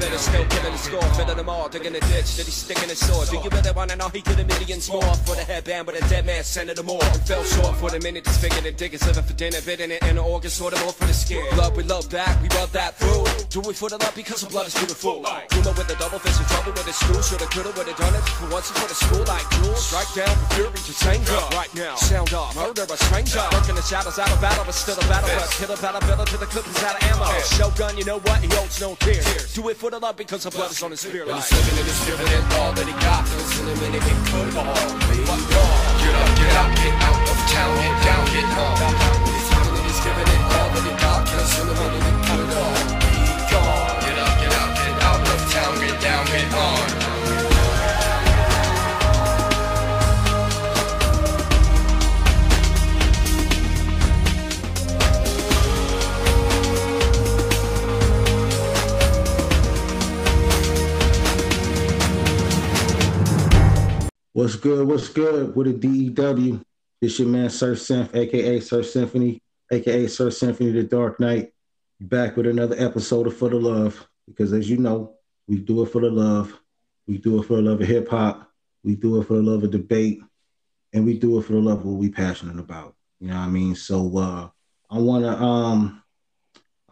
better 0.00 0.18
still 0.18 0.44
killing 0.46 0.72
the 0.72 0.78
score, 0.78 1.08
filling 1.14 1.36
them 1.36 1.48
all, 1.48 1.68
digging 1.68 1.92
the 1.92 2.00
ditch 2.00 2.36
that 2.36 2.48
he's 2.48 2.56
sticking 2.56 2.88
his 2.88 2.98
sword. 2.98 3.28
Do 3.28 3.36
you 3.36 3.50
really 3.52 3.72
wanna 3.76 3.96
know 3.96 4.08
he 4.08 4.22
did 4.22 4.40
a 4.40 4.44
millions 4.44 4.90
more 4.90 5.14
for 5.28 5.36
the 5.36 5.44
headband 5.44 5.86
with 5.86 6.00
a 6.00 6.08
dead 6.08 6.24
man 6.24 6.42
to 6.42 6.82
more? 6.82 7.04
And 7.04 7.22
fell 7.28 7.44
short 7.44 7.76
for 7.76 7.90
the 7.90 8.00
minute, 8.00 8.24
disfigured 8.24 8.64
and 8.64 8.76
diggers 8.76 9.06
living 9.06 9.22
for 9.22 9.34
dinner, 9.34 9.60
bidding 9.60 9.90
it 9.92 10.02
in 10.02 10.16
the 10.16 10.22
organ, 10.22 10.50
sort 10.50 10.72
of 10.72 10.80
more 10.80 10.92
for 10.92 11.04
the 11.04 11.12
skin. 11.12 11.44
Love, 11.56 11.76
we 11.76 11.84
love 11.84 12.08
back, 12.10 12.40
we 12.40 12.48
rub 12.56 12.70
that 12.72 12.96
through. 12.96 13.28
Do 13.52 13.60
it 13.68 13.76
for 13.76 13.90
the 13.90 13.98
love 13.98 14.14
because 14.16 14.40
the 14.40 14.48
blood 14.48 14.66
is 14.66 14.74
beautiful. 14.74 15.20
Humor 15.52 15.74
with 15.76 15.88
the 15.88 15.96
double 16.00 16.18
fist 16.18 16.40
in 16.40 16.46
trouble 16.48 16.72
with 16.72 16.86
the 16.88 16.96
screw, 16.96 17.20
shoulda, 17.20 17.46
coulda, 17.52 17.70
woulda 17.76 17.94
done 18.00 18.14
it. 18.16 18.24
For 18.40 18.48
once, 18.48 18.70
for 18.72 18.88
the 18.88 18.96
school 18.96 19.24
like 19.28 19.44
jewels. 19.60 19.84
Strike 19.84 20.12
down 20.16 20.34
for 20.40 20.48
fury, 20.56 20.80
just 20.88 21.04
anger. 21.04 21.40
Right 21.52 21.72
now, 21.76 21.94
sound 21.96 22.32
off, 22.32 22.56
murder 22.56 22.88
a 22.88 22.96
stranger. 22.96 23.44
Working 23.52 23.76
the 23.76 23.84
shadows 23.84 24.18
out 24.18 24.32
of 24.32 24.40
battle, 24.40 24.64
but 24.64 24.74
still 24.74 24.96
a 24.96 25.04
battle. 25.12 25.28
But 25.28 25.50
kill 25.60 25.70
a 25.70 25.76
battle, 25.76 26.00
battle 26.00 26.24
to 26.24 26.36
the 26.40 26.46
clip 26.46 26.66
is 26.66 26.80
out 26.84 26.96
of 26.96 27.02
ammo. 27.12 27.28
Shogun, 27.52 27.98
you 27.98 28.04
know 28.04 28.18
what? 28.24 28.40
He 28.40 28.48
holds 28.56 28.80
no 28.80 28.94
fear. 29.04 29.20
Do 29.52 29.68
it 29.68 29.76
for 29.76 29.89
the 29.90 29.98
love 29.98 30.16
because 30.16 30.44
the 30.44 30.50
blood 30.50 30.70
is 30.70 30.82
on 30.82 30.90
his 30.90 31.00
spirit. 31.00 31.26
But 31.26 31.42
he's 31.42 31.50
living 31.50 31.78
in 31.82 31.86
his 31.86 32.00
giving 32.06 32.30
it 32.30 32.44
all 32.54 32.72
that 32.72 32.86
he 32.86 32.94
got. 33.02 33.26
Listen 33.26 33.66
a 33.66 33.74
minute, 33.82 34.02
he 34.02 34.14
could 34.30 34.54
all. 34.54 34.70
What 34.70 35.40
more? 35.50 35.78
Get 35.98 36.14
up, 36.14 36.30
get 36.38 36.52
out, 36.54 36.70
get 36.78 36.94
out 37.00 37.18
of 37.26 37.38
town, 37.50 37.72
get 37.82 37.96
down, 38.06 38.22
get 38.30 38.48
home. 38.54 38.78
He's 39.26 39.50
living 39.50 39.74
in 39.74 39.84
his 39.90 39.98
giving 40.06 40.30
it 40.30 40.42
all 40.46 40.68
that 40.70 40.84
he 40.86 40.94
got. 40.94 41.20
Listen 41.26 41.66
a 41.66 41.74
minute, 41.74 42.06
he 42.06 42.14
could 42.22 42.50
all. 42.54 42.76
Be 43.02 43.14
gone. 43.50 43.94
Get 44.06 44.18
up, 44.20 44.34
get 44.38 44.52
out, 44.54 44.70
get 44.78 44.94
out 45.02 45.20
of 45.26 45.40
town, 45.50 45.72
get 45.82 45.96
down, 45.98 46.22
get 46.30 46.54
on. 46.54 47.19
What's 64.32 64.54
good? 64.54 64.86
What's 64.86 65.08
good 65.08 65.56
with 65.56 65.66
a 65.66 65.72
DEW? 65.72 66.62
This 67.00 67.18
your 67.18 67.26
man 67.26 67.50
Sir 67.50 67.74
Symph, 67.74 68.14
aka 68.14 68.60
Sir 68.60 68.84
Symphony, 68.84 69.42
aka 69.72 70.06
Sir 70.06 70.30
Symphony 70.30 70.70
the 70.70 70.84
Dark 70.84 71.18
Knight, 71.18 71.52
back 72.00 72.36
with 72.36 72.46
another 72.46 72.76
episode 72.78 73.26
of 73.26 73.36
For 73.36 73.48
the 73.48 73.56
Love. 73.56 74.06
Because 74.28 74.52
as 74.52 74.70
you 74.70 74.76
know, 74.76 75.14
we 75.48 75.58
do 75.58 75.82
it 75.82 75.86
for 75.86 76.00
the 76.00 76.10
love. 76.10 76.56
We 77.08 77.18
do 77.18 77.40
it 77.40 77.46
for 77.46 77.56
the 77.56 77.62
love 77.62 77.80
of 77.80 77.88
hip 77.88 78.08
hop. 78.08 78.48
We 78.84 78.94
do 78.94 79.20
it 79.20 79.26
for 79.26 79.34
the 79.34 79.42
love 79.42 79.64
of 79.64 79.72
debate, 79.72 80.20
and 80.92 81.04
we 81.04 81.18
do 81.18 81.36
it 81.40 81.42
for 81.42 81.54
the 81.54 81.58
love 81.58 81.80
of 81.80 81.86
what 81.86 81.98
we 81.98 82.08
passionate 82.08 82.60
about. 82.60 82.94
You 83.18 83.28
know 83.28 83.34
what 83.34 83.42
I 83.42 83.48
mean? 83.48 83.74
So 83.74 84.16
uh, 84.16 84.48
I 84.88 84.98
wanna 84.98 85.34
um 85.44 86.04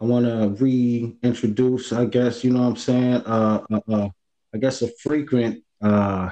I 0.01 0.03
wanna 0.03 0.49
reintroduce, 0.49 1.93
I 1.93 2.03
guess, 2.03 2.43
you 2.43 2.51
know 2.51 2.63
what 2.63 2.67
I'm 2.67 2.75
saying, 2.75 3.23
uh, 3.25 3.61
uh, 3.71 3.79
uh 3.87 4.09
I 4.53 4.57
guess 4.57 4.81
a 4.81 4.89
frequent 5.01 5.63
uh 5.81 6.31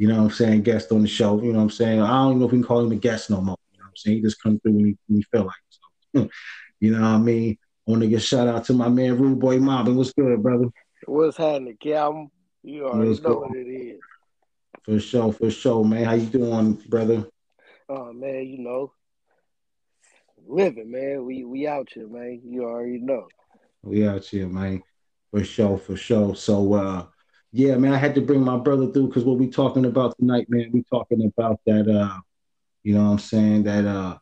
you 0.00 0.06
know 0.08 0.16
what 0.16 0.22
I'm 0.22 0.30
saying, 0.30 0.62
guest 0.62 0.92
on 0.92 1.02
the 1.02 1.08
show. 1.08 1.42
You 1.42 1.52
know 1.52 1.58
what 1.58 1.64
I'm 1.64 1.70
saying? 1.70 2.00
I 2.00 2.08
don't 2.22 2.38
know 2.38 2.46
if 2.46 2.52
we 2.52 2.56
can 2.56 2.66
call 2.66 2.80
him 2.80 2.90
a 2.90 2.96
guest 2.96 3.28
no 3.28 3.42
more. 3.42 3.58
You 3.70 3.80
know 3.80 3.84
what 3.84 3.88
I'm 3.88 3.96
saying? 3.96 4.16
He 4.16 4.22
just 4.22 4.42
comes 4.42 4.58
through 4.62 4.72
when 4.72 4.86
he, 4.86 4.98
when 5.06 5.18
he 5.18 5.22
feel 5.24 5.44
like 5.44 5.56
it. 5.68 5.78
So, 6.16 6.28
you 6.80 6.92
know 6.92 7.02
what 7.02 7.06
I 7.06 7.18
mean? 7.18 7.58
I 7.86 7.90
want 7.90 8.00
to 8.00 8.08
give 8.08 8.22
shout 8.22 8.48
out 8.48 8.64
to 8.64 8.72
my 8.72 8.88
man 8.88 9.18
Rude 9.18 9.38
Boy 9.38 9.58
Mobbin. 9.58 9.96
What's 9.96 10.14
good, 10.14 10.42
brother? 10.42 10.68
What's 11.04 11.36
happening, 11.36 11.76
Calvin? 11.78 12.30
You 12.62 12.86
already 12.86 13.10
What's 13.10 13.20
know 13.20 13.34
what 13.40 13.54
it 13.54 13.68
is. 13.68 14.00
For 14.84 14.98
sure, 15.00 15.34
for 15.34 15.50
sure, 15.50 15.84
man. 15.84 16.04
How 16.04 16.14
you 16.14 16.28
doing, 16.28 16.82
brother? 16.88 17.26
Oh 17.90 18.10
man, 18.14 18.46
you 18.46 18.56
know. 18.56 18.94
Living, 20.48 20.90
man. 20.90 21.26
We 21.26 21.44
we 21.44 21.66
out 21.66 21.90
here, 21.92 22.08
man. 22.08 22.40
You 22.42 22.64
already 22.64 23.00
know. 23.00 23.28
We 23.82 24.08
out 24.08 24.24
here, 24.24 24.48
man. 24.48 24.82
For 25.30 25.44
sure, 25.44 25.76
for 25.76 25.96
sure. 25.96 26.34
So 26.36 26.72
uh 26.72 27.04
yeah, 27.52 27.76
man, 27.76 27.92
I 27.92 27.96
had 27.96 28.14
to 28.14 28.20
bring 28.20 28.42
my 28.42 28.56
brother 28.56 28.90
through 28.90 29.08
because 29.08 29.24
what 29.24 29.38
we 29.38 29.48
talking 29.48 29.84
about 29.84 30.16
tonight, 30.18 30.46
man, 30.48 30.70
we 30.72 30.84
talking 30.84 31.24
about 31.24 31.60
that 31.66 31.88
uh, 31.88 32.20
you 32.82 32.94
know 32.94 33.04
what 33.04 33.10
I'm 33.10 33.18
saying, 33.18 33.62
that 33.64 33.86
uh 33.86 34.18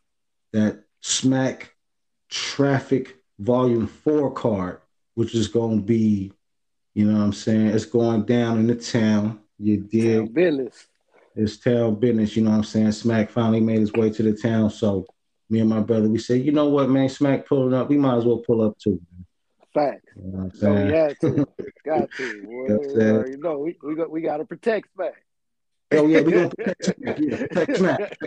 that 0.52 0.84
smack 1.00 1.74
traffic 2.30 3.16
volume 3.38 3.86
four 3.86 4.32
card, 4.32 4.80
which 5.14 5.34
is 5.34 5.48
gonna 5.48 5.80
be, 5.80 6.32
you 6.94 7.04
know 7.06 7.18
what 7.18 7.24
I'm 7.24 7.32
saying, 7.32 7.68
it's 7.68 7.84
going 7.84 8.24
down 8.24 8.58
in 8.58 8.66
the 8.66 8.74
town. 8.74 9.40
You 9.58 9.82
Town 9.82 10.26
business. 10.32 10.86
It's 11.34 11.56
town 11.56 11.96
business, 11.96 12.36
you 12.36 12.42
know 12.42 12.50
what 12.50 12.58
I'm 12.58 12.64
saying? 12.64 12.92
Smack 12.92 13.30
finally 13.30 13.60
made 13.60 13.78
his 13.78 13.92
way 13.92 14.10
to 14.10 14.22
the 14.22 14.32
town. 14.32 14.70
So 14.70 15.06
me 15.50 15.60
and 15.60 15.70
my 15.70 15.80
brother, 15.80 16.08
we 16.08 16.18
said, 16.18 16.44
you 16.44 16.52
know 16.52 16.68
what, 16.68 16.88
man, 16.88 17.08
Smack 17.08 17.46
pulling 17.46 17.74
up, 17.74 17.88
we 17.88 17.96
might 17.96 18.16
as 18.18 18.24
well 18.24 18.38
pull 18.38 18.62
up 18.62 18.78
too. 18.78 19.00
Man. 19.78 19.92
Fact. 19.92 20.04
You 20.16 20.32
know 20.32 20.50
So 20.54 20.74
had 20.74 21.20
to. 21.20 21.46
got 21.86 22.10
to. 22.16 22.24
You 22.24 22.66
it. 22.94 23.10
already 23.10 23.36
know. 23.36 23.58
We 23.58 23.76
we 23.82 23.94
got 23.94 24.10
we 24.10 24.20
gotta 24.20 24.44
protect 24.44 24.88
Smack. 24.94 25.14
Oh 25.92 26.06
yeah, 26.06 26.20
we 26.20 26.32
gonna 26.32 26.50
protect 26.56 26.84
Smack. 26.84 27.18
Yeah, 27.18 27.36
protect 27.36 27.76
Smack. 27.76 28.18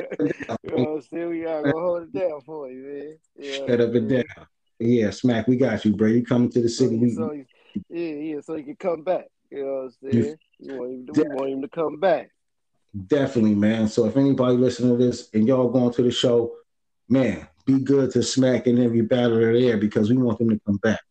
You 0.63 0.77
know 0.77 0.99
saying? 0.99 1.29
We 1.29 1.41
gotta 1.41 1.63
go 1.71 1.79
hold 1.79 2.03
it 2.03 2.13
down 2.13 2.41
for 2.41 2.69
you, 2.69 2.81
man. 2.81 3.17
Yeah, 3.37 3.67
Shut 3.67 3.81
up 3.81 3.93
and 3.93 4.09
down. 4.09 4.23
Yeah, 4.79 5.09
Smack, 5.11 5.47
we 5.47 5.57
got 5.57 5.85
you, 5.85 5.95
bro. 5.95 6.07
You 6.07 6.23
coming 6.25 6.49
to 6.51 6.61
the 6.61 6.69
So, 6.69 6.85
city? 6.85 6.97
We, 6.97 7.11
so, 7.11 7.31
yeah, 7.89 7.99
yeah, 7.99 8.41
so 8.41 8.55
he 8.55 8.63
can 8.63 8.75
come 8.75 9.03
back. 9.03 9.25
You 9.51 9.65
know 9.65 9.73
what 9.73 10.09
I'm 10.11 10.11
saying? 10.11 10.37
You 10.59 10.73
want 10.75 10.91
him 10.91 11.07
to, 11.07 11.13
we 11.13 11.29
want 11.35 11.51
him 11.51 11.61
to 11.61 11.67
come 11.67 11.99
back. 11.99 12.31
definitely, 13.07 13.55
man. 13.55 13.87
So 13.87 14.05
if 14.05 14.17
anybody 14.17 14.57
listening 14.57 14.97
to 14.97 15.03
this 15.05 15.29
and 15.33 15.47
y'all 15.47 15.69
going 15.69 15.93
to 15.93 16.01
the 16.01 16.11
show, 16.11 16.53
man, 17.09 17.47
be 17.65 17.79
good 17.79 18.11
to 18.11 18.23
Smack 18.23 18.65
in 18.67 18.83
every 18.83 19.01
battle 19.01 19.37
there 19.37 19.77
because 19.77 20.09
we 20.09 20.17
want 20.17 20.39
them 20.39 20.49
to 20.49 20.59
come 20.65 20.77
back, 20.77 20.99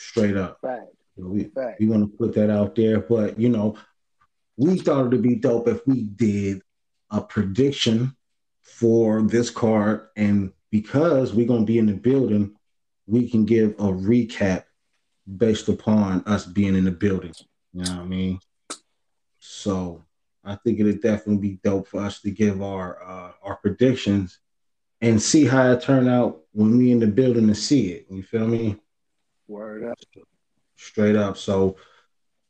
Straight 0.00 0.36
up. 0.36 0.58
Fact, 0.62 0.86
So 1.18 1.26
we 1.26 1.50
we 1.78 1.86
want 1.86 2.10
to 2.10 2.16
put 2.16 2.34
that 2.34 2.48
out 2.48 2.74
there. 2.74 3.00
But 3.00 3.38
you 3.38 3.50
know, 3.50 3.76
we 4.56 4.78
thought 4.78 5.06
it'd 5.06 5.20
be 5.20 5.34
dope 5.34 5.68
if 5.68 5.86
we 5.86 6.04
did 6.04 6.62
a 7.10 7.20
prediction 7.20 8.16
for 8.62 9.20
this 9.22 9.50
card, 9.50 10.08
and 10.16 10.52
because 10.70 11.34
we're 11.34 11.46
gonna 11.46 11.66
be 11.66 11.78
in 11.78 11.86
the 11.86 11.92
building, 11.92 12.56
we 13.06 13.28
can 13.28 13.44
give 13.44 13.72
a 13.72 13.92
recap 13.92 14.64
based 15.36 15.68
upon 15.68 16.24
us 16.24 16.46
being 16.46 16.74
in 16.76 16.84
the 16.84 16.90
building. 16.90 17.34
You 17.74 17.84
know 17.84 17.96
what 17.96 18.00
I 18.00 18.04
mean? 18.04 18.40
So 19.38 20.02
I 20.42 20.56
think 20.56 20.80
it'd 20.80 21.02
definitely 21.02 21.42
be 21.42 21.60
dope 21.62 21.88
for 21.88 22.00
us 22.00 22.22
to 22.22 22.30
give 22.30 22.62
our 22.62 23.02
uh, 23.02 23.32
our 23.42 23.56
predictions 23.56 24.38
and 25.02 25.20
see 25.20 25.44
how 25.44 25.72
it 25.72 25.82
turn 25.82 26.08
out 26.08 26.40
when 26.52 26.78
we 26.78 26.90
in 26.90 27.00
the 27.00 27.06
building 27.06 27.48
to 27.48 27.54
see 27.54 27.92
it. 27.92 28.06
You 28.08 28.22
feel 28.22 28.46
me? 28.48 28.78
Word 29.50 29.82
up. 29.82 29.98
straight 30.76 31.16
up. 31.16 31.36
So 31.36 31.74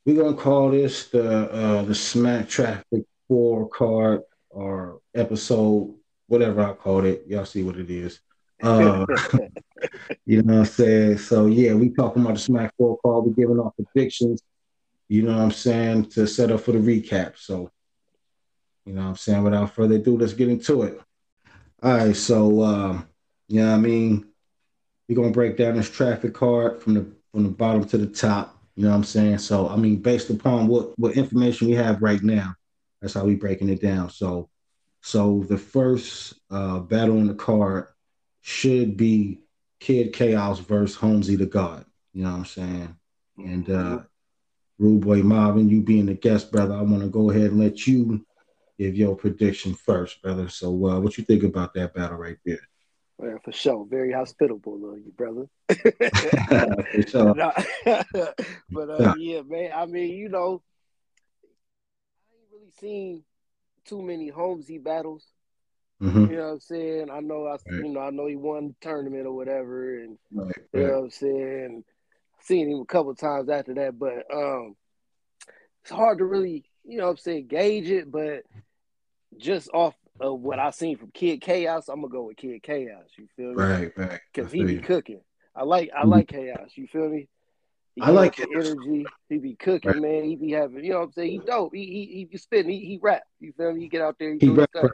we're 0.04 0.22
gonna 0.22 0.36
call 0.36 0.70
this 0.70 1.06
the 1.06 1.50
uh 1.50 1.82
the 1.82 1.94
Smack 1.94 2.46
Traffic 2.46 3.04
Four 3.26 3.70
card 3.70 4.20
or 4.50 5.00
episode, 5.14 5.94
whatever 6.26 6.62
I 6.62 6.74
called 6.74 7.06
it. 7.06 7.24
Y'all 7.26 7.46
see 7.46 7.62
what 7.62 7.78
it 7.78 7.88
is. 7.88 8.20
Uh, 8.62 9.06
you 10.26 10.42
know 10.42 10.52
what 10.52 10.60
I'm 10.60 10.66
saying? 10.66 11.18
So 11.18 11.46
yeah, 11.46 11.72
we 11.72 11.88
talking 11.88 12.20
about 12.20 12.34
the 12.34 12.40
Smack 12.40 12.74
Four 12.76 12.98
card. 13.02 13.24
We're 13.24 13.32
giving 13.32 13.58
our 13.58 13.72
predictions. 13.72 14.42
You 15.08 15.22
know 15.22 15.34
what 15.34 15.42
I'm 15.42 15.52
saying 15.52 16.10
to 16.10 16.26
set 16.26 16.50
up 16.50 16.60
for 16.60 16.72
the 16.72 16.78
recap. 16.80 17.38
So 17.38 17.70
you 18.84 18.92
know 18.92 19.04
what 19.04 19.08
I'm 19.08 19.16
saying. 19.16 19.42
Without 19.42 19.74
further 19.74 19.94
ado, 19.94 20.18
let's 20.18 20.34
get 20.34 20.50
into 20.50 20.82
it. 20.82 21.00
All 21.82 21.96
right. 21.96 22.14
So 22.14 22.62
um, 22.62 23.08
you 23.48 23.62
know 23.62 23.70
what 23.70 23.76
I 23.76 23.78
mean. 23.78 24.29
We're 25.10 25.16
gonna 25.16 25.32
break 25.32 25.56
down 25.56 25.76
this 25.76 25.90
traffic 25.90 26.34
card 26.34 26.80
from 26.80 26.94
the 26.94 27.04
from 27.32 27.42
the 27.42 27.48
bottom 27.48 27.84
to 27.86 27.98
the 27.98 28.06
top. 28.06 28.56
You 28.76 28.84
know 28.84 28.90
what 28.90 28.96
I'm 28.98 29.04
saying? 29.04 29.38
So 29.38 29.68
I 29.68 29.74
mean, 29.74 29.96
based 29.96 30.30
upon 30.30 30.68
what 30.68 30.96
what 31.00 31.16
information 31.16 31.66
we 31.66 31.74
have 31.74 32.00
right 32.00 32.22
now, 32.22 32.54
that's 33.02 33.14
how 33.14 33.24
we 33.24 33.34
breaking 33.34 33.70
it 33.70 33.82
down. 33.82 34.10
So 34.10 34.48
so 35.00 35.44
the 35.48 35.58
first 35.58 36.34
uh, 36.48 36.78
battle 36.78 37.18
on 37.18 37.26
the 37.26 37.34
card 37.34 37.88
should 38.42 38.96
be 38.96 39.40
Kid 39.80 40.12
Chaos 40.12 40.60
versus 40.60 40.94
Holmesy 40.94 41.34
the 41.34 41.46
God. 41.46 41.84
You 42.12 42.22
know 42.22 42.30
what 42.30 42.38
I'm 42.38 42.44
saying? 42.44 42.96
And 43.38 43.68
uh 43.68 43.98
Rude 44.78 45.00
Boy 45.00 45.22
Marvin, 45.24 45.68
you 45.68 45.82
being 45.82 46.06
the 46.06 46.14
guest, 46.14 46.52
brother, 46.52 46.74
I 46.74 46.82
want 46.82 47.02
to 47.02 47.08
go 47.08 47.30
ahead 47.30 47.50
and 47.50 47.58
let 47.58 47.86
you 47.86 48.24
give 48.78 48.96
your 48.96 49.16
prediction 49.16 49.74
first, 49.74 50.22
brother. 50.22 50.48
So 50.48 50.68
uh, 50.86 51.00
what 51.00 51.18
you 51.18 51.24
think 51.24 51.42
about 51.42 51.74
that 51.74 51.94
battle 51.94 52.16
right 52.16 52.38
there? 52.46 52.69
Well, 53.20 53.38
for 53.44 53.52
sure. 53.52 53.84
Very 53.84 54.12
hospitable 54.12 54.92
of 54.92 54.98
you, 54.98 55.12
brother. 55.14 55.46
For 55.68 57.02
sure. 57.06 57.34
Nah. 57.34 57.52
but 58.72 58.90
uh, 58.90 59.04
yeah, 59.12 59.42
man. 59.42 59.72
I 59.74 59.84
mean, 59.84 60.16
you 60.16 60.30
know, 60.30 60.62
I 61.44 62.36
ain't 62.38 62.50
really 62.50 62.70
seen 62.70 63.24
too 63.84 64.00
many 64.00 64.30
Holmesy 64.30 64.78
battles. 64.78 65.26
Mhm. 66.00 66.30
You 66.30 66.36
know 66.36 66.46
what 66.46 66.52
I'm 66.52 66.60
saying? 66.60 67.10
I 67.10 67.20
know 67.20 67.46
I 67.46 67.50
Right. 67.50 67.60
you 67.66 67.88
know, 67.90 68.00
I 68.00 68.10
know 68.10 68.26
he 68.26 68.36
won 68.36 68.68
the 68.68 68.74
tournament 68.80 69.26
or 69.26 69.32
whatever 69.36 69.98
and 69.98 70.16
Right, 70.32 70.56
you 70.72 70.86
know 70.86 70.92
what 71.00 71.04
I'm 71.04 71.10
saying? 71.10 71.84
Seen 72.40 72.70
him 72.70 72.80
a 72.80 72.86
couple 72.86 73.14
times 73.14 73.50
after 73.50 73.74
that, 73.74 73.98
but 73.98 74.24
um 74.34 74.76
it's 75.82 75.90
hard 75.90 76.18
to 76.18 76.24
really, 76.24 76.64
you 76.84 76.96
know 76.96 77.04
what 77.04 77.10
I'm 77.10 77.16
saying, 77.18 77.48
gauge 77.48 77.90
it, 77.90 78.10
but 78.10 78.44
just 79.36 79.68
off 79.74 79.94
of 80.20 80.40
what 80.40 80.58
I 80.58 80.70
seen 80.70 80.96
from 80.96 81.10
Kid 81.12 81.40
Chaos, 81.40 81.88
I'm 81.88 82.00
gonna 82.02 82.12
go 82.12 82.24
with 82.24 82.36
Kid 82.36 82.62
Chaos. 82.62 83.04
You 83.18 83.26
feel 83.36 83.50
me? 83.50 83.54
Right, 83.56 83.92
right. 83.96 84.20
Because 84.32 84.52
he 84.52 84.64
be 84.64 84.74
you. 84.74 84.80
cooking. 84.80 85.20
I 85.54 85.64
like 85.64 85.90
I 85.96 86.04
Mhm. 86.04 86.08
like 86.10 86.28
Chaos. 86.28 86.70
You 86.76 86.86
feel 86.86 87.08
me? 87.08 87.28
He 87.96 88.02
I 88.02 88.10
like 88.10 88.38
energy. 88.38 89.06
He 89.28 89.38
be 89.38 89.56
cooking, 89.56 89.90
Right. 89.90 90.02
man. 90.02 90.24
He 90.24 90.36
be 90.36 90.52
having, 90.52 90.84
you 90.84 90.92
know 90.92 91.00
what 91.00 91.06
I'm 91.06 91.12
saying? 91.12 91.30
He 91.32 91.38
dope. 91.38 91.74
He 91.74 91.84
he, 91.86 92.06
he 92.18 92.24
be 92.24 92.38
spitting. 92.38 92.70
He, 92.70 92.84
he 92.84 92.98
rap. 93.02 93.22
You 93.40 93.52
feel 93.56 93.72
me? 93.72 93.80
He 93.82 93.88
get 93.88 94.02
out 94.02 94.16
there. 94.18 94.32
He, 94.32 94.38
He 94.38 94.46
do 94.46 94.54
rap, 94.54 94.70
rap. 94.74 94.92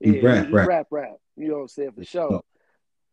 He 0.00 0.10
Yeah, 0.20 0.22
rap, 0.22 0.46
he, 0.46 0.52
rap. 0.52 0.68
rap, 0.68 0.86
rap. 0.90 1.16
You 1.36 1.48
know 1.48 1.54
what 1.54 1.60
I'm 1.62 1.68
saying 1.68 1.92
for 1.92 2.04
sure. 2.04 2.42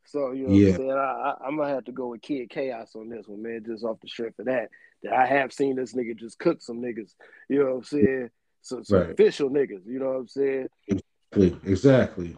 So 0.05 0.31
you 0.31 0.47
know 0.47 0.53
Yeah. 0.53 0.71
what 0.71 0.71
I'm 0.73 0.77
saying. 0.77 0.91
I, 0.91 0.93
I 1.41 1.47
I'm 1.47 1.57
gonna 1.57 1.69
have 1.73 1.85
to 1.85 1.91
go 1.91 2.07
with 2.09 2.21
Kid 2.21 2.49
Chaos 2.49 2.95
on 2.95 3.09
this 3.09 3.27
one, 3.27 3.41
man. 3.41 3.63
Just 3.65 3.83
off 3.83 3.99
the 4.01 4.07
strength 4.07 4.39
of 4.39 4.45
that, 4.45 4.69
that 5.03 5.13
I 5.13 5.25
have 5.25 5.53
seen 5.53 5.75
this 5.75 5.93
nigga 5.93 6.15
just 6.15 6.39
cook 6.39 6.61
some 6.61 6.81
niggas. 6.81 7.13
You 7.49 7.59
know 7.59 7.65
what 7.71 7.77
I'm 7.77 7.83
saying? 7.83 8.29
So 8.61 8.81
some 8.83 8.99
Right. 8.99 9.09
official 9.11 9.49
niggas. 9.49 9.85
You 9.85 9.99
know 9.99 10.07
what 10.07 10.17
I'm 10.17 10.27
saying? 10.27 10.67
Exactly. 11.33 11.71
Exactly. 11.71 12.37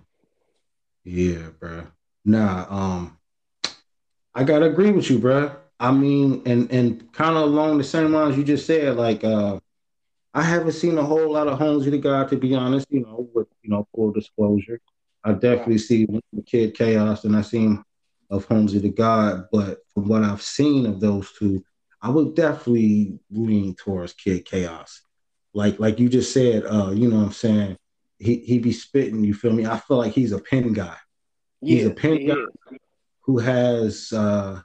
Yeah, 1.03 1.49
bro. 1.59 1.87
Nah, 2.25 2.65
um, 2.69 3.17
I 4.35 4.43
gotta 4.43 4.65
agree 4.65 4.91
with 4.91 5.09
you, 5.09 5.19
bro. 5.19 5.55
I 5.79 5.91
mean, 5.91 6.41
and 6.45 6.71
and 6.71 7.11
kind 7.13 7.35
of 7.37 7.43
along 7.43 7.77
the 7.77 7.83
same 7.83 8.13
lines 8.13 8.37
you 8.37 8.43
just 8.43 8.65
said, 8.65 8.95
like, 8.95 9.23
uh, 9.23 9.59
I 10.33 10.43
haven't 10.43 10.73
seen 10.73 10.97
a 10.97 11.03
whole 11.03 11.31
lot 11.31 11.47
of 11.47 11.59
Homes 11.59 11.85
of 11.85 11.91
the 11.91 11.97
God, 11.97 12.29
to 12.29 12.37
be 12.37 12.55
honest. 12.55 12.87
You 12.89 13.01
know, 13.01 13.29
with 13.33 13.47
you 13.63 13.69
know 13.71 13.87
full 13.95 14.11
disclosure, 14.11 14.79
I 15.23 15.33
definitely 15.33 15.79
see 15.79 16.07
Kid 16.45 16.75
Chaos, 16.75 17.25
and 17.25 17.35
I 17.35 17.41
seen 17.41 17.83
of 18.29 18.45
Holmesy 18.45 18.79
the 18.79 18.89
God, 18.89 19.45
but 19.51 19.79
from 19.93 20.07
what 20.07 20.23
I've 20.23 20.41
seen 20.41 20.85
of 20.85 20.99
those 20.99 21.31
two, 21.33 21.63
I 22.01 22.09
would 22.09 22.35
definitely 22.35 23.19
lean 23.29 23.75
towards 23.75 24.13
Kid 24.13 24.45
Chaos. 24.45 25.01
Like 25.53 25.79
like 25.79 25.99
you 25.99 26.09
just 26.09 26.33
said, 26.33 26.63
uh, 26.65 26.91
you 26.91 27.09
know 27.09 27.17
what 27.17 27.25
I'm 27.27 27.31
saying? 27.33 27.77
He 28.23 28.37
he 28.37 28.59
be 28.59 28.71
spitting, 28.71 29.23
you 29.23 29.33
feel 29.33 29.53
me? 29.53 29.65
I 29.65 29.77
feel 29.77 29.97
like 29.97 30.13
he's 30.13 30.31
a 30.31 30.39
pen 30.39 30.73
guy 30.73 30.95
He's 31.65 31.85
a 31.85 31.91
pen 31.91 32.17
he 32.17 32.27
guy. 32.27 32.35
who 33.21 33.39
has 33.39 34.11
uh 34.11 34.61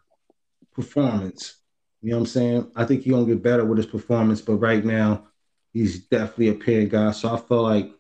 performance. 0.72 1.56
You 2.02 2.10
know 2.10 2.16
what 2.16 2.22
I'm 2.22 2.26
saying? 2.26 2.72
I 2.76 2.84
think 2.84 3.02
he's 3.02 3.12
gonna 3.12 3.26
get 3.26 3.43
better 3.43 3.64
with 3.64 3.78
his 3.78 3.87
performance, 3.87 4.40
but 4.40 4.56
right 4.56 4.84
now 4.84 5.28
he's 5.72 6.06
definitely 6.06 6.49
a 6.49 6.55
pen 6.55 6.88
guy. 6.88 7.12
So 7.12 7.34
I 7.34 7.38
feel 7.38 7.62
like 7.62 7.93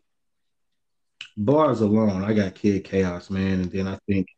bars 1.36 1.80
alone, 1.80 2.24
I 2.24 2.32
got 2.32 2.54
Kid 2.54 2.84
Chaos, 2.84 3.30
man, 3.30 3.60
and 3.60 3.70
then 3.70 3.86
I 3.86 3.98
think 4.06 4.28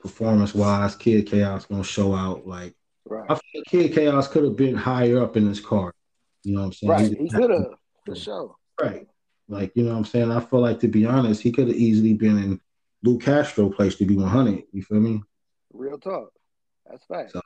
performance 0.00 0.54
wise, 0.54 0.94
Kid 0.96 1.26
Chaos 1.26 1.66
gonna 1.66 1.84
show 1.84 2.14
out. 2.14 2.46
Like 2.46 2.74
Right. 3.06 3.26
I 3.28 3.34
feel 3.34 3.60
like 3.60 3.64
Kid 3.66 3.92
Chaos 3.94 4.28
could 4.28 4.44
have 4.44 4.56
been 4.56 4.74
higher 4.74 5.22
up 5.22 5.36
in 5.36 5.46
this 5.46 5.60
card. 5.60 5.92
You 6.42 6.54
know 6.54 6.60
what 6.60 6.66
I'm 6.66 6.72
saying? 6.72 6.90
Right. 6.90 7.08
just 7.10 7.20
He 7.20 7.28
could 7.28 7.50
have 7.50 7.74
for 8.06 8.14
sure. 8.14 8.54
Right. 8.80 9.06
Like, 9.48 9.72
you 9.74 9.82
know 9.84 9.90
what 9.92 9.98
I'm 9.98 10.04
saying? 10.04 10.30
I 10.30 10.40
feel 10.40 10.60
like, 10.60 10.80
to 10.80 10.88
be 10.88 11.04
honest, 11.06 11.42
he 11.42 11.52
could 11.52 11.68
have 11.68 11.76
easily 11.76 12.14
been 12.14 12.38
in 12.38 12.60
Lou 13.02 13.18
Castro 13.18 13.68
place 13.70 13.96
to 13.96 14.06
be 14.06 14.16
100. 14.16 14.62
You 14.72 14.82
feel 14.82 15.00
me? 15.00 15.22
Real 15.72 15.98
talk. 15.98 16.30
That's 16.88 17.04
fact. 17.04 17.32
So- 17.32 17.40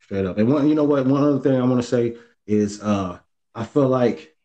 Straight 0.00 0.24
up. 0.24 0.38
And 0.38 0.48
one, 0.52 0.68
you 0.68 0.76
know 0.76 0.84
what? 0.84 1.04
One 1.04 1.24
other 1.24 1.40
thing 1.40 1.60
I 1.60 1.64
want 1.64 1.82
to 1.82 1.88
say 1.88 2.16
is 2.46 2.80
uh 2.80 3.18
I 3.56 3.64
feel 3.64 3.88
like 3.88 4.36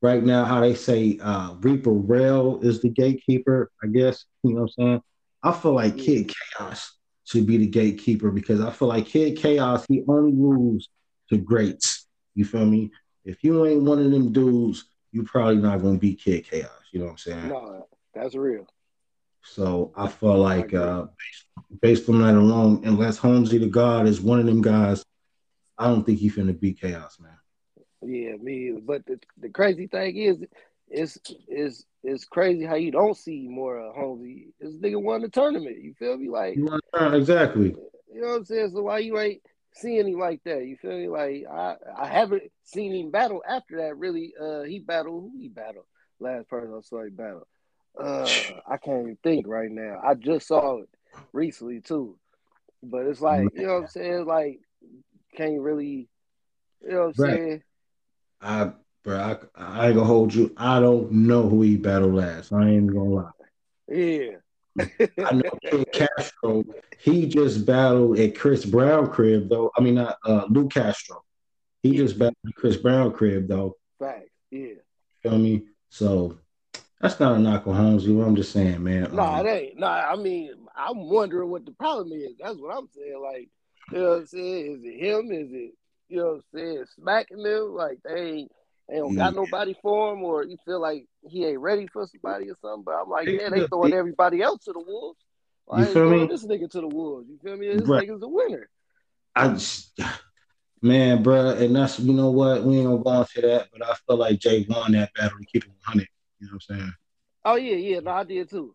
right 0.00 0.22
now 0.22 0.44
how 0.44 0.60
they 0.60 0.76
say 0.76 1.18
uh 1.20 1.54
Reaper 1.54 1.90
Rail 1.90 2.60
is 2.62 2.80
the 2.82 2.88
gatekeeper, 2.88 3.72
I 3.82 3.88
guess. 3.88 4.24
You 4.44 4.54
know 4.54 4.60
what 4.60 4.70
I'm 4.78 4.84
saying? 4.84 5.02
I 5.42 5.52
feel 5.52 5.72
like 5.72 5.96
Yeah. 5.98 6.04
Kid 6.04 6.32
Chaos 6.56 6.96
should 7.24 7.48
be 7.48 7.56
the 7.56 7.66
gatekeeper 7.66 8.30
because 8.30 8.60
I 8.60 8.70
feel 8.70 8.86
like 8.86 9.06
Kid 9.06 9.36
Chaos, 9.38 9.84
he 9.88 10.04
only 10.06 10.30
moves 10.30 10.88
to 11.30 11.36
greats. 11.36 12.06
You 12.36 12.44
feel 12.44 12.64
me? 12.66 12.92
If 13.24 13.42
you 13.42 13.66
ain't 13.66 13.82
one 13.82 13.98
of 13.98 14.08
them 14.08 14.30
dudes, 14.32 14.84
you 15.12 15.22
probably 15.22 15.56
not 15.56 15.82
gonna 15.82 15.98
be 15.98 16.14
Kid 16.14 16.46
Chaos. 16.48 16.70
You 16.90 17.00
know 17.00 17.06
what 17.06 17.12
I'm 17.12 17.18
saying? 17.18 17.48
no, 17.48 17.86
that's 18.14 18.34
real. 18.34 18.66
So 19.44 19.92
I 19.96 20.08
feel 20.08 20.38
like 20.38 20.72
uh, 20.72 21.06
based, 21.80 21.80
based 21.80 22.08
on 22.08 22.22
that 22.22 22.34
alone, 22.34 22.82
unless 22.84 23.18
Holmesy 23.18 23.58
the 23.58 23.66
God 23.66 24.06
is 24.06 24.20
one 24.20 24.38
of 24.38 24.46
them 24.46 24.62
guys, 24.62 25.04
I 25.78 25.88
don't 25.88 26.04
think 26.04 26.18
he 26.18 26.30
finna 26.30 26.58
beat 26.58 26.80
Chaos, 26.80 27.18
man. 27.20 27.36
Yeah, 28.02 28.36
me 28.36 28.68
either. 28.68 28.80
But 28.80 29.06
the, 29.06 29.18
the 29.38 29.48
crazy 29.48 29.86
thing 29.86 30.16
is, 30.16 30.38
it's 30.88 31.18
is 31.48 31.86
it's 32.02 32.24
crazy 32.24 32.64
how 32.64 32.74
you 32.74 32.90
don't 32.90 33.16
see 33.16 33.48
more 33.48 33.78
of 33.78 33.94
Holmesy. 33.94 34.52
This 34.60 34.76
nigga 34.76 35.00
won 35.00 35.22
the 35.22 35.28
tournament. 35.28 35.82
You 35.82 35.94
feel 35.94 36.16
me? 36.16 36.28
Like? 36.28 36.58
Exactly. 37.14 37.74
you 38.12 38.20
know 38.20 38.28
what 38.28 38.36
I'm 38.36 38.44
saying? 38.44 38.70
So 38.74 38.82
why 38.82 38.98
you 38.98 39.18
ain't 39.18 39.42
seeing 39.74 40.08
him 40.08 40.18
like 40.18 40.42
that? 40.44 40.64
You 40.66 40.76
feel 40.76 40.96
me? 40.98 41.08
Like 41.08 41.44
I 41.50 41.76
I 41.98 42.06
haven't 42.06 42.44
seen 42.64 42.94
him 42.94 43.10
battle 43.10 43.42
after 43.48 43.78
that. 43.78 43.98
Really, 43.98 44.34
uh, 44.40 44.62
he 44.62 44.78
battled 44.78 45.22
who 45.22 45.38
he 45.38 45.48
battled 45.48 45.86
last 46.20 46.48
person 46.48 46.74
I 46.76 46.80
saw 46.82 47.02
him 47.02 47.14
battle. 47.14 47.46
Uh, 47.98 48.60
I 48.66 48.76
can't 48.78 49.02
even 49.02 49.18
think 49.22 49.46
right 49.46 49.70
now. 49.70 50.00
I 50.02 50.14
just 50.14 50.48
saw 50.48 50.78
it 50.78 50.88
recently 51.32 51.80
too, 51.80 52.18
but 52.82 53.06
it's 53.06 53.20
like 53.20 53.50
you 53.54 53.66
know 53.66 53.74
what 53.74 53.82
I'm 53.82 53.88
saying. 53.88 54.26
Like 54.26 54.60
can't 55.36 55.60
really, 55.60 56.08
you 56.82 56.90
know 56.90 56.98
what 56.98 57.06
I'm 57.06 57.14
Right. 57.14 57.40
saying? 57.40 57.62
I, 58.40 58.72
bro, 59.04 59.18
I, 59.18 59.36
I 59.56 59.86
ain't 59.86 59.94
gonna 59.94 60.06
hold 60.06 60.34
you. 60.34 60.52
I 60.56 60.80
don't 60.80 61.10
know 61.12 61.48
who 61.48 61.62
he 61.62 61.76
battled 61.76 62.14
last. 62.14 62.52
I 62.52 62.68
ain't 62.68 62.92
gonna 62.92 63.04
lie. 63.08 63.30
Yeah. 63.88 64.36
I 64.78 65.32
know 65.34 65.50
Kid 65.62 65.86
Castro. 65.92 66.64
He 66.98 67.26
just 67.26 67.66
battled 67.66 68.18
at 68.18 68.36
Chris 68.36 68.64
Brown 68.64 69.10
crib 69.10 69.48
though. 69.48 69.70
I 69.76 69.80
mean, 69.80 69.96
not 69.96 70.16
uh, 70.24 70.46
Lou 70.48 70.68
Castro. 70.68 71.22
He 71.82 71.90
Yeah. 71.90 71.98
just 71.98 72.18
battled 72.18 72.36
at 72.46 72.54
Chris 72.54 72.76
Brown 72.76 73.12
crib 73.12 73.48
though. 73.48 73.76
Facts. 73.98 74.30
Yeah. 74.50 74.74
Feel 75.22 75.38
me? 75.38 75.66
So 75.90 76.38
that's 77.00 77.18
not 77.20 77.36
a 77.36 77.38
knock 77.38 77.66
on 77.66 77.74
Holmesy. 77.74 78.18
I'm 78.20 78.36
just 78.36 78.52
saying, 78.52 78.82
man. 78.82 79.14
Nah, 79.14 79.40
um, 79.40 79.46
it 79.46 79.50
ain't. 79.50 79.78
Nah, 79.78 80.10
I 80.12 80.16
mean, 80.16 80.52
I'm 80.76 81.08
wondering 81.10 81.50
what 81.50 81.66
the 81.66 81.72
problem 81.72 82.12
is. 82.12 82.32
That's 82.40 82.56
what 82.58 82.76
I'm 82.76 82.88
saying. 82.94 83.20
Like, 83.22 83.48
you 83.90 83.98
know 83.98 84.08
what 84.10 84.18
I'm 84.20 84.26
saying? 84.26 84.72
Is 84.72 84.84
it 84.84 84.98
him? 85.04 85.32
Is 85.32 85.52
it, 85.52 85.72
you 86.08 86.16
know 86.18 86.24
what 86.26 86.32
I'm 86.34 86.42
saying, 86.54 86.84
smacking 86.98 87.42
them? 87.42 87.74
Like, 87.74 87.98
they 88.04 88.20
ain't, 88.20 88.52
they 88.92 88.98
don't 88.98 89.14
mm. 89.14 89.16
got 89.16 89.34
nobody 89.34 89.74
for 89.80 90.12
him, 90.12 90.22
or 90.22 90.44
you 90.44 90.58
feel 90.66 90.78
like 90.80 91.06
he 91.26 91.46
ain't 91.46 91.60
ready 91.60 91.86
for 91.86 92.06
somebody 92.06 92.50
or 92.50 92.56
something. 92.60 92.82
But 92.84 93.00
I'm 93.00 93.08
like, 93.08 93.26
He- 93.26 93.36
yeah, 93.36 93.48
they 93.48 93.66
throwing 93.66 93.94
everybody 93.94 94.42
else 94.42 94.64
to 94.64 94.72
the 94.74 94.80
wolves. 94.80 95.18
Why 95.64 95.78
You 95.78 95.84
ain't 95.84 95.92
feel 95.94 96.08
throwing 96.08 96.28
me? 96.28 96.34
this 96.34 96.44
nigga 96.44 96.70
to 96.72 96.80
the 96.82 96.88
wolves? 96.88 97.26
You 97.30 97.38
feel 97.42 97.56
me? 97.56 97.68
This 97.68 97.88
Right. 97.88 98.06
nigga's 98.06 98.22
a 98.22 98.28
winner. 98.28 98.68
I 99.34 99.48
just, 99.48 99.98
man, 100.82 101.24
bruh, 101.24 101.58
and 101.58 101.74
that's 101.74 101.98
you 102.00 102.12
know 102.12 102.30
what 102.30 102.64
we 102.64 102.76
ain't 102.76 102.86
gonna 102.86 103.02
go 103.02 103.20
into 103.20 103.40
that, 103.40 103.68
but 103.72 103.88
I 103.88 103.94
feel 104.06 104.18
like 104.18 104.38
Jay 104.38 104.66
won 104.68 104.92
that 104.92 105.14
battle 105.14 105.38
to 105.38 105.46
keep 105.46 105.64
it 105.64 105.70
100. 105.70 106.06
You 106.40 106.46
know 106.48 106.52
what 106.52 106.62
I'm 106.70 106.76
saying? 106.78 106.92
Oh, 107.46 107.54
yeah, 107.54 107.76
yeah. 107.76 108.00
No, 108.00 108.10
I 108.10 108.24
did 108.24 108.50
too. 108.50 108.74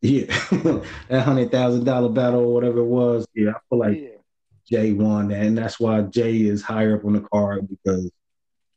Yeah, 0.00 0.26
that 1.08 1.24
hundred 1.24 1.50
thousand 1.50 1.84
dollar 1.84 2.08
battle 2.08 2.40
or 2.40 2.54
whatever 2.54 2.78
it 2.78 2.84
was. 2.84 3.26
Yeah, 3.34 3.50
I 3.50 3.58
feel 3.68 3.78
like 3.80 3.98
yeah. 3.98 4.08
Jay 4.70 4.92
won 4.92 5.28
that, 5.28 5.42
and 5.44 5.58
that's 5.58 5.80
why 5.80 6.02
Jay 6.02 6.42
is 6.42 6.62
higher 6.62 6.96
up 6.96 7.04
on 7.04 7.14
the 7.14 7.20
card 7.20 7.68
because 7.68 8.10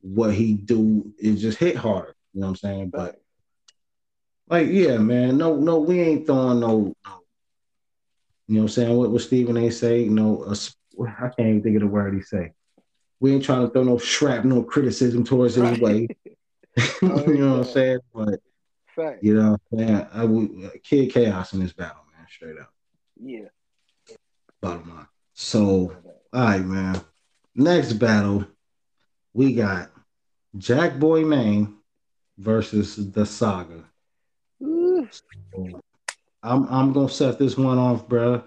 what 0.03 0.33
he 0.33 0.53
do 0.53 1.11
is 1.17 1.41
just 1.41 1.57
hit 1.57 1.75
harder. 1.75 2.13
You 2.33 2.41
know 2.41 2.47
what 2.47 2.51
I'm 2.51 2.55
saying? 2.57 2.89
But 2.89 3.19
like, 4.49 4.67
yeah, 4.69 4.97
man, 4.97 5.37
no, 5.37 5.55
no, 5.55 5.79
we 5.79 5.99
ain't 6.01 6.25
throwing 6.27 6.59
no, 6.59 6.93
no. 7.05 7.19
You 8.47 8.55
know 8.55 8.59
what 8.59 8.61
I'm 8.63 8.67
saying? 8.69 8.97
What 8.97 9.09
what 9.11 9.21
Stephen 9.21 9.57
A. 9.57 9.71
say? 9.71 10.05
No, 10.05 10.43
a 10.43 10.51
s- 10.51 10.75
I 10.99 11.29
can't 11.29 11.47
even 11.49 11.63
think 11.63 11.75
of 11.77 11.81
the 11.81 11.87
word 11.87 12.13
he 12.13 12.21
say. 12.21 12.51
We 13.19 13.33
ain't 13.33 13.43
trying 13.45 13.65
to 13.65 13.71
throw 13.71 13.83
no 13.83 13.97
shrapnel 13.97 14.63
criticism 14.65 15.23
towards 15.23 15.55
his 15.55 15.63
Right. 15.63 15.81
way. 15.81 16.07
Oh, 17.03 17.23
you 17.27 17.37
know 17.37 17.59
what 17.59 17.67
I'm 17.67 17.73
saying? 17.73 17.99
But 18.13 18.39
Facts. 18.95 19.19
you 19.21 19.35
know, 19.35 19.57
man, 19.71 20.07
I 20.11 20.25
would 20.25 20.81
Kid 20.83 21.11
Chaos 21.11 21.53
in 21.53 21.59
this 21.59 21.71
battle, 21.71 22.01
man, 22.17 22.25
straight 22.29 22.57
up, 22.59 22.73
Yeah. 23.21 23.45
bottom 24.61 24.89
line. 24.89 25.07
So, 25.33 25.95
all 26.33 26.41
right, 26.41 26.65
man. 26.65 26.99
Next 27.55 27.93
battle, 27.93 28.45
we 29.33 29.53
got 29.53 29.91
Jack 30.57 30.99
Boy 30.99 31.23
Main 31.25 31.77
versus 32.37 33.11
the 33.11 33.25
Saga. 33.25 33.85
Ooh. 34.63 35.07
I'm 36.43 36.67
I'm 36.67 36.93
gonna 36.93 37.09
set 37.09 37.39
this 37.39 37.57
one 37.57 37.77
off, 37.77 38.07
bro. 38.07 38.43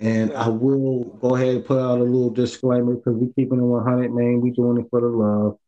And 0.00 0.32
I 0.32 0.48
will 0.48 1.04
go 1.20 1.34
ahead 1.36 1.56
and 1.56 1.64
put 1.64 1.78
out 1.78 1.98
a 1.98 2.02
little 2.02 2.30
disclaimer 2.30 2.94
because 2.94 3.14
we're 3.16 3.32
keeping 3.34 3.58
it 3.58 3.62
100, 3.62 4.14
man. 4.14 4.40
We 4.40 4.50
doing 4.50 4.78
it 4.78 4.86
for 4.88 5.00
the 5.02 5.08
love. 5.08 5.58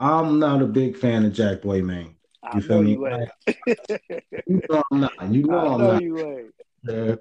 I'm 0.00 0.38
not 0.38 0.62
a 0.62 0.66
big 0.66 0.96
fan 0.96 1.24
of 1.24 1.32
Jack 1.32 1.62
Boy 1.62 1.82
Main. 1.82 2.16
I 2.42 2.56
You 2.56 2.62
feel 2.62 2.76
know 2.76 2.82
me? 2.82 2.92
you 2.92 3.08
ain't. 3.08 3.30
You 4.46 4.60
know 4.68 4.82
I'm 4.90 5.00
not. 5.00 5.32
You 5.32 5.42
know 5.48 5.58
I 5.58 5.74
I'm 5.74 5.80
know 5.80 5.92
not. 5.92 6.02
you. 6.02 6.52
Yeah. 6.88 7.14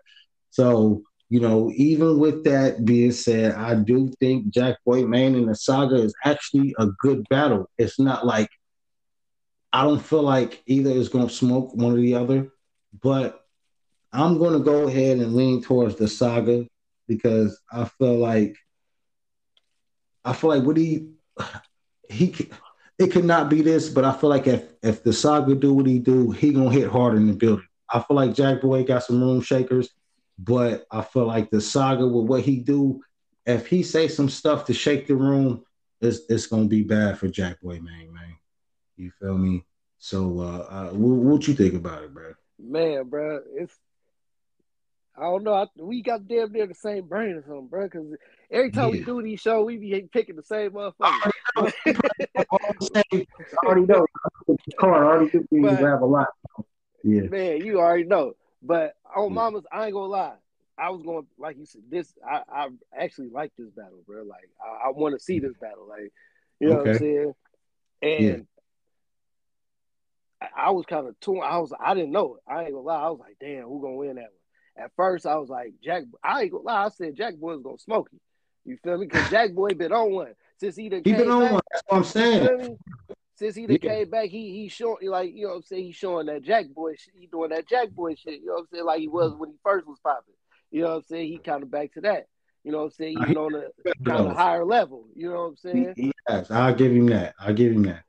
So, 0.49 1.03
you 1.29 1.41
know, 1.41 1.71
even 1.75 2.19
with 2.19 2.43
that 2.45 2.85
being 2.85 3.11
said, 3.11 3.53
I 3.55 3.75
do 3.75 4.09
think 4.19 4.53
Jack 4.53 4.77
Boy 4.85 5.05
Main 5.05 5.35
and 5.35 5.49
the 5.49 5.55
Saga 5.55 5.95
is 5.95 6.13
actually 6.23 6.73
a 6.79 6.87
good 6.99 7.27
battle. 7.29 7.69
It's 7.77 7.99
not 7.99 8.25
like 8.25 8.49
I 9.73 9.83
don't 9.83 10.01
feel 10.01 10.23
like 10.23 10.63
either 10.65 10.91
is 10.91 11.09
going 11.09 11.27
to 11.27 11.33
smoke 11.33 11.75
one 11.75 11.93
or 11.93 11.97
the 11.97 12.15
other, 12.15 12.49
but 13.01 13.41
I'm 14.13 14.37
going 14.37 14.53
to 14.53 14.63
go 14.63 14.87
ahead 14.87 15.17
and 15.17 15.35
lean 15.35 15.61
towards 15.61 15.95
the 15.95 16.07
Saga 16.07 16.65
because 17.07 17.59
I 17.71 17.85
feel 17.85 18.15
like 18.17 18.55
I 20.23 20.33
feel 20.33 20.49
like 20.49 20.63
what 20.63 20.77
he 20.77 21.09
he 22.09 22.49
it 22.99 23.11
could 23.11 23.25
not 23.25 23.49
be 23.49 23.61
this, 23.61 23.89
but 23.89 24.05
I 24.05 24.13
feel 24.13 24.29
like 24.29 24.47
if 24.47 24.63
if 24.81 25.03
the 25.03 25.13
Saga 25.13 25.55
do 25.55 25.73
what 25.73 25.85
he 25.85 25.99
do, 25.99 26.31
he 26.31 26.53
gonna 26.53 26.71
hit 26.71 26.89
hard 26.89 27.15
in 27.15 27.27
the 27.27 27.33
building. 27.33 27.67
I 27.89 27.99
feel 27.99 28.15
like 28.15 28.33
Jack 28.33 28.61
Boy 28.61 28.83
got 28.83 29.03
some 29.03 29.21
room 29.21 29.41
shakers, 29.41 29.89
but 30.39 30.85
I 30.91 31.01
feel 31.01 31.25
like 31.25 31.49
the 31.49 31.61
Saga 31.61 32.07
with 32.07 32.27
what 32.27 32.41
he 32.41 32.57
do 32.59 33.01
if 33.47 33.65
he 33.65 33.81
say 33.81 34.07
some 34.07 34.29
stuff 34.29 34.65
to 34.65 34.73
shake 34.73 35.07
the 35.07 35.15
room, 35.15 35.63
it's 36.01 36.19
it's 36.29 36.45
gonna 36.45 36.67
be 36.67 36.83
bad 36.83 37.17
for 37.17 37.27
Jack 37.27 37.61
Boy, 37.61 37.79
man, 37.79 38.13
man. 38.13 38.35
You 38.97 39.11
feel 39.19 39.37
me? 39.37 39.65
So, 39.97 40.39
uh, 40.39 40.67
uh 40.69 40.89
what, 40.89 41.17
what 41.17 41.47
you 41.47 41.55
think 41.55 41.73
about 41.73 42.03
it, 42.03 42.13
bro? 42.13 42.33
Man, 42.59 43.07
bro, 43.09 43.39
it's 43.55 43.75
I 45.17 45.21
don't 45.21 45.43
know. 45.43 45.53
I, 45.53 45.65
we 45.77 46.03
got 46.03 46.27
damn 46.27 46.51
near 46.51 46.67
the 46.67 46.75
same 46.75 47.07
brain 47.07 47.35
or 47.35 47.41
something, 47.41 47.67
bro. 47.67 47.85
Because 47.85 48.07
every 48.51 48.69
time 48.69 48.89
yeah. 48.89 48.99
we 48.99 49.03
do 49.03 49.23
these 49.23 49.39
shows, 49.39 49.65
we 49.65 49.77
be 49.77 50.07
picking 50.11 50.35
the 50.35 50.43
same 50.43 50.71
motherfucker. 50.71 51.31
I 51.55 53.25
already 53.65 53.87
know. 53.87 54.05
Car 54.77 55.05
already 55.05 55.29
think 55.29 55.47
we 55.49 55.63
have 55.63 56.01
a 56.01 56.05
lot. 56.05 56.27
Yeah, 57.03 57.21
man, 57.23 57.65
you 57.65 57.79
already 57.79 58.03
know. 58.03 58.33
But 58.61 58.95
on 59.15 59.33
Mama's, 59.33 59.65
I 59.71 59.85
ain't 59.85 59.93
gonna 59.93 60.07
lie. 60.07 60.35
I 60.77 60.89
was 60.89 61.01
going 61.01 61.25
like 61.37 61.57
you 61.57 61.65
said. 61.65 61.81
This 61.89 62.13
I, 62.27 62.41
I 62.51 62.67
actually 62.97 63.29
like 63.29 63.51
this 63.57 63.69
battle, 63.69 64.03
bro. 64.05 64.23
Like 64.23 64.49
I, 64.63 64.87
I 64.87 64.91
want 64.91 65.15
to 65.15 65.19
see 65.23 65.39
this 65.39 65.55
battle. 65.59 65.87
Like 65.87 66.11
you 66.59 66.69
know 66.69 66.79
okay. 66.79 66.89
what 66.89 66.89
I'm 66.89 66.99
saying. 66.99 67.33
And 68.01 68.23
yeah. 68.23 68.37
I, 70.55 70.67
I 70.67 70.71
was 70.71 70.85
kind 70.85 71.07
of 71.07 71.19
torn. 71.19 71.41
I 71.43 71.57
was 71.57 71.73
I 71.79 71.93
didn't 71.93 72.11
know. 72.11 72.35
It. 72.35 72.41
I 72.51 72.63
ain't 72.63 72.73
gonna 72.73 72.85
lie. 72.85 73.01
I 73.01 73.09
was 73.09 73.19
like, 73.19 73.37
damn, 73.39 73.63
who 73.63 73.81
gonna 73.81 73.95
win 73.95 74.15
that 74.15 74.21
one? 74.23 74.85
At 74.85 74.91
first, 74.95 75.25
I 75.25 75.37
was 75.37 75.49
like, 75.49 75.73
Jack. 75.83 76.03
I 76.23 76.43
ain't 76.43 76.51
gonna 76.51 76.63
lie. 76.63 76.85
I 76.85 76.89
said 76.89 77.15
Jack 77.15 77.35
Boy's 77.35 77.63
gonna 77.63 77.79
smoke 77.79 78.09
you. 78.11 78.19
You 78.65 78.77
feel 78.83 78.97
me? 78.97 79.07
Because 79.07 79.29
Jack 79.31 79.53
Boy 79.53 79.69
been 79.69 79.93
on 79.93 80.11
one 80.11 80.33
since 80.59 80.75
he 80.75 80.89
done 80.89 81.01
he 81.03 81.13
been 81.13 81.31
on 81.31 81.41
back, 81.41 81.51
one. 81.53 81.61
That's 81.71 81.83
what 81.87 81.97
I'm 81.97 82.03
saying. 82.03 82.77
Since 83.37 83.55
he 83.55 83.67
yeah. 83.69 83.77
came 83.77 84.09
back, 84.09 84.29
he 84.29 84.51
he 84.51 84.67
showing 84.67 85.09
like 85.09 85.31
you 85.33 85.43
know 85.43 85.49
what 85.49 85.55
I'm 85.57 85.63
saying. 85.63 85.85
He's 85.85 85.95
showing 85.95 86.25
that 86.25 86.41
Jack 86.43 86.69
Boy. 86.69 86.95
Shit. 86.95 87.13
He 87.19 87.27
doing 87.27 87.51
that 87.51 87.69
Jack 87.69 87.91
Boy 87.91 88.15
shit. 88.15 88.41
You 88.41 88.47
know 88.47 88.53
what 88.53 88.59
I'm 88.61 88.67
saying? 88.73 88.85
Like 88.85 88.99
he 88.99 89.07
was 89.07 89.33
when 89.37 89.51
he 89.51 89.55
first 89.63 89.87
was 89.87 89.99
popping. 90.03 90.33
You 90.71 90.81
know 90.81 90.89
what 90.89 90.95
I'm 90.95 91.03
saying? 91.03 91.27
He 91.27 91.37
kind 91.37 91.61
of 91.61 91.69
back 91.69 91.93
to 91.93 92.01
that. 92.01 92.27
You 92.63 92.71
know 92.71 92.79
what 92.79 92.85
I'm 92.85 92.91
saying? 92.91 93.17
Even 93.21 93.37
uh, 93.37 93.41
on 93.41 93.55
a 93.55 94.03
kind 94.03 94.27
of 94.27 94.35
higher 94.35 94.65
level. 94.65 95.07
You 95.15 95.29
know 95.29 95.35
what 95.35 95.49
I'm 95.49 95.57
saying? 95.57 96.13
Yes, 96.27 96.51
I'll 96.51 96.73
give 96.73 96.91
him 96.91 97.05
that. 97.07 97.35
I'll 97.39 97.53
give 97.53 97.71
him 97.71 97.83
that. 97.83 98.03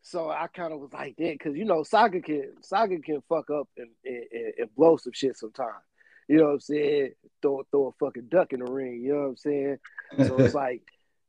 So 0.00 0.30
I 0.30 0.46
kind 0.46 0.72
of 0.72 0.80
was 0.80 0.92
like 0.92 1.16
that 1.18 1.38
because 1.38 1.56
you 1.56 1.64
know 1.64 1.82
Saga 1.82 2.20
can 2.20 2.54
Saga 2.62 2.98
can 3.00 3.22
fuck 3.28 3.50
up 3.50 3.68
and, 3.76 3.88
and, 4.04 4.52
and 4.58 4.74
blow 4.74 4.96
some 4.96 5.12
shit 5.12 5.36
sometimes. 5.36 5.82
You 6.28 6.38
know 6.38 6.44
what 6.44 6.52
I'm 6.52 6.60
saying? 6.60 7.10
Throw 7.42 7.62
throw 7.70 7.88
a 7.88 8.04
fucking 8.04 8.28
duck 8.30 8.52
in 8.52 8.60
the 8.60 8.70
ring. 8.70 9.02
You 9.02 9.12
know 9.12 9.20
what 9.20 9.26
I'm 9.26 9.36
saying? 9.36 9.78
So 10.24 10.36
it's 10.38 10.54
like 10.64 10.82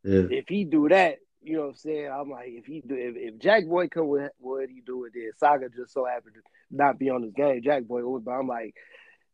yeah. 0.04 0.24
if 0.30 0.46
he 0.48 0.64
do 0.64 0.90
that, 0.90 1.18
you 1.48 1.56
know 1.56 1.64
what 1.64 1.70
I'm 1.70 1.76
saying? 1.76 2.12
I'm 2.12 2.30
like, 2.30 2.50
if 2.50 2.66
he 2.66 2.82
do, 2.82 2.96
if, 2.96 3.16
if 3.16 3.40
Jack 3.40 3.66
Boy 3.66 3.88
come 3.88 4.08
with 4.08 4.32
what 4.40 4.70
he 4.70 4.82
do 4.86 5.00
with 5.00 5.14
this, 5.14 5.40
Saga 5.40 5.70
just 5.70 5.94
so 5.94 6.06
happened 6.06 6.36
to 6.36 6.42
not 6.70 7.00
be 7.00 7.10
on 7.10 7.22
this 7.22 7.34
game. 7.34 7.62
Jack 7.64 7.86
Boy 7.86 8.06
would, 8.06 8.26
but 8.26 8.32
I'm 8.32 8.48
like, 8.48 8.76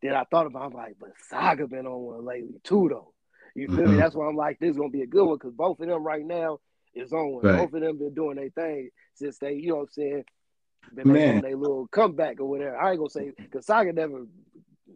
then 0.01 0.13
I 0.13 0.23
thought 0.29 0.45
about, 0.45 0.63
I'm 0.63 0.73
like, 0.73 0.97
but 0.99 1.09
Saga 1.29 1.67
been 1.67 1.87
on 1.87 2.01
one 2.01 2.25
lately 2.25 2.59
too, 2.63 2.87
though. 2.91 3.13
You 3.55 3.67
feel 3.67 3.77
mm-hmm. 3.77 3.93
me? 3.93 3.97
That's 3.97 4.15
why 4.15 4.27
I'm 4.27 4.35
like, 4.35 4.59
this 4.59 4.71
is 4.71 4.77
gonna 4.77 4.89
be 4.89 5.01
a 5.01 5.07
good 5.07 5.25
one 5.25 5.37
because 5.37 5.53
both 5.53 5.79
of 5.79 5.87
them 5.87 6.03
right 6.03 6.25
now 6.25 6.59
is 6.93 7.13
on 7.13 7.33
one. 7.33 7.43
Right. 7.43 7.57
Both 7.57 7.73
of 7.73 7.81
them 7.81 7.97
been 7.97 8.13
doing 8.13 8.35
their 8.35 8.49
thing 8.49 8.89
since 9.15 9.37
they, 9.39 9.53
you 9.53 9.69
know 9.69 9.75
what 9.75 9.81
I'm 9.81 9.91
saying, 9.91 10.23
been 10.93 11.11
making 11.11 11.41
their 11.41 11.55
little 11.55 11.87
comeback 11.87 12.39
or 12.39 12.45
whatever. 12.49 12.77
I 12.77 12.91
ain't 12.91 12.99
gonna 12.99 13.09
say 13.09 13.31
because 13.37 13.65
Saga 13.65 13.93
never 13.93 14.25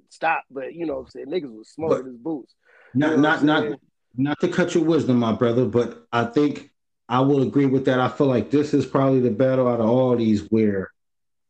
stopped, 0.09 0.45
but 0.51 0.73
you 0.73 0.85
know, 0.85 0.99
I'm 0.99 1.07
saying 1.07 1.27
niggas 1.27 1.55
was 1.55 1.69
smoking 1.69 2.07
his 2.07 2.17
boots. 2.17 2.53
Not 2.93 3.11
you 3.11 3.15
know 3.17 3.21
not 3.21 3.43
not 3.43 3.79
not 4.15 4.39
to 4.39 4.47
cut 4.47 4.73
your 4.73 4.83
wisdom, 4.83 5.17
my 5.17 5.33
brother, 5.33 5.65
but 5.65 6.05
I 6.11 6.25
think 6.25 6.71
I 7.09 7.21
will 7.21 7.43
agree 7.43 7.65
with 7.65 7.85
that. 7.85 7.99
I 7.99 8.09
feel 8.09 8.27
like 8.27 8.51
this 8.51 8.73
is 8.73 8.85
probably 8.85 9.21
the 9.21 9.31
battle 9.31 9.67
out 9.67 9.79
of 9.79 9.89
all 9.89 10.15
these 10.15 10.41
where 10.49 10.91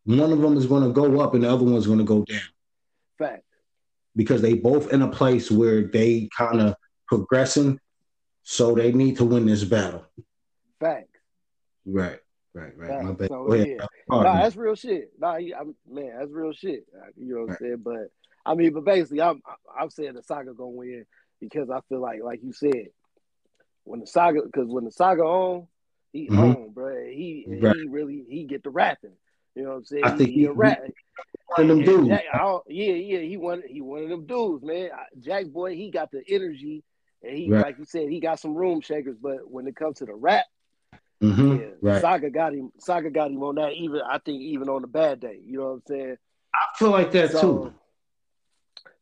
one 0.05 0.31
of 0.31 0.39
them 0.39 0.55
is 0.57 0.65
going 0.65 0.83
to 0.83 0.91
go 0.91 1.19
up 1.19 1.33
and 1.33 1.43
the 1.43 1.51
other 1.51 1.65
one's 1.65 1.87
going 1.87 1.99
to 1.99 2.05
go 2.05 2.23
down. 2.23 2.39
Fact. 3.17 3.43
Because 4.15 4.41
they 4.41 4.53
both 4.53 4.93
in 4.93 5.01
a 5.01 5.09
place 5.09 5.49
where 5.49 5.83
they 5.83 6.29
kind 6.35 6.61
of 6.61 6.75
progressing, 7.07 7.79
so 8.43 8.75
they 8.75 8.91
need 8.91 9.17
to 9.17 9.25
win 9.25 9.45
this 9.45 9.63
battle. 9.63 10.05
Fact. 10.79 11.09
Right. 11.85 12.19
Right, 12.53 12.77
right. 12.77 12.89
Fact. 12.89 13.03
My 13.03 13.11
bad. 13.11 13.29
So, 13.29 13.53
yeah. 13.53 13.85
Nah, 14.09 14.41
that's 14.41 14.55
real 14.55 14.75
shit. 14.75 15.11
Nah, 15.19 15.35
I'm, 15.35 15.75
man, 15.87 16.15
that's 16.17 16.31
real 16.31 16.53
shit. 16.53 16.85
You 17.15 17.35
know 17.35 17.41
what 17.41 17.49
right. 17.49 17.57
I'm 17.59 17.67
saying? 17.67 17.81
But 17.83 18.11
I 18.45 18.55
mean, 18.55 18.73
but 18.73 18.85
basically, 18.85 19.21
I'm 19.21 19.41
I'm 19.79 19.89
saying 19.89 20.13
the 20.13 20.23
saga 20.23 20.53
gonna 20.53 20.69
win 20.69 21.05
because 21.39 21.69
I 21.69 21.81
feel 21.89 22.01
like, 22.01 22.23
like 22.23 22.39
you 22.41 22.53
said, 22.53 22.87
when 23.87 24.01
the 24.01 24.07
saga, 24.07 24.41
because 24.43 24.67
when 24.67 24.85
the 24.85 24.91
saga 24.91 25.23
on, 25.23 25.67
he 26.11 26.27
mm-hmm. 26.27 26.39
on, 26.39 26.69
bro. 26.71 27.05
He 27.05 27.45
right. 27.61 27.75
he 27.75 27.87
really 27.87 28.25
he 28.29 28.43
get 28.43 28.63
the 28.63 28.69
rapping. 28.69 29.13
You 29.55 29.63
know 29.63 29.69
what 29.69 29.77
I'm 29.77 29.85
saying? 29.85 30.03
I 30.03 30.11
think 30.11 30.29
he, 30.29 30.41
he 30.41 30.45
a 30.45 30.51
rap. 30.51 30.81
One 31.55 31.61
of 31.61 31.77
them 31.77 31.83
dudes. 31.83 32.09
Jack, 32.09 32.25
yeah, 32.67 32.93
yeah, 32.93 33.19
he 33.19 33.37
one 33.37 33.63
he 33.67 33.81
one 33.81 34.03
of 34.03 34.09
them 34.09 34.25
dudes, 34.25 34.63
man. 34.63 34.89
Jack 35.19 35.47
boy, 35.47 35.75
he 35.75 35.89
got 35.89 36.11
the 36.11 36.21
energy, 36.27 36.83
and 37.23 37.37
he 37.37 37.49
right. 37.49 37.63
like 37.63 37.79
you 37.79 37.85
said, 37.85 38.09
he 38.09 38.19
got 38.19 38.39
some 38.39 38.53
room 38.53 38.81
shakers. 38.81 39.17
But 39.21 39.49
when 39.49 39.67
it 39.67 39.75
comes 39.75 39.97
to 39.99 40.05
the 40.05 40.13
rap, 40.13 40.45
mm-hmm. 41.23 41.55
yeah, 41.55 41.65
right. 41.81 42.01
Saga 42.01 42.29
got 42.29 42.53
him. 42.53 42.71
Saga 42.79 43.09
got 43.09 43.31
him 43.31 43.41
on 43.41 43.55
that. 43.55 43.73
Even 43.73 44.01
I 44.01 44.19
think 44.19 44.41
even 44.41 44.69
on 44.69 44.81
the 44.81 44.87
bad 44.87 45.21
day, 45.21 45.39
you 45.43 45.57
know 45.57 45.65
what 45.65 45.71
I'm 45.71 45.81
saying? 45.87 46.17
I 46.53 46.77
feel 46.77 46.91
like 46.91 47.11
that 47.11 47.31
so, 47.31 47.41
too. 47.41 47.73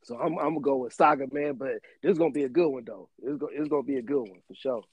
So 0.05 0.19
I'm, 0.19 0.37
I'm 0.37 0.49
gonna 0.49 0.59
go 0.59 0.77
with 0.77 0.93
Saga, 0.93 1.25
man. 1.31 1.55
But 1.55 1.79
this 2.03 2.11
is 2.11 2.19
gonna 2.19 2.29
be 2.29 2.43
a 2.43 2.49
good 2.49 2.69
one, 2.69 2.83
though. 2.85 3.09
It's 3.23 3.37
gonna, 3.37 3.51
it's 3.55 3.67
gonna 3.67 3.83
be 3.83 3.97
a 3.97 4.03
good 4.03 4.21
one 4.21 4.39
for 4.47 4.53
sure. 4.53 4.83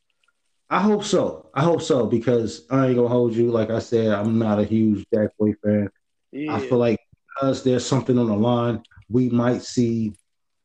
I 0.71 0.81
hope 0.81 1.05
so. 1.05 1.51
I 1.55 1.63
hope 1.63 1.83
so 1.83 2.07
because 2.07 2.67
I 2.71 2.87
ain't 2.87 2.97
gonna 2.97 3.09
hold 3.09 3.35
you. 3.35 3.51
Like 3.51 3.69
I 3.69 3.79
said, 3.79 4.11
I'm 4.11 4.39
not 4.39 4.59
a 4.59 4.65
huge 4.65 5.05
Jack 5.13 5.37
Boy 5.39 5.53
fan. 5.63 5.91
Yeah. 6.33 6.55
I 6.55 6.61
feel 6.61 6.79
like 6.79 6.99
because 7.29 7.63
there's 7.63 7.85
something 7.85 8.19
on 8.19 8.29
the 8.29 8.35
line, 8.35 8.83
we 9.11 9.29
might 9.29 9.61
see 9.61 10.15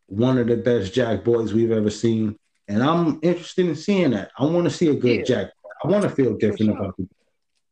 one 0.06 0.38
of 0.38 0.48
the 0.48 0.56
best 0.56 0.94
Jack 0.94 1.26
Boys 1.26 1.54
we've 1.54 1.72
ever 1.72 1.90
seen, 1.90 2.40
and 2.70 2.82
I'm 2.82 3.20
interested 3.22 3.66
in 3.66 3.76
seeing 3.76 4.12
that. 4.12 4.32
I 4.40 4.46
want 4.46 4.64
to 4.64 4.72
see 4.72 4.88
a 4.88 4.96
good 4.96 5.18
yeah. 5.18 5.24
Jack. 5.24 5.48
I 5.84 5.90
want 5.90 6.04
to 6.04 6.10
feel 6.10 6.38
different 6.38 6.72
sure. 6.72 6.78
about 6.78 6.96
it. 7.00 7.10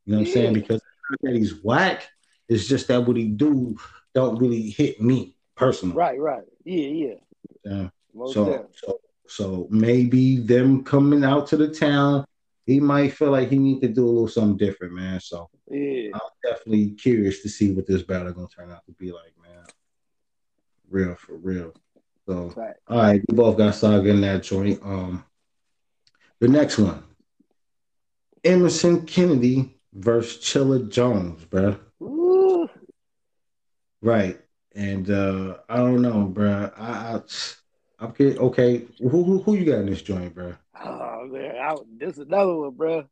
You 0.05 0.13
know 0.13 0.17
what 0.17 0.27
yeah. 0.27 0.27
I'm 0.27 0.33
saying? 0.33 0.53
Because 0.55 0.81
that 1.21 1.35
he's 1.35 1.63
whack. 1.63 2.05
It's 2.49 2.67
just 2.67 2.89
that 2.89 3.05
what 3.05 3.15
he 3.15 3.29
do 3.29 3.77
don't 4.13 4.37
really 4.39 4.69
hit 4.71 4.99
me 4.99 5.34
personally. 5.55 5.95
Right, 5.95 6.19
right. 6.19 6.43
Yeah, 6.63 6.87
yeah. 6.87 7.13
Yeah. 7.63 7.89
so, 8.31 8.69
so, 8.75 8.99
so 9.27 9.67
maybe 9.69 10.37
them 10.37 10.83
coming 10.83 11.23
out 11.23 11.47
to 11.47 11.57
the 11.57 11.67
town, 11.67 12.25
he 12.65 12.79
might 12.79 13.13
feel 13.13 13.31
like 13.31 13.49
he 13.49 13.57
need 13.57 13.81
to 13.81 13.87
do 13.87 14.05
a 14.05 14.09
little 14.09 14.27
something 14.27 14.57
different, 14.57 14.93
man. 14.93 15.19
So 15.19 15.49
yeah, 15.69 16.09
I'm 16.13 16.19
definitely 16.43 16.91
curious 16.91 17.41
to 17.43 17.49
see 17.49 17.71
what 17.71 17.87
this 17.87 18.01
battle 18.01 18.33
gonna 18.33 18.47
turn 18.47 18.71
out 18.71 18.85
to 18.85 18.91
be 18.93 19.11
like, 19.11 19.33
man. 19.41 19.65
Real 20.89 21.15
for 21.15 21.35
real. 21.35 21.73
So 22.27 22.53
right. 22.55 22.73
all 22.87 22.97
right, 22.97 23.21
we 23.27 23.35
both 23.35 23.57
got 23.57 23.75
Saga 23.75 24.09
in 24.09 24.21
that 24.21 24.43
joint. 24.43 24.81
Um, 24.83 25.25
the 26.39 26.47
next 26.47 26.79
one, 26.79 27.03
Emerson 28.43 29.05
Kennedy 29.05 29.79
versus 29.93 30.43
Chilla 30.43 30.89
Jones, 30.89 31.45
bro. 31.45 31.77
Ooh. 32.01 32.67
Right. 34.01 34.39
And 34.75 35.09
uh, 35.09 35.57
I 35.69 35.77
don't 35.77 36.01
know, 36.01 36.25
bro. 36.25 36.69
I, 36.77 36.83
I 36.85 37.21
I'm 37.99 38.09
okay. 38.09 38.37
Okay, 38.37 38.85
who, 38.99 39.23
who 39.23 39.41
who 39.41 39.55
you 39.55 39.65
got 39.65 39.79
in 39.79 39.85
this 39.85 40.01
joint, 40.01 40.35
bro? 40.35 40.53
Oh 40.83 41.27
man, 41.27 41.55
I, 41.55 41.75
this 41.97 42.13
is 42.13 42.19
another 42.19 42.55
one, 42.55 42.71
bro. 42.71 43.07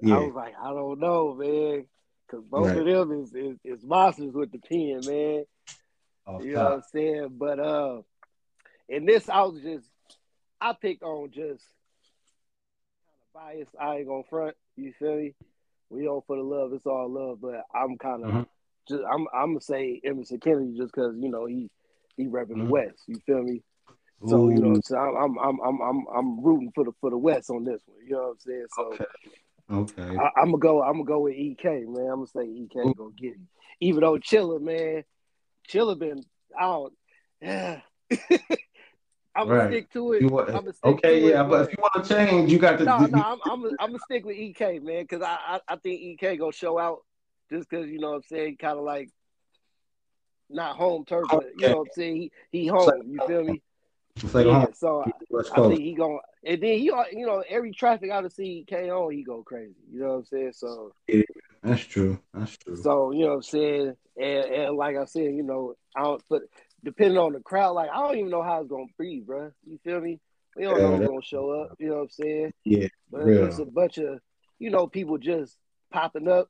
Yeah. 0.00 0.16
I 0.16 0.18
was 0.20 0.34
like, 0.34 0.54
I 0.62 0.68
don't 0.68 1.00
know, 1.00 1.34
man, 1.34 1.86
because 2.26 2.44
both 2.44 2.68
right. 2.68 2.78
of 2.78 3.08
them 3.08 3.20
is, 3.20 3.34
is, 3.34 3.58
is 3.64 3.84
monsters 3.84 4.32
with 4.32 4.52
the 4.52 4.58
pen, 4.58 5.00
man. 5.04 5.44
Oh, 6.26 6.40
you 6.40 6.52
know 6.52 6.64
what 6.64 6.72
I'm 6.72 6.82
saying? 6.92 7.28
But 7.32 7.58
uh, 7.58 8.02
in 8.88 9.04
this, 9.04 9.28
I 9.28 9.42
was 9.42 9.60
just 9.60 9.86
I 10.60 10.72
pick 10.80 11.02
on 11.02 11.32
just 11.32 11.64
kind 12.94 13.18
of 13.18 13.56
biased. 13.56 13.74
I 13.80 13.96
ain't 13.96 14.06
gonna 14.06 14.22
front. 14.30 14.54
You 14.76 14.92
feel 15.00 15.16
me? 15.16 15.34
We 15.90 16.06
all 16.06 16.22
for 16.28 16.36
the 16.36 16.42
love. 16.42 16.72
It's 16.72 16.86
all 16.86 17.10
love, 17.10 17.40
but 17.40 17.64
I'm 17.74 17.98
kind 17.98 18.24
of. 18.24 18.30
Mm-hmm 18.30 18.42
just 18.88 19.02
I'm 19.10 19.26
I'm 19.34 19.50
gonna 19.50 19.60
say 19.60 20.00
Emerson 20.04 20.40
Kennedy 20.40 20.76
just 20.76 20.92
because 20.92 21.14
you 21.18 21.28
know 21.28 21.46
he 21.46 21.70
he 22.16 22.26
repping 22.26 22.50
mm-hmm. 22.50 22.66
the 22.66 22.70
West. 22.70 23.02
You 23.06 23.16
feel 23.26 23.42
me? 23.42 23.62
So 24.28 24.44
Ooh. 24.44 24.50
you 24.50 24.58
know, 24.58 24.80
so 24.84 24.96
I'm 24.96 25.38
I'm 25.38 25.60
I'm 25.60 25.80
I'm 25.80 26.04
I'm 26.14 26.44
rooting 26.44 26.72
for 26.74 26.84
the 26.84 26.92
for 27.00 27.10
the 27.10 27.18
West 27.18 27.50
on 27.50 27.64
this 27.64 27.80
one. 27.86 27.98
You 28.04 28.12
know 28.12 28.18
what 28.18 28.30
I'm 28.30 28.38
saying? 28.38 28.66
So 28.76 28.82
okay, 29.72 30.02
okay. 30.02 30.18
I, 30.18 30.42
am 30.42 30.46
gonna 30.46 30.58
go. 30.58 30.82
I'm 30.82 30.92
gonna 30.92 31.04
go 31.04 31.20
with 31.20 31.34
Ek 31.36 31.64
man. 31.64 32.08
I'm 32.10 32.24
gonna 32.24 32.26
say 32.26 32.42
Ek 32.42 32.76
Ooh. 32.76 32.94
gonna 32.94 33.10
get 33.16 33.34
him. 33.34 33.48
Even 33.80 34.00
though 34.00 34.18
Chilla 34.18 34.60
man, 34.60 35.04
Chilla 35.68 35.98
been 35.98 36.24
out. 36.58 36.92
Yeah. 37.40 37.80
I'm 39.34 39.48
gonna 39.48 39.68
stick 39.70 39.90
to 39.92 40.12
it. 40.12 40.30
Want, 40.30 40.50
I'm 40.50 40.72
okay, 40.84 41.30
yeah, 41.30 41.42
it, 41.42 41.48
but 41.48 41.62
if 41.62 41.70
you 41.70 41.78
want 41.80 42.04
to 42.04 42.14
change, 42.14 42.52
you 42.52 42.58
got 42.58 42.78
to. 42.78 42.84
No, 42.84 42.98
no, 42.98 43.18
I'm, 43.18 43.38
I'm, 43.50 43.64
I'm 43.80 43.86
gonna 43.88 43.98
stick 44.00 44.26
with 44.26 44.36
Ek, 44.36 44.82
man, 44.82 45.04
because 45.04 45.22
I, 45.22 45.38
I, 45.56 45.60
I 45.68 45.76
think 45.76 46.22
Ek 46.22 46.38
gonna 46.38 46.52
show 46.52 46.78
out 46.78 47.00
just 47.52 47.68
because 47.68 47.88
you 47.88 47.98
know 47.98 48.10
what 48.10 48.16
I'm 48.16 48.22
saying, 48.22 48.56
kind 48.56 48.78
of 48.78 48.84
like 48.84 49.10
not 50.50 50.76
home 50.76 51.04
turf, 51.04 51.28
but 51.30 51.50
you 51.56 51.68
know 51.68 51.78
what 51.78 51.82
I'm 51.82 51.90
saying. 51.94 52.16
He 52.16 52.32
he 52.50 52.66
home. 52.66 52.90
You 53.06 53.20
feel 53.26 53.44
me? 53.44 53.62
It's 54.16 54.34
like 54.34 54.46
yeah, 54.46 54.66
so 54.74 55.02
I, 55.02 55.10
I, 55.56 55.68
think 55.68 55.80
he 55.80 55.94
going 55.94 56.20
and 56.44 56.62
then 56.62 56.78
he 56.78 56.84
you 56.84 57.26
know 57.26 57.42
every 57.48 57.72
traffic 57.72 58.10
out 58.10 58.24
of 58.24 58.32
see 58.32 58.64
KO 58.68 59.08
he 59.08 59.22
go 59.22 59.42
crazy. 59.42 59.74
You 59.90 60.00
know 60.00 60.08
what 60.08 60.14
I'm 60.14 60.24
saying? 60.26 60.52
So 60.54 60.92
yeah, 61.08 61.22
that's 61.62 61.82
true. 61.82 62.18
That's 62.34 62.56
true. 62.58 62.76
So 62.76 63.12
you 63.12 63.20
know 63.20 63.28
what 63.28 63.34
I'm 63.36 63.42
saying, 63.42 63.96
and, 64.20 64.44
and 64.54 64.76
like 64.76 64.96
I 64.96 65.04
said, 65.06 65.34
you 65.34 65.42
know 65.42 65.74
I 65.96 66.02
don't. 66.02 66.22
But 66.28 66.42
depending 66.84 67.18
on 67.18 67.32
the 67.32 67.40
crowd, 67.40 67.72
like 67.72 67.90
I 67.90 67.96
don't 67.96 68.18
even 68.18 68.30
know 68.30 68.42
how 68.42 68.60
it's 68.60 68.70
gonna 68.70 68.84
be, 68.98 69.20
bro. 69.20 69.50
You 69.66 69.78
feel 69.82 70.00
me? 70.00 70.20
We 70.56 70.64
don't 70.64 70.78
Yeah, 70.78 70.90
know 70.90 70.96
who's 70.98 71.08
gonna 71.08 71.22
show 71.22 71.50
up. 71.50 71.76
You 71.78 71.88
know 71.88 71.96
what 71.96 72.02
I'm 72.02 72.10
saying? 72.10 72.52
Yeah, 72.64 72.88
But 73.10 73.24
real. 73.24 73.46
it's 73.46 73.58
a 73.58 73.64
bunch 73.64 73.98
of 73.98 74.20
you 74.58 74.70
know 74.70 74.86
people 74.86 75.18
just 75.18 75.56
popping 75.90 76.28
up. 76.28 76.48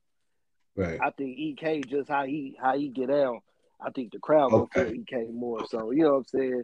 Right. 0.77 0.99
I 1.01 1.11
think 1.11 1.39
EK 1.39 1.83
just 1.83 2.09
how 2.09 2.25
he 2.25 2.57
how 2.61 2.77
he 2.77 2.89
get 2.89 3.09
down. 3.09 3.41
I 3.81 3.91
think 3.91 4.13
the 4.13 4.19
crowd 4.19 4.53
Okay. 4.53 4.85
feel 4.85 5.01
EK 5.01 5.29
more. 5.33 5.67
So 5.67 5.91
you 5.91 6.03
know 6.03 6.13
what 6.13 6.17
I'm 6.19 6.25
saying? 6.27 6.63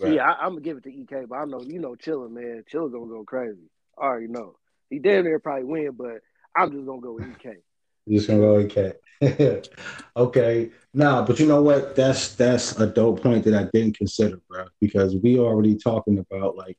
Right. 0.00 0.14
Yeah, 0.14 0.30
I, 0.30 0.44
I'm 0.44 0.52
gonna 0.52 0.60
give 0.62 0.78
it 0.78 0.84
to 0.84 0.92
EK, 0.92 1.26
but 1.28 1.36
I 1.36 1.44
know 1.44 1.60
you 1.62 1.78
know 1.78 1.94
Chilla, 1.94 2.30
man. 2.30 2.64
Chilla 2.72 2.90
gonna 2.90 3.06
go 3.06 3.24
crazy. 3.24 3.70
I 3.98 4.02
already 4.04 4.28
know. 4.28 4.56
He 4.90 4.98
damn 4.98 5.24
near 5.24 5.38
probably 5.38 5.64
win, 5.64 5.92
but 5.92 6.20
I'm 6.56 6.72
just 6.72 6.86
gonna 6.86 7.00
go 7.00 7.14
with 7.14 7.26
EK. 7.26 7.56
Just 8.08 8.26
gonna 8.26 8.40
go 8.40 8.58
EK. 8.58 8.94
okay. 10.16 10.70
Nah, 10.92 11.24
but 11.24 11.38
you 11.38 11.46
know 11.46 11.62
what? 11.62 11.94
That's 11.94 12.34
that's 12.34 12.78
a 12.80 12.86
dope 12.86 13.22
point 13.22 13.44
that 13.44 13.54
I 13.54 13.68
didn't 13.72 13.96
consider, 13.96 14.40
bro. 14.48 14.64
Because 14.80 15.14
we 15.16 15.38
already 15.38 15.76
talking 15.76 16.18
about 16.18 16.56
like 16.56 16.76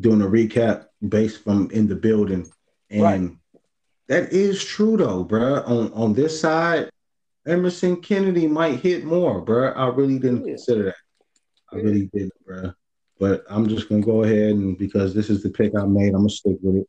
doing 0.00 0.22
a 0.22 0.26
recap 0.26 0.86
based 1.08 1.44
from 1.44 1.70
in 1.70 1.86
the 1.86 1.94
building, 1.94 2.50
and 2.90 3.02
Right. 3.02 3.30
That 4.08 4.32
is 4.32 4.64
true 4.64 4.96
though, 4.96 5.24
bro. 5.24 5.62
On 5.62 5.92
on 5.92 6.12
this 6.14 6.40
side, 6.40 6.90
Emerson 7.46 8.00
Kennedy 8.00 8.46
might 8.46 8.80
hit 8.80 9.04
more, 9.04 9.40
bro. 9.40 9.70
I 9.72 9.88
really 9.88 10.18
didn't 10.18 10.44
Yeah. 10.46 10.52
consider 10.52 10.82
that. 10.84 10.94
I 11.72 11.76
Yeah. 11.76 11.82
really 11.82 12.10
didn't, 12.12 12.44
bro. 12.44 12.72
But 13.18 13.44
I'm 13.48 13.68
just 13.68 13.88
gonna 13.88 14.02
go 14.02 14.22
ahead 14.22 14.54
and 14.54 14.78
because 14.78 15.14
this 15.14 15.30
is 15.30 15.42
the 15.42 15.50
pick 15.50 15.76
I 15.76 15.86
made, 15.86 16.08
I'm 16.08 16.20
gonna 16.20 16.28
stick 16.28 16.58
with 16.62 16.76
it. 16.76 16.88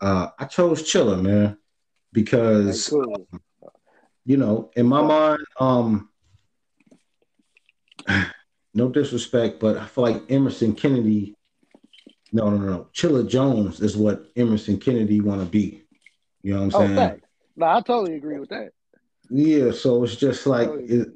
Uh, 0.00 0.28
I 0.38 0.44
chose 0.44 0.82
Chilla, 0.82 1.20
man, 1.20 1.56
because 2.12 2.92
you 4.24 4.36
know, 4.36 4.70
in 4.76 4.86
my 4.86 5.02
mind, 5.02 5.44
um, 5.58 6.10
no 8.74 8.88
disrespect, 8.88 9.58
but 9.60 9.76
I 9.78 9.86
feel 9.86 10.02
like 10.04 10.30
Emerson 10.30 10.74
Kennedy, 10.74 11.34
no, 12.32 12.50
no, 12.50 12.56
no, 12.58 12.66
no, 12.66 12.88
Chilla 12.92 13.26
Jones 13.26 13.80
is 13.80 13.96
what 13.96 14.26
Emerson 14.36 14.78
Kennedy 14.78 15.20
want 15.20 15.40
to 15.40 15.46
be. 15.46 15.85
You 16.46 16.52
know 16.54 16.66
what 16.66 16.76
I'm 16.76 16.80
Oh, 16.80 16.86
saying? 16.86 16.96
fact. 16.96 17.24
No, 17.56 17.66
I 17.66 17.80
totally 17.80 18.14
agree 18.14 18.38
with 18.38 18.50
that. 18.50 18.70
Yeah, 19.30 19.72
so 19.72 20.04
it's 20.04 20.14
just 20.14 20.46
like, 20.46 20.68
Oh, 20.68 20.78
is, 20.78 21.08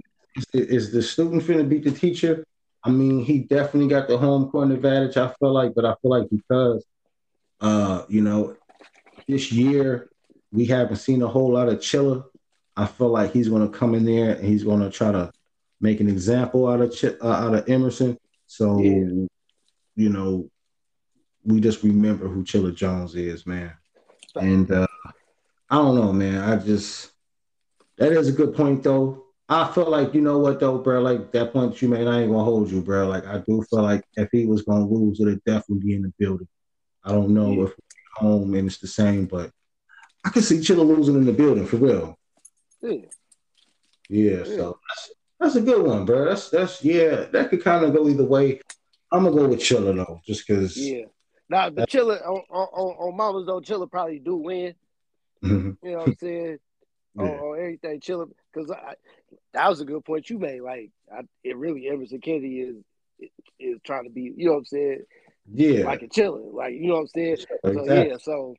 is, 0.53 0.91
the 0.91 1.01
student 1.03 1.45
finna 1.45 1.69
beat 1.69 1.85
the 1.85 1.93
teacher? 1.93 2.45
I 2.83 2.91
mean, 2.91 3.25
he 3.25 3.39
definitely 3.39 3.89
got 3.89 4.09
the 4.09 4.19
home 4.19 4.51
court 4.51 4.73
advantage. 4.73 5.17
I 5.17 5.33
feel 5.39 5.53
like, 5.53 5.73
but 5.77 5.85
I 5.85 5.95
feel 6.03 6.11
like 6.11 6.29
because, 6.31 6.85
uh, 7.61 8.07
you 8.09 8.23
know, 8.23 8.57
this 9.29 9.53
year 9.53 10.11
we 10.51 10.65
haven't 10.67 10.97
seen 10.97 11.23
a 11.23 11.29
whole 11.29 11.53
lot 11.53 11.69
of 11.69 11.79
Chilla. 11.79 12.25
I 12.77 12.87
feel 12.87 13.11
like 13.11 13.33
he's 13.33 13.49
going 13.49 13.71
to 13.71 13.79
come 13.79 13.95
in 13.95 14.05
there 14.05 14.35
and 14.35 14.45
he's 14.45 14.65
going 14.65 14.81
to 14.81 14.91
try 14.91 15.13
to 15.13 15.31
make 15.81 16.01
an 16.01 16.09
example 16.09 16.67
out 16.67 16.81
of 16.81 16.93
Ch- 16.93 17.05
uh, 17.05 17.25
out 17.25 17.55
of 17.55 17.69
Emerson. 17.69 18.19
So, 18.49 18.81
Yeah. 18.81 19.27
you 19.95 20.09
know, 20.09 20.51
we 21.45 21.61
just 21.61 21.85
remember 21.85 22.27
who 22.27 22.43
Chilla 22.43 22.75
Jones 22.75 23.15
is, 23.15 23.47
man. 23.47 23.73
And 24.35 24.69
uh, 24.73 24.87
I 25.71 25.77
don't 25.77 25.95
know, 25.95 26.13
man. 26.13 26.39
I 26.41 26.57
just 26.57 27.11
that 27.99 28.13
is 28.13 28.29
a 28.29 28.33
good 28.33 28.55
point, 28.55 28.83
though. 28.83 29.25
I 29.49 29.71
feel 29.73 29.91
like 29.91 30.15
you 30.15 30.21
know 30.21 30.39
what 30.39 30.61
though, 30.61 30.79
bro. 30.79 31.01
Like 31.01 31.33
that 31.33 31.53
point 31.53 31.81
you 31.83 31.89
made, 31.89 32.07
I 32.07 32.21
ain't 32.21 32.31
gonna 32.31 32.45
hold 32.45 32.71
you, 32.71 32.81
bro. 32.81 33.09
Like 33.09 33.27
I 33.27 33.39
do 33.39 33.63
feel 33.69 33.83
like 33.83 34.05
if 34.17 34.29
he 34.33 34.47
was 34.47 34.63
gonna 34.63 34.87
lose, 34.87 35.21
it'd 35.21 35.43
definitely 35.45 35.85
be 35.87 35.95
in 35.95 36.03
the 36.03 36.13
building. 36.19 36.49
I 37.05 37.13
don't 37.13 37.31
know 37.31 37.53
Yeah. 37.53 37.65
if 37.65 37.75
home 38.17 38.55
and 38.55 38.67
it's 38.69 38.79
the 38.79 38.87
same, 38.87 39.27
but 39.27 39.51
I 40.25 40.31
can 40.31 40.43
see 40.43 40.59
Chilla 40.59 40.87
losing 40.87 41.17
in 41.17 41.25
the 41.25 41.33
building 41.33 41.67
for 41.67 41.77
real. 41.79 42.19
Yeah. 42.83 42.93
Yeah, 44.09 44.31
Yeah. 44.39 44.45
so 44.45 44.79
that's, 44.89 45.11
that's 45.41 45.57
a 45.57 45.61
good 45.63 45.85
one, 45.87 46.05
bro. 46.05 46.27
That's 46.27 46.51
that's 46.51 46.85
yeah, 46.85 47.27
that 47.33 47.51
could 47.51 47.63
kind 47.65 47.85
of 47.85 47.95
go 47.95 48.09
either 48.09 48.25
way. 48.25 48.61
I'm 49.13 49.25
gonna 49.25 49.37
go 49.37 49.49
with 49.49 49.61
Chilla 49.61 49.95
though, 49.97 50.21
just 50.25 50.47
because. 50.47 50.77
Yeah. 50.77 51.07
Now 51.49 51.71
the 51.71 51.87
Chilla 51.87 52.25
on, 52.25 52.43
on, 52.51 52.69
on 52.73 53.09
on 53.09 53.17
Mamas 53.17 53.47
though, 53.47 53.61
Chilla 53.61 53.91
probably 53.91 54.21
do 54.21 54.37
win. 54.37 54.75
Mhm. 55.43 55.77
You 55.83 55.91
know 55.93 55.99
what 55.99 56.09
I'm 56.09 56.17
saying? 56.17 56.59
Yeah. 57.17 57.25
on 57.25 57.59
everything, 57.59 58.01
chilling. 58.01 58.31
Because 58.53 58.73
that 59.53 59.69
was 59.69 59.81
a 59.81 59.85
good 59.85 60.05
point 60.05 60.31
you 60.31 60.39
made. 60.39 60.61
Like, 60.61 60.91
I, 61.13 61.23
it 61.43 61.57
really 61.57 61.89
Emerson 61.89 62.21
Kennedy 62.21 62.61
is 62.61 62.77
is 63.59 63.79
trying 63.85 64.05
to 64.05 64.11
be, 64.11 64.33
you 64.37 64.47
know 64.47 64.53
what 64.53 64.59
I'm 64.59 64.65
saying, 64.67 65.03
yeah, 65.53 65.85
like 65.85 66.03
a 66.03 66.09
chilling, 66.09 66.55
like 66.55 66.75
you 66.75 66.89
know 66.89 66.95
what 66.95 67.01
I'm 67.01 67.07
saying. 67.09 67.37
So 67.65 67.85
yeah, 67.85 68.17
so 68.23 68.55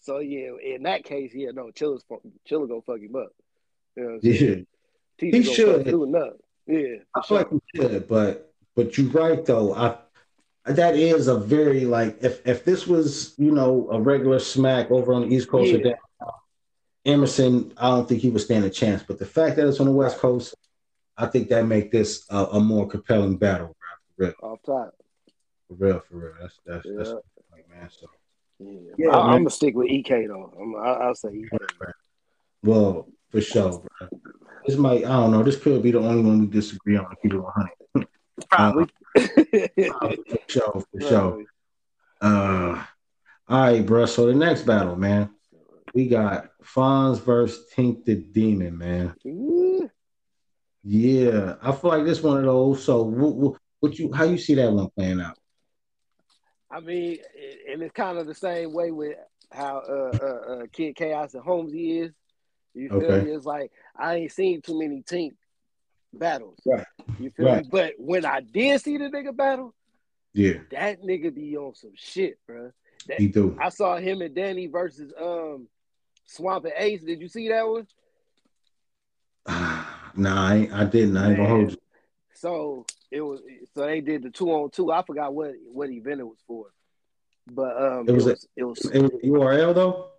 so 0.00 0.18
yeah, 0.20 0.50
in 0.62 0.84
that 0.84 1.04
case, 1.04 1.32
yeah, 1.34 1.50
no, 1.52 1.70
Chilla's 1.72 2.04
fu- 2.08 2.20
Chilla 2.48 2.68
gonna 2.68 2.80
fuck 2.82 3.00
him 3.00 3.16
up. 3.16 3.32
You 3.96 4.02
know 4.02 4.08
what 4.08 4.14
I'm 4.14 4.20
yeah. 4.22 4.56
He 5.18 5.42
should. 5.42 5.82
student 5.82 6.16
up. 6.16 6.36
Yeah, 6.66 6.96
I 7.14 7.22
feel 7.22 7.38
like 7.38 7.52
we 7.52 7.60
should, 7.74 8.08
but 8.08 8.52
but 8.74 8.96
you're 8.96 9.10
right 9.10 9.44
though. 9.44 9.74
I 9.74 9.98
that 10.66 10.96
is 10.96 11.28
a 11.28 11.38
very 11.38 11.84
like 11.84 12.18
if 12.22 12.46
if 12.46 12.64
this 12.64 12.86
was 12.86 13.34
you 13.38 13.50
know 13.50 13.88
a 13.90 14.00
regular 14.00 14.38
smack 14.38 14.90
over 14.90 15.12
on 15.12 15.28
the 15.28 15.34
East 15.34 15.48
Coast 15.48 15.74
or 15.74 15.78
down 15.78 15.94
Emerson, 17.04 17.72
I 17.76 17.90
don't 17.90 18.08
think 18.08 18.22
he 18.22 18.30
would 18.30 18.40
stand 18.40 18.64
a 18.64 18.70
chance. 18.70 19.02
But 19.02 19.18
the 19.18 19.26
fact 19.26 19.56
that 19.56 19.68
it's 19.68 19.78
on 19.78 19.86
the 19.86 19.92
West 19.92 20.18
Coast, 20.18 20.54
I 21.18 21.26
think 21.26 21.48
that 21.50 21.66
make 21.66 21.90
this 21.92 22.24
a, 22.30 22.44
a 22.44 22.60
more 22.60 22.88
compelling 22.88 23.36
battle, 23.36 23.76
bro. 23.78 23.86
For 24.16 24.24
real, 24.24 24.52
off 24.52 24.58
top. 24.64 24.94
for 25.68 25.74
real, 25.74 26.00
for 26.08 26.16
real. 26.16 26.32
That's 26.40 26.58
that's 26.64 26.86
Yeah. 26.86 26.92
that's 26.96 27.10
like 27.52 27.68
man. 27.68 27.90
So 27.90 28.06
Yeah, 28.58 28.80
Yeah, 28.96 29.10
I, 29.10 29.16
man. 29.18 29.30
I'm 29.34 29.38
gonna 29.40 29.50
stick 29.50 29.74
with 29.74 29.90
EK 29.90 30.28
though. 30.28 30.50
I'm, 30.58 30.76
I, 30.76 31.06
I'll 31.06 31.14
say 31.14 31.28
EK. 31.28 31.48
well, 32.62 33.08
for 33.28 33.40
sure, 33.42 33.82
bro. 33.98 34.08
This 34.66 34.76
might 34.78 35.04
I 35.04 35.08
don't 35.08 35.30
know. 35.30 35.42
This 35.42 35.56
could 35.60 35.82
be 35.82 35.90
the 35.90 35.98
only 35.98 36.22
one 36.22 36.40
we 36.40 36.46
disagree 36.46 36.96
on. 36.96 37.06
If 37.12 37.18
you 37.24 37.30
do 37.30 37.42
100, 37.42 38.08
Probably. 38.50 38.86
for 39.16 40.38
sure, 40.48 40.84
for 40.92 41.00
sure. 41.00 41.44
Uh, 42.20 42.84
all 43.48 43.60
right, 43.60 43.84
bro. 43.84 44.06
So 44.06 44.26
the 44.26 44.34
next 44.34 44.62
battle, 44.62 44.96
man, 44.96 45.30
we 45.94 46.08
got 46.08 46.50
Fonz 46.62 47.20
versus 47.20 47.66
Tink 47.74 48.04
the 48.04 48.16
Demon, 48.16 48.78
man. 48.78 49.14
Ooh. 49.26 49.90
Yeah, 50.82 51.56
I 51.62 51.72
feel 51.72 51.90
like 51.90 52.04
this 52.04 52.22
one 52.22 52.38
of 52.38 52.44
those. 52.44 52.84
So, 52.84 53.02
what, 53.02 53.58
what, 53.80 53.98
you, 53.98 54.12
how 54.12 54.24
you 54.24 54.36
see 54.36 54.54
that 54.54 54.72
one 54.72 54.88
playing 54.96 55.20
out? 55.20 55.38
I 56.70 56.80
mean, 56.80 57.18
and 57.70 57.82
it's 57.82 57.92
kind 57.92 58.18
of 58.18 58.26
the 58.26 58.34
same 58.34 58.72
way 58.72 58.90
with 58.90 59.16
how 59.52 59.82
uh, 59.88 60.18
uh, 60.20 60.52
uh, 60.52 60.66
Kid 60.72 60.96
Chaos 60.96 61.34
and 61.34 61.42
Holmesy 61.42 62.00
is. 62.00 62.12
You 62.74 62.88
feel 62.88 63.02
Okay. 63.02 63.24
me? 63.24 63.30
It's 63.30 63.46
like 63.46 63.70
I 63.96 64.16
ain't 64.16 64.32
seen 64.32 64.60
too 64.60 64.78
many 64.78 65.02
Tink 65.02 65.32
battles. 66.14 66.58
Right. 66.66 66.86
You 67.18 67.30
feel 67.30 67.46
Right. 67.46 67.62
me? 67.64 67.68
But 67.70 67.94
when 67.98 68.24
I 68.24 68.40
did 68.40 68.80
see 68.80 68.96
the 68.96 69.04
nigga 69.04 69.34
battle, 69.36 69.74
Yeah, 70.32 70.58
that 70.70 71.02
nigga 71.02 71.32
be 71.34 71.56
on 71.56 71.74
some 71.74 71.92
shit, 71.94 72.38
bro. 72.46 72.72
That, 73.06 73.20
he 73.20 73.28
do. 73.28 73.56
I 73.60 73.68
saw 73.68 73.96
him 73.98 74.20
and 74.22 74.34
Danny 74.34 74.66
versus 74.66 75.12
um 75.20 75.68
Swamp 76.26 76.64
and 76.64 76.74
Ace. 76.76 77.02
Did 77.02 77.20
you 77.20 77.28
see 77.28 77.48
that 77.48 77.68
one? 77.68 77.86
nah, 80.16 80.48
I, 80.48 80.68
I 80.72 80.84
didn't. 80.84 81.16
I 81.16 81.28
ain't 81.28 81.36
gonna 81.36 81.48
hold 81.48 81.70
you. 81.72 81.76
So 82.34 82.86
it 83.10 83.20
was 83.20 83.40
so 83.74 83.86
they 83.86 84.00
did 84.00 84.22
the 84.22 84.30
two 84.30 84.50
on 84.50 84.70
two. 84.70 84.90
I 84.90 85.02
forgot 85.02 85.34
what 85.34 85.52
what 85.72 85.90
event 85.90 86.20
it 86.20 86.24
was 86.26 86.42
for, 86.46 86.66
but 87.46 87.76
um 87.80 88.08
It 88.08 88.12
was 88.12 88.26
a- 88.26 88.36
it 88.56 88.64
was 88.64 88.78
It 88.92 89.02
was 89.02 89.12
URL 89.22 89.74
though. 89.74 90.10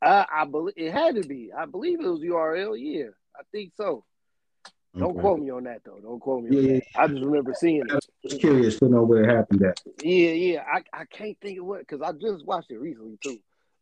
I, 0.00 0.26
I 0.32 0.44
believe 0.46 0.74
it 0.76 0.90
had 0.90 1.14
to 1.14 1.22
be. 1.22 1.52
I 1.56 1.66
believe 1.66 2.00
it 2.00 2.08
was 2.08 2.20
URL. 2.20 2.76
Yeah, 2.76 3.10
I 3.36 3.42
think 3.52 3.72
so. 3.76 4.04
Don't 4.98 5.10
Okay. 5.12 5.20
quote 5.20 5.40
me 5.40 5.50
on 5.50 5.64
that 5.64 5.82
though. 5.84 5.98
Don't 6.02 6.20
quote 6.20 6.44
me 6.44 6.50
on 6.56 6.64
Yeah, 6.64 6.72
that. 6.74 6.82
I 6.96 7.08
just 7.08 7.22
remember 7.22 7.54
seeing 7.54 7.82
it. 7.88 8.40
curious 8.40 8.78
to 8.80 8.88
know 8.88 9.02
where 9.02 9.24
it 9.24 9.34
happened 9.34 9.62
at. 9.62 9.80
Yeah, 10.02 10.30
yeah. 10.32 10.62
I, 10.70 10.82
I 11.00 11.04
can't 11.06 11.38
think 11.40 11.58
of 11.58 11.64
what 11.64 11.80
because 11.80 12.02
I 12.02 12.12
just 12.12 12.44
watched 12.44 12.70
it 12.70 12.78
recently 12.78 13.18
too. 13.22 13.38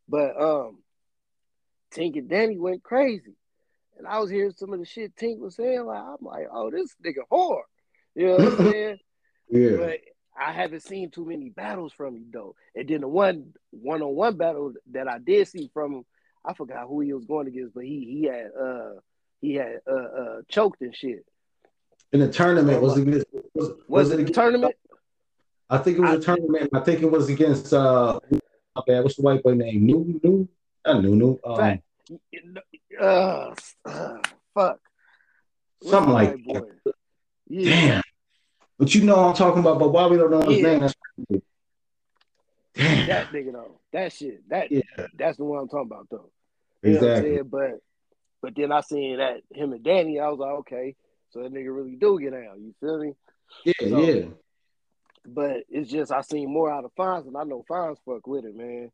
But 0.08 0.40
um, 0.40 0.78
Tink 1.92 2.16
and 2.16 2.28
Danny 2.28 2.58
went 2.58 2.82
crazy, 2.82 3.34
and 3.98 4.06
I 4.06 4.20
was 4.20 4.30
hearing 4.30 4.52
some 4.56 4.72
of 4.72 4.78
the 4.78 4.86
shit 4.86 5.16
Tink 5.16 5.38
was 5.38 5.56
saying. 5.56 5.84
Like 5.84 5.98
I'm 6.02 6.16
like, 6.20 6.46
oh, 6.52 6.70
this 6.70 6.94
nigga 7.04 7.22
hard. 7.30 7.64
You 8.14 8.26
know 8.26 8.36
what 8.38 8.44
I'm 8.52 8.56
saying? 8.64 8.98
Yeah, 9.50 9.76
But 9.76 9.98
I 10.40 10.52
haven't 10.52 10.84
seen 10.84 11.10
too 11.10 11.24
many 11.26 11.48
battles 11.50 11.92
from 11.92 12.14
him 12.14 12.26
though. 12.32 12.54
And 12.76 12.88
then 12.88 13.00
the 13.00 13.08
one 13.08 13.52
one 13.70 14.00
on 14.02 14.14
one 14.14 14.36
battle 14.36 14.74
that 14.92 15.08
I 15.08 15.18
did 15.18 15.48
see 15.48 15.70
from 15.74 15.92
him, 15.92 16.04
I 16.44 16.54
forgot 16.54 16.86
who 16.86 17.00
he 17.00 17.12
was 17.12 17.24
going 17.24 17.48
against, 17.48 17.74
but 17.74 17.84
he 17.84 18.04
he 18.20 18.24
had 18.24 18.50
uh 18.58 19.00
he 19.40 19.54
had 19.54 19.80
uh 19.90 19.92
uh 19.94 20.40
choked 20.48 20.80
and 20.82 20.94
shit. 20.94 21.24
in 22.12 22.20
the 22.20 22.30
tournament 22.30 22.80
was 22.82 22.98
it 22.98 23.02
against, 23.08 23.26
was, 23.32 23.68
Was, 23.68 23.76
was 23.88 24.06
it 24.10 24.16
the 24.16 24.22
against- 24.22 24.34
tournament? 24.34 24.74
I 25.68 25.78
think 25.78 25.98
it 25.98 26.00
was 26.00 26.10
a 26.10 26.16
I- 26.18 26.20
tournament. 26.34 26.70
I 26.74 26.80
think 26.80 27.02
it 27.02 27.10
was 27.10 27.28
against 27.28 27.72
uh, 27.72 28.18
my 28.74 28.82
bad. 28.86 29.04
What's 29.04 29.16
the 29.16 29.22
white 29.22 29.42
boy 29.42 29.54
name? 29.54 29.86
New, 29.86 30.20
new, 30.22 30.48
not 30.84 31.02
new, 31.04 31.14
new. 31.14 31.40
Um. 31.44 31.80
Uh, 33.00 33.54
uh 33.84 34.18
fuck. 34.52 34.80
What's 35.78 35.90
Something 35.90 36.12
like 36.12 36.32
that. 36.44 36.64
Yeah. 37.48 37.70
Damn. 37.70 38.02
But 38.78 38.94
you 38.94 39.04
know 39.04 39.16
what 39.16 39.26
I'm 39.28 39.34
talking 39.34 39.60
about. 39.60 39.78
But 39.78 39.90
why 39.90 40.06
we 40.08 40.16
don't 40.16 40.30
know 40.32 40.42
his 40.42 40.58
Yeah. 40.58 40.66
name? 40.66 40.80
That's 40.80 40.94
Damn. 42.74 43.06
That 43.08 43.26
nigga 43.32 43.52
though. 43.52 43.80
That 43.92 44.12
shit. 44.12 44.48
That 44.48 44.70
Yeah. 44.72 44.80
that's 45.16 45.36
the 45.36 45.44
one 45.44 45.60
I'm 45.60 45.68
talking 45.68 45.86
about 45.90 46.08
though. 46.10 46.30
You 46.82 46.92
know 46.94 47.00
what 47.00 47.04
I'm 47.10 47.16
exactly. 47.24 47.42
But 47.42 47.70
but 48.42 48.54
then 48.56 48.72
I 48.72 48.80
seen 48.80 49.18
that 49.18 49.42
him 49.52 49.72
and 49.72 49.82
Danny, 49.84 50.18
I 50.20 50.28
was 50.28 50.38
like, 50.38 50.50
okay, 50.60 50.96
so 51.30 51.42
that 51.42 51.52
nigga 51.52 51.74
really 51.74 51.96
do 51.96 52.18
get 52.20 52.34
out. 52.34 52.58
You 52.58 52.74
feel 52.80 52.98
me? 52.98 53.12
Yeah, 53.64 53.72
So- 53.88 54.00
yeah. 54.04 54.24
but 55.26 55.64
it's 55.68 55.90
just 55.90 56.12
I 56.12 56.22
seen 56.22 56.52
more 56.52 56.70
out 56.72 56.84
of 56.84 56.94
Fonz, 56.94 57.26
and 57.26 57.36
I 57.36 57.44
know 57.44 57.64
Fonz 57.70 57.96
fuck 58.04 58.26
with 58.26 58.44
it, 58.44 58.56
man. 58.56 58.90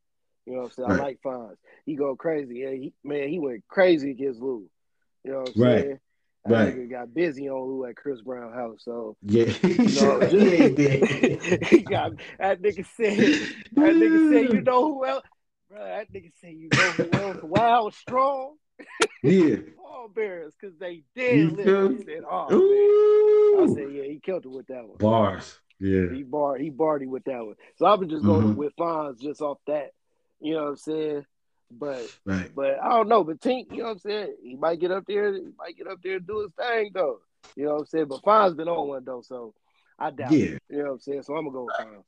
You 0.47 0.53
know 0.55 0.59
what 0.61 0.65
I'm 0.67 0.71
saying? 0.73 0.89
Right. 0.91 1.01
I 1.01 1.03
like 1.05 1.21
Fonz. 1.25 1.57
He 1.85 1.95
go 1.97 2.15
crazy. 2.17 2.59
Yeah, 2.59 2.71
he, 2.71 2.93
man, 3.03 3.29
he 3.29 3.39
went 3.39 3.65
crazy 3.69 4.11
against 4.13 4.41
Lou. 4.41 4.69
You 5.25 5.33
know 5.33 5.39
what 5.41 5.53
I'm 5.57 5.63
Right. 5.63 5.83
saying? 5.83 6.01
That 6.45 6.53
Right. 6.53 6.75
nigga 6.77 6.91
got 6.91 7.15
busy 7.15 7.49
on 7.51 7.61
Lou 7.69 7.85
at 7.87 7.97
Chris 7.97 8.21
Brown 8.21 8.53
house. 8.53 8.85
So 8.85 9.17
Yeah, 9.23 9.45
you 9.63 10.01
know, 10.01 10.21
he 10.29 10.69
did. 10.75 11.65
he 11.67 11.81
got 11.81 12.13
that 12.39 12.63
nigga 12.63 12.87
said 12.97 13.19
that 13.73 13.95
nigga 13.95 14.33
said 14.33 14.53
you 14.55 14.61
know 14.63 14.85
who 14.95 15.05
else? 15.07 15.25
Bro, 15.69 15.81
that 15.81 16.13
nigga 16.13 16.31
said 16.41 16.53
you 16.53 16.69
know 16.73 16.79
who 16.93 17.11
else? 17.19 17.39
Wild 17.43 17.95
strong 17.95 18.55
yeah. 19.23 19.57
bearers 20.15 20.55
because 20.59 20.77
they 20.79 21.03
did 21.17 21.57
dead 21.57 21.65
feel 21.67 21.89
lit. 21.89 21.91
me? 21.91 21.97
I 22.01 22.05
said, 22.05 22.25
oh. 22.31 23.62
I 23.62 23.75
said, 23.75 23.93
yeah, 23.93 24.05
he 24.05 24.21
killed 24.23 24.45
it 24.45 24.51
with 24.51 24.67
that 24.69 24.87
one. 24.87 24.97
Bars. 24.99 25.59
Yeah. 25.81 26.12
He 26.12 26.23
bar 26.23 26.57
he 26.57 26.71
barred 26.71 27.07
with 27.09 27.25
that 27.25 27.45
one. 27.45 27.57
So 27.75 27.87
I've 27.87 27.99
been 28.01 28.09
just 28.09 28.25
go 28.25 28.35
Mhm. 28.41 28.55
with 28.55 28.75
Fonz 28.77 29.19
just 29.21 29.43
off 29.43 29.59
that. 29.67 29.91
You 30.41 30.55
know 30.55 30.62
what 30.65 30.71
I'm 30.71 30.77
saying? 30.77 31.27
But 31.73 32.19
Right. 32.25 32.55
but 32.55 32.79
I 32.81 32.91
don't 32.91 33.09
know. 33.09 33.25
But 33.25 33.41
Tink, 33.41 33.73
you 33.73 33.79
know 33.79 33.85
what 33.87 33.91
I'm 33.91 33.99
saying? 33.99 34.37
He 34.43 34.55
might 34.55 34.79
get 34.79 34.93
up 34.93 35.05
there, 35.07 35.33
he 35.35 35.49
might 35.59 35.77
get 35.77 35.89
up 35.89 35.99
there 36.03 36.17
and 36.17 36.27
do 36.27 36.41
his 36.43 36.53
thing 36.53 36.93
though. 36.95 37.19
You 37.57 37.65
know 37.67 37.73
what 37.75 37.81
I'm 37.81 37.87
saying? 37.87 38.07
But 38.07 38.23
Fonz 38.23 38.57
been 38.57 38.69
on 38.69 38.89
one 38.89 39.05
though, 39.05 39.23
so 39.23 39.55
I 39.99 40.11
doubt 40.12 40.33
it. 40.33 40.39
Yeah. 40.39 40.59
You 40.71 40.79
know 40.79 40.85
what 40.85 40.91
I'm 40.93 41.01
saying? 41.01 41.23
So 41.25 41.35
I'm 41.37 41.45
gonna 41.47 41.53
go 41.53 41.65
with 41.65 41.75
Fonz. 41.75 42.05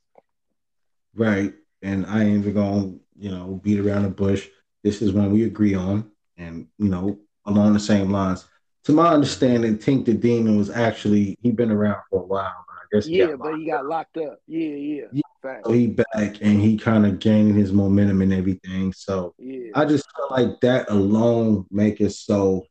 Right. 1.14 1.52
And 1.82 2.06
I 2.06 2.22
ain't 2.24 2.38
even 2.46 2.54
gonna, 2.54 2.94
you 3.18 3.30
know, 3.30 3.60
beat 3.62 3.80
around 3.80 4.04
the 4.04 4.08
bush. 4.10 4.48
This 4.84 5.02
is 5.02 5.12
one 5.12 5.32
we 5.32 5.44
agree 5.44 5.74
on, 5.74 6.10
and 6.38 6.66
you 6.78 6.88
know, 6.88 7.18
along 7.46 7.72
the 7.74 7.80
same 7.80 8.10
lines. 8.10 8.46
To 8.84 8.92
my 8.92 9.08
understanding, 9.08 9.76
Tink 9.76 10.06
the 10.06 10.14
Demon 10.14 10.56
was 10.56 10.70
actually 10.70 11.36
he 11.42 11.50
been 11.50 11.70
around 11.70 12.00
for 12.08 12.22
a 12.22 12.26
while, 12.26 12.64
but 12.66 12.74
I 12.74 12.96
guess 12.96 13.06
he 13.06 13.18
Yeah, 13.18 13.36
but 13.36 13.56
he 13.58 13.66
got 13.66 13.84
locked 13.86 14.16
up. 14.16 14.38
Yeah, 14.46 14.68
yeah. 14.68 15.04
Yeah. 15.12 15.22
Fact. 15.40 15.66
so 15.66 15.72
he 15.72 15.86
back 15.86 16.38
and 16.40 16.60
he 16.60 16.76
kind 16.76 17.06
of 17.06 17.20
gaining 17.20 17.54
his 17.54 17.72
momentum 17.72 18.22
and 18.22 18.32
everything. 18.32 18.92
So 18.92 19.34
Yeah. 19.38 19.70
I 19.74 19.84
just 19.84 20.04
feel 20.16 20.26
like 20.30 20.60
that 20.62 20.90
alone 20.90 21.66
make 21.70 22.00
it 22.00 22.10
so. 22.10 22.64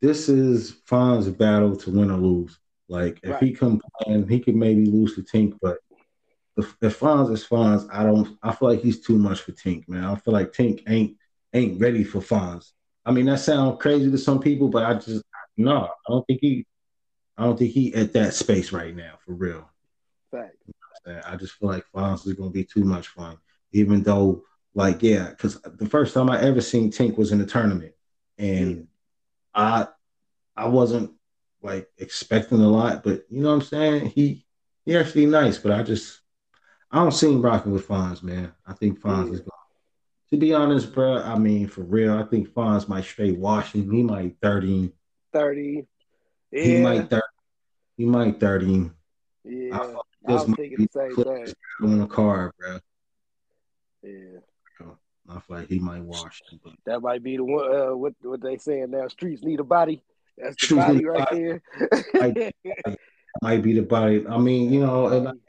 This 0.00 0.28
is 0.28 0.80
Fonz's 0.88 1.30
battle 1.30 1.76
to 1.76 1.90
win 1.90 2.10
or 2.10 2.18
lose. 2.18 2.58
Like 2.88 3.20
if 3.22 3.38
he 3.38 3.46
Right. 3.46 3.58
come 3.58 3.80
playing, 4.00 4.28
he 4.28 4.40
could 4.40 4.56
maybe 4.56 4.86
lose 4.86 5.14
to 5.14 5.22
Tink, 5.22 5.56
but 5.62 5.78
if, 6.56 6.74
if 6.80 6.98
Fonz 6.98 7.32
is 7.32 7.46
Fonz, 7.46 7.86
I 7.92 8.02
don't. 8.02 8.38
I 8.42 8.54
feel 8.54 8.70
like 8.70 8.80
he's 8.80 9.00
too 9.00 9.18
much 9.18 9.40
for 9.40 9.52
Tink, 9.52 9.88
man. 9.88 10.04
I 10.04 10.14
feel 10.16 10.32
like 10.32 10.52
Tink 10.52 10.82
ain't 10.88 11.16
ain't 11.52 11.80
ready 11.80 12.02
for 12.04 12.20
Fonz. 12.20 12.72
I 13.06 13.12
mean, 13.12 13.26
that 13.26 13.38
sounds 13.40 13.80
crazy 13.80 14.10
to 14.10 14.18
some 14.18 14.40
people, 14.40 14.68
but 14.68 14.84
I 14.84 14.94
just 14.94 15.22
no, 15.56 15.84
I 15.84 16.10
don't 16.10 16.26
think 16.26 16.40
he. 16.42 16.66
I 17.38 17.44
don't 17.44 17.58
think 17.58 17.72
he 17.72 17.94
at 17.94 18.12
that 18.14 18.34
space 18.34 18.72
right 18.72 18.94
now 18.94 19.14
for 19.24 19.32
real. 19.32 19.70
Fact. 20.30 20.56
I 21.24 21.36
just 21.36 21.54
feel 21.54 21.68
like 21.68 21.84
Fonz 21.94 22.26
is 22.26 22.32
going 22.32 22.50
to 22.50 22.54
be 22.54 22.64
too 22.64 22.82
much 22.82 23.08
fun, 23.08 23.38
even 23.72 24.02
though, 24.02 24.42
like, 24.74 25.02
yeah, 25.02 25.30
because 25.30 25.60
the 25.60 25.88
first 25.88 26.14
time 26.14 26.28
I 26.28 26.40
ever 26.42 26.60
seen 26.60 26.90
Tink 26.90 27.16
was 27.16 27.30
in 27.30 27.38
the 27.38 27.46
tournament, 27.46 27.92
and 28.38 28.88
I, 29.54 29.86
I 30.56 30.66
wasn't 30.66 31.12
like 31.62 31.88
expecting 31.98 32.60
a 32.60 32.68
lot, 32.68 33.04
but 33.04 33.24
you 33.30 33.40
know 33.42 33.50
what 33.50 33.56
I'm 33.56 33.62
saying? 33.62 34.06
He, 34.06 34.44
he 34.84 34.96
actually 34.96 35.26
nice, 35.26 35.58
but 35.58 35.72
I 35.72 35.82
just, 35.82 36.20
I 36.90 36.96
don't 36.98 37.12
see 37.12 37.30
him 37.30 37.42
rocking 37.42 37.72
with 37.72 37.86
Fonz, 37.86 38.22
man. 38.22 38.52
I 38.66 38.72
think 38.72 39.00
Fonz 39.00 39.28
Yeah. 39.28 39.34
is 39.34 39.40
going. 39.40 39.50
To 40.30 40.36
be 40.36 40.52
honest, 40.52 40.92
bro, 40.92 41.22
I 41.22 41.38
mean, 41.38 41.68
for 41.68 41.82
real, 41.82 42.18
I 42.18 42.24
think 42.24 42.48
Fonz 42.48 42.88
might 42.88 43.04
straight 43.04 43.38
wash 43.38 43.74
him. 43.74 43.90
He 43.90 44.02
might 44.02 44.36
thirty. 44.42 44.92
Thirty. 45.32 45.86
Yeah. 46.50 46.64
He 46.64 46.80
might 46.80 47.10
thirty. 47.10 47.22
He 47.96 48.04
might 48.04 48.40
thirty 48.40 48.90
yeah. 49.48 49.78
I 49.78 49.84
I, 49.84 49.86
this 49.86 49.96
was 50.26 50.48
might 50.48 50.56
thinking 50.56 50.76
be 50.78 50.88
the 50.92 51.54
same 51.78 51.88
on 51.88 51.98
the 52.00 52.06
car, 52.06 52.52
bro. 52.58 52.78
Yeah. 54.02 54.40
I 55.28 55.40
feel 55.40 55.56
like 55.56 55.68
he 55.68 55.80
might 55.80 56.02
wash 56.02 56.40
him, 56.48 56.60
but 56.62 56.74
That 56.84 57.00
might 57.00 57.20
be 57.20 57.36
the 57.36 57.44
one. 57.44 57.64
Uh, 57.74 57.96
what 57.96 58.14
what 58.22 58.40
they 58.40 58.58
saying 58.58 58.90
now? 58.90 59.08
Streets 59.08 59.42
need 59.42 59.58
a 59.58 59.64
body. 59.64 60.02
That's 60.38 60.54
the 60.54 60.66
Streets 60.66 60.86
body 60.86 61.04
right 61.04 61.28
body. 61.28 61.60
there. 62.12 62.52
might 63.42 63.62
be 63.62 63.72
the 63.72 63.82
body. 63.82 64.24
I 64.28 64.38
mean, 64.38 64.72
you 64.72 64.86
know, 64.86 65.06
and 65.08 65.40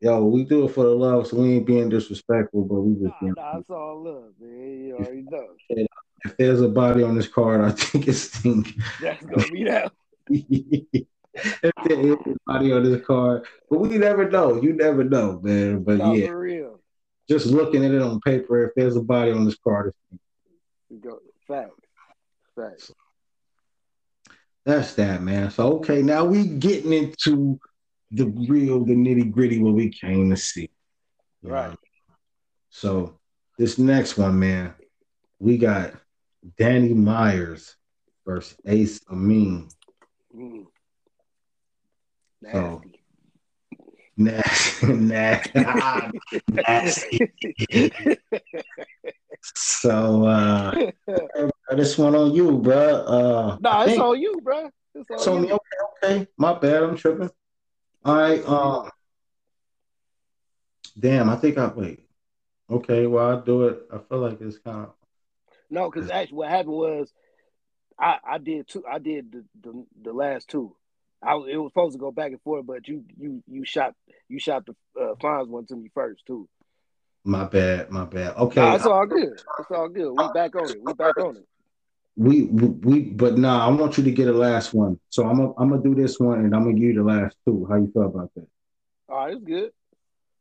yo, 0.00 0.24
we 0.24 0.44
do 0.44 0.64
it 0.64 0.72
for 0.72 0.84
the 0.84 0.90
love, 0.90 1.26
so 1.26 1.36
we 1.36 1.54
ain't 1.54 1.66
being 1.66 1.88
disrespectful, 1.88 2.64
but 2.64 2.80
we 2.80 2.94
nah, 2.94 3.08
just 3.08 3.20
being. 3.20 3.34
nah, 3.36 3.58
it's 3.58 3.70
all 3.70 4.02
love, 4.02 4.32
man. 4.40 4.84
You 4.84 4.96
already 4.96 5.22
know. 5.22 5.48
If 6.24 6.36
there's 6.38 6.60
a 6.60 6.68
body 6.68 7.02
on 7.02 7.14
this 7.14 7.28
card, 7.28 7.60
I 7.60 7.70
think 7.70 8.08
it's 8.08 8.40
Tink. 8.40 8.80
That's 9.00 9.24
gonna 9.24 9.48
be 9.48 9.64
that. 9.64 9.92
if 10.28 11.72
there 11.84 12.00
is 12.00 12.12
a 12.12 12.36
body 12.46 12.72
on 12.72 12.82
this 12.82 13.04
card, 13.06 13.46
but 13.70 13.78
we 13.78 13.98
never 13.98 14.28
know. 14.28 14.60
You 14.60 14.72
never 14.72 15.04
know, 15.04 15.40
man. 15.42 15.84
But 15.84 15.98
Nah, 15.98 16.12
yeah, 16.12 16.28
real. 16.28 16.80
just 17.28 17.46
looking 17.46 17.84
at 17.84 17.92
it 17.92 18.02
on 18.02 18.20
paper, 18.20 18.64
if 18.64 18.72
there's 18.74 18.96
a 18.96 19.02
body 19.02 19.32
on 19.32 19.44
this 19.44 19.56
card, 19.56 19.92
it's 20.10 21.00
Go 21.00 21.18
fact. 21.46 21.70
Fact. 22.54 22.90
That's 24.64 24.94
that, 24.94 25.22
man. 25.22 25.50
So 25.50 25.74
okay, 25.74 26.02
now 26.02 26.24
we 26.24 26.46
getting 26.46 26.92
into 26.92 27.60
the 28.10 28.26
real, 28.26 28.84
the 28.84 28.94
nitty 28.94 29.30
gritty, 29.30 29.60
what 29.60 29.74
we 29.74 29.88
came 29.90 30.30
to 30.30 30.36
see. 30.36 30.70
Right. 31.42 31.70
know? 31.70 31.76
So 32.70 33.18
this 33.58 33.78
next 33.78 34.16
one, 34.18 34.38
man, 34.38 34.74
we 35.38 35.58
got 35.58 35.94
Danny 36.58 36.94
Myers 36.94 37.74
versus 38.26 38.56
Ace 38.66 39.00
Amin. 39.10 39.68
Mm. 40.34 40.66
So- 42.52 42.82
Nasty. 44.18 44.86
Nasty, 44.86 44.86
nasty, 44.94 45.50
nasty. 46.48 47.32
So 49.54 50.24
uh, 50.24 50.90
this 51.76 51.98
one 51.98 52.14
on 52.14 52.32
you, 52.32 52.58
bro. 52.58 52.76
Uh, 53.04 53.56
nah, 53.60 53.84
it's 53.84 53.98
on 53.98 54.18
you, 54.18 54.40
bro. 54.42 54.70
It's 54.94 55.26
on 55.28 55.34
on 55.36 55.42
you. 55.42 55.48
me. 55.48 55.52
Okay, 55.52 56.14
okay. 56.14 56.26
My 56.38 56.58
bad. 56.58 56.82
I'm 56.82 56.96
tripping. 56.96 57.30
Right. 58.06 58.42
uh 58.46 58.88
Damn. 60.98 61.28
I 61.28 61.36
think 61.36 61.58
I 61.58 61.66
wait. 61.68 62.08
Okay. 62.70 63.06
Well, 63.06 63.28
I'll 63.28 63.40
do 63.42 63.68
it. 63.68 63.82
I 63.92 63.98
feel 63.98 64.18
like 64.18 64.40
it's 64.40 64.58
kind 64.58 64.86
of. 64.86 64.92
No, 65.68 65.90
because 65.90 66.10
actually, 66.10 66.36
what 66.38 66.48
happened 66.48 66.74
was, 66.74 67.12
I 67.98 68.18
I 68.24 68.38
did 68.38 68.68
two. 68.68 68.84
I 68.90 68.98
did 68.98 69.32
the 69.32 69.44
the, 69.62 69.86
the 70.02 70.12
last 70.12 70.48
two. 70.48 70.74
I 71.22 71.34
was- 71.34 71.48
it 71.50 71.56
was 71.56 71.70
supposed 71.70 71.94
to 71.94 71.98
go 71.98 72.12
back 72.12 72.30
and 72.32 72.40
forth, 72.42 72.66
but 72.66 72.86
you 72.88 73.04
you 73.18 73.42
you 73.48 73.64
shot 73.64 73.94
you 74.28 74.38
shot 74.38 74.64
the 74.66 74.74
uh, 75.00 75.14
Fonz 75.16 75.48
one 75.48 75.66
to 75.66 75.76
me 75.76 75.90
first 75.94 76.24
too. 76.26 76.48
My 77.24 77.44
bad. 77.44 77.90
My 77.90 78.04
bad. 78.04 78.36
Okay. 78.36 78.60
Nah, 78.60 78.74
it's 78.76 78.86
all 78.86 79.06
good. 79.06 79.32
It's 79.58 79.70
all 79.70 79.88
good. 79.88 80.12
We 80.12 80.28
back 80.28 80.54
on 80.54 80.70
it. 80.70 80.80
We 80.80 80.92
back 80.92 81.18
on 81.18 81.36
it. 81.38 81.48
We, 82.16 82.42
we 82.44 83.00
but 83.00 83.36
nah. 83.36 83.66
I 83.66 83.70
want 83.70 83.98
you 83.98 84.04
to 84.04 84.10
get 84.10 84.28
a 84.28 84.32
last 84.32 84.72
one. 84.72 84.98
So 85.10 85.26
I'm 85.28 85.36
gonna 85.36 85.52
I'm 85.58 85.68
gonna 85.70 85.82
do 85.82 85.94
this 85.94 86.18
one 86.18 86.40
and 86.40 86.54
I'm 86.54 86.62
gonna 86.64 86.74
give 86.74 86.82
you 86.84 86.94
the 86.94 87.02
last 87.02 87.36
two. 87.46 87.66
How 87.68 87.76
you 87.76 87.90
feel 87.92 88.06
about 88.06 88.30
that? 88.34 88.46
All 89.08 89.16
right, 89.26 89.34
it's 89.34 89.44
good. 89.44 89.70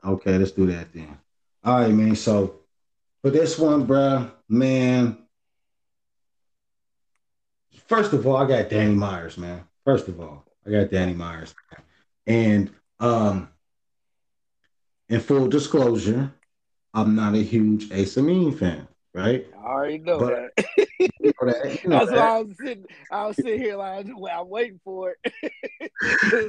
Okay, 0.04 0.38
let's 0.38 0.52
do 0.52 0.66
that 0.68 0.94
then. 0.94 1.18
All 1.64 1.80
right, 1.80 1.92
man. 1.92 2.16
So 2.16 2.62
for 3.22 3.30
this 3.30 3.60
one, 3.60 3.86
bruh, 3.86 4.32
man. 4.48 5.18
First 7.88 8.14
of 8.14 8.26
all, 8.26 8.38
I 8.38 8.48
got 8.48 8.70
Danny 8.70 8.96
Myers, 8.96 9.38
man. 9.38 9.64
First 9.84 10.08
of 10.08 10.20
all, 10.20 10.46
I 10.66 10.72
got 10.72 10.90
Danny 10.90 11.14
Myers. 11.14 11.54
And 12.26 12.72
um 13.00 13.50
in 15.10 15.20
full 15.20 15.48
disclosure, 15.48 16.32
I'm 16.94 17.16
not 17.16 17.36
a 17.36 17.44
huge 17.44 17.92
Ace 17.92 18.18
Amin 18.18 18.52
fan, 18.56 18.88
right? 19.14 19.46
I 19.60 19.66
already 19.68 19.98
know 20.00 20.20
But- 20.20 20.52
that. 20.56 20.68
You 21.00 21.10
know 21.42 21.52
that. 21.52 21.84
You 21.84 21.90
know 21.90 22.00
That's 22.00 22.12
that. 22.12 22.18
why 22.18 22.38
I 22.38 22.42
was 22.42 22.58
sitting. 22.58 22.86
I 23.12 23.28
was 23.28 23.36
sitting 23.36 23.60
here 23.60 23.76
like 23.78 24.08
well, 24.16 24.42
I'm 24.42 24.50
waiting 24.50 24.80
for 24.84 25.16
it. 25.24 25.52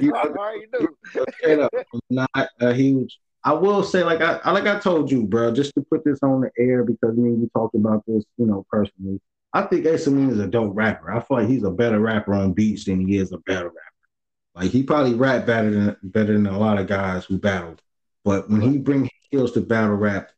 You 0.01 0.13
I 0.15 0.27
already 0.27 0.65
knew. 0.71 0.95
Straight 1.39 1.59
up, 1.59 1.71
I'm 1.93 1.99
not 2.09 2.49
a 2.59 2.73
huge. 2.73 3.19
I 3.43 3.53
will 3.53 3.83
say, 3.83 4.03
like 4.03 4.21
I 4.21 4.51
like 4.51 4.67
I 4.67 4.79
told 4.79 5.09
you, 5.11 5.25
bro, 5.25 5.51
just 5.53 5.73
to 5.75 5.81
put 5.81 6.03
this 6.03 6.19
on 6.21 6.41
the 6.41 6.51
air 6.59 6.83
because 6.83 7.15
me 7.15 7.29
and 7.29 7.41
you 7.41 7.49
talked 7.55 7.75
about 7.75 8.03
this, 8.05 8.23
you 8.37 8.45
know, 8.45 8.65
personally. 8.69 9.19
I 9.53 9.63
think 9.63 9.85
Ace 9.85 10.07
Amin 10.07 10.29
is 10.29 10.39
a 10.39 10.47
dope 10.47 10.75
rapper. 10.75 11.11
I 11.11 11.21
feel 11.21 11.37
like 11.37 11.47
he's 11.47 11.63
a 11.63 11.71
better 11.71 11.99
rapper 11.99 12.33
on 12.33 12.53
beats 12.53 12.85
than 12.85 13.07
he 13.07 13.17
is 13.17 13.31
a 13.31 13.37
battle 13.39 13.69
rapper. 13.69 13.81
Like 14.53 14.71
he 14.71 14.83
probably 14.83 15.13
rap 15.13 15.45
better 15.45 15.71
than 15.71 15.97
better 16.03 16.33
than 16.33 16.47
a 16.47 16.59
lot 16.59 16.77
of 16.77 16.87
guys 16.87 17.25
who 17.25 17.37
battled. 17.37 17.81
But 18.25 18.49
when 18.49 18.61
he 18.61 18.77
bring 18.77 19.09
skills 19.25 19.53
to 19.53 19.61
battle 19.61 19.95
rap, 19.95 20.29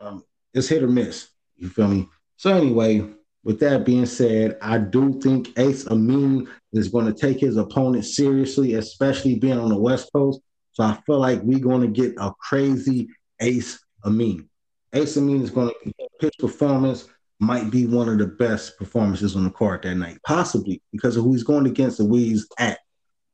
um, 0.00 0.24
it's 0.52 0.68
hit 0.68 0.82
or 0.82 0.88
miss. 0.88 1.28
You 1.56 1.68
feel 1.68 1.88
me? 1.88 2.08
So 2.36 2.54
anyway, 2.54 3.08
with 3.44 3.60
that 3.60 3.84
being 3.84 4.06
said, 4.06 4.58
I 4.60 4.78
do 4.78 5.20
think 5.20 5.58
Ace 5.58 5.86
Amin 5.88 6.48
is 6.72 6.88
going 6.88 7.06
to 7.06 7.12
take 7.12 7.40
his 7.40 7.56
opponent 7.56 8.04
seriously, 8.04 8.74
especially 8.74 9.38
being 9.38 9.58
on 9.58 9.68
the 9.68 9.78
West 9.78 10.10
Coast. 10.12 10.40
So 10.72 10.82
I 10.82 10.98
feel 11.06 11.18
like 11.18 11.40
we're 11.42 11.58
going 11.58 11.82
to 11.82 11.88
get 11.88 12.14
a 12.18 12.32
crazy 12.38 13.08
Ace 13.40 13.84
Amin. 14.04 14.48
Ace 14.92 15.16
Amin 15.16 15.42
is 15.42 15.50
going 15.50 15.68
to 15.68 15.92
his 16.20 16.30
performance 16.38 17.08
might 17.40 17.70
be 17.70 17.86
one 17.86 18.08
of 18.08 18.18
the 18.18 18.26
best 18.26 18.78
performances 18.78 19.36
on 19.36 19.44
the 19.44 19.50
court 19.50 19.82
that 19.82 19.94
night, 19.94 20.18
possibly 20.26 20.80
because 20.92 21.16
of 21.16 21.24
who 21.24 21.32
he's 21.32 21.42
going 21.42 21.66
against 21.66 22.00
and 22.00 22.08
where 22.08 22.20
he's 22.20 22.46
at. 22.58 22.78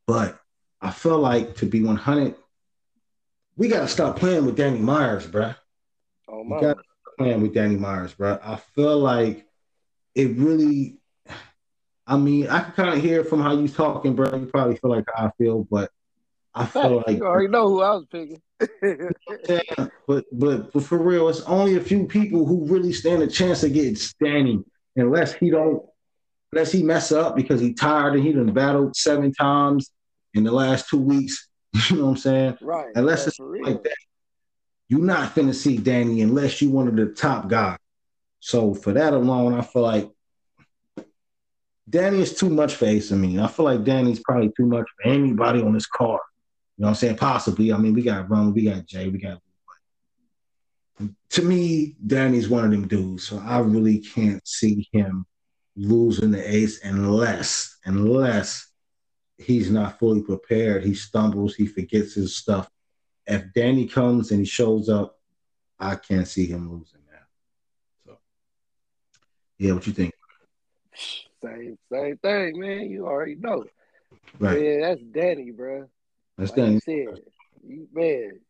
But 0.07 0.39
I 0.81 0.91
feel 0.91 1.19
like 1.19 1.57
to 1.57 1.67
be 1.67 1.83
100, 1.83 2.35
we 3.57 3.69
gotta 3.69 3.89
stop 3.89 4.17
playing 4.17 4.47
with 4.47 4.57
Danny 4.57 4.81
Myers, 4.81 5.27
bruh. 5.27 5.55
Oh 6.29 6.43
my. 6.45 6.75
Playing 7.21 7.43
with 7.43 7.53
Danny 7.53 7.77
Myers, 7.77 8.15
bruh. 8.15 8.41
I 8.43 8.57
feel 8.57 8.99
like 8.99 9.47
it 10.15 10.37
really. 10.39 10.99
I 12.07 12.17
mean, 12.17 12.49
I 12.49 12.61
can 12.61 12.73
kind 12.73 12.95
of 12.97 13.03
hear 13.03 13.23
from 13.23 13.41
how 13.41 13.53
you 13.53 13.69
talking, 13.69 14.15
bro. 14.17 14.35
You 14.35 14.47
probably 14.47 14.77
feel 14.77 14.91
like 14.91 15.05
how 15.15 15.27
I 15.27 15.31
feel, 15.39 15.67
but 15.71 15.91
I 16.55 16.65
feel 16.65 17.05
like 17.07 17.19
you 17.19 17.25
already 17.25 17.49
know 17.49 17.69
who 17.69 17.83
I 17.83 17.91
was 17.95 18.07
picking. 18.11 18.41
Yeah, 19.49 19.87
but, 20.07 20.25
but 20.33 20.73
but 20.73 20.83
for 20.83 20.99
real, 20.99 21.29
it's 21.29 21.41
only 21.43 21.77
a 21.77 21.81
few 21.81 22.07
people 22.07 22.45
who 22.45 22.67
really 22.67 22.93
stand 22.93 23.23
a 23.23 23.27
chance 23.27 23.63
of 23.63 23.73
getting 23.73 23.97
Danny, 24.23 24.63
unless 24.97 25.33
he 25.33 25.51
don't, 25.51 25.83
unless 26.53 26.73
he 26.73 26.83
mess 26.83 27.13
up 27.13 27.37
because 27.37 27.61
he 27.61 27.73
tired 27.73 28.15
and 28.15 28.25
he 28.25 28.33
done 28.33 28.53
battled 28.53 28.97
seven 28.97 29.33
times 29.33 29.93
in 30.35 30.45
the 30.45 30.53
last 30.53 30.89
two 30.89 30.99
weeks. 30.99 31.49
You 31.89 31.97
know 31.97 32.07
what 32.07 32.11
I'm 32.11 32.17
saying? 32.17 32.59
right. 32.61 32.89
Unless 32.97 33.29
it's 33.29 33.39
like 33.39 33.83
that, 33.85 33.97
you're 34.91 35.01
not 35.01 35.37
finna 35.37 35.55
see 35.55 35.77
Danny 35.79 36.21
unless 36.21 36.61
you 36.61 36.69
one 36.69 36.89
of 36.89 36.97
the 36.97 37.07
top 37.07 37.47
guys. 37.47 37.79
So 38.41 38.75
for 38.75 38.93
that 38.93 39.15
alone, 39.15 39.55
I 39.55 39.63
feel 39.63 39.83
like 39.83 40.11
Danny 41.89 42.21
is 42.21 42.35
too 42.35 42.51
much 42.51 42.75
for 42.75 42.87
Ace 42.87 43.13
Amin. 43.13 43.39
I 43.39 43.47
feel 43.47 43.67
like 43.67 43.85
Danny's 43.85 44.21
probably 44.21 44.51
too 44.57 44.67
much 44.67 44.89
for 44.97 45.09
anybody 45.09 45.63
on 45.63 45.75
this 45.75 45.87
card. 45.87 46.19
You 46.77 46.83
know 46.83 46.87
what 46.87 46.89
I'm 46.89 46.95
saying? 46.97 47.17
Possibly. 47.19 47.73
I 47.73 47.79
mean, 47.79 47.95
we 47.95 48.03
got 48.03 48.29
Ron, 48.29 48.53
we 48.53 48.65
got 48.65 48.85
Jay, 48.85 49.09
we 49.09 49.19
got. 49.19 49.39
To 51.31 51.43
me, 51.43 51.95
Danny's 52.05 52.49
one 52.49 52.65
of 52.65 52.73
them 52.73 52.89
dudes. 52.89 53.29
So 53.29 53.41
I 53.47 53.61
really 53.61 53.99
can't 53.99 54.47
see 54.47 54.89
him 54.91 55.25
losing 55.77 56.33
the 56.33 56.53
ace 56.53 56.81
unless, 56.83 57.79
unless 57.85 58.69
he's 59.39 59.71
not 59.71 60.01
fully 60.01 60.23
prepared. 60.23 60.83
He 60.83 60.95
stumbles, 60.95 61.55
he 61.55 61.67
forgets 61.67 62.15
his 62.15 62.35
stuff. 62.35 62.69
If 63.31 63.53
Danny 63.55 63.87
comes 63.87 64.33
and 64.33 64.41
he 64.41 64.45
shows 64.45 64.89
up, 64.89 65.21
I 65.79 65.95
can't 65.95 66.27
see 66.27 66.47
him 66.47 66.69
losing 66.71 67.01
that. 67.13 67.27
So, 68.05 68.19
yeah, 69.57 69.73
what 69.73 69.87
you 69.87 69.93
think? 69.93 70.13
Same 71.41 71.79
same 71.93 72.17
thing, 72.19 72.59
man. 72.59 72.91
You 72.91 73.07
already 73.07 73.37
know. 73.37 73.65
Right, 74.41 74.61
Yeah, 74.61 74.81
that's 74.81 75.01
Danny, 75.03 75.53
bro. 75.53 75.89
that's 76.37 76.51
Like 76.51 76.57
Danny. 76.57 76.73
you 76.75 76.81
said, 76.81 77.23
you, 77.65 77.89
man, 77.95 78.41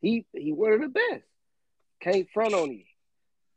he 0.00 0.24
he 0.32 0.52
one 0.52 0.72
of 0.72 0.80
the 0.80 0.88
best. 0.88 1.24
Can't 2.00 2.26
front 2.32 2.54
on 2.54 2.70
him. 2.70 2.84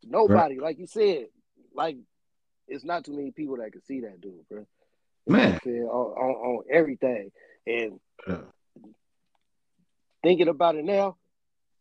Nobody, 0.04 0.60
like 0.60 0.80
you 0.80 0.86
said, 0.86 1.28
like 1.74 1.96
it's 2.68 2.84
not 2.84 3.06
too 3.06 3.14
many 3.14 3.32
people 3.32 3.56
that 3.58 3.72
can 3.72 3.84
see 3.86 4.02
that 4.02 4.20
dude, 4.20 4.48
bro. 4.50 4.66
Man, 5.26 5.60
on, 5.66 5.82
on, 5.82 6.36
on 6.58 6.64
everything. 6.70 7.32
And 7.66 8.00
Yeah. 8.28 8.42
Thinking 10.24 10.48
about 10.48 10.76
it 10.76 10.86
now, 10.86 11.18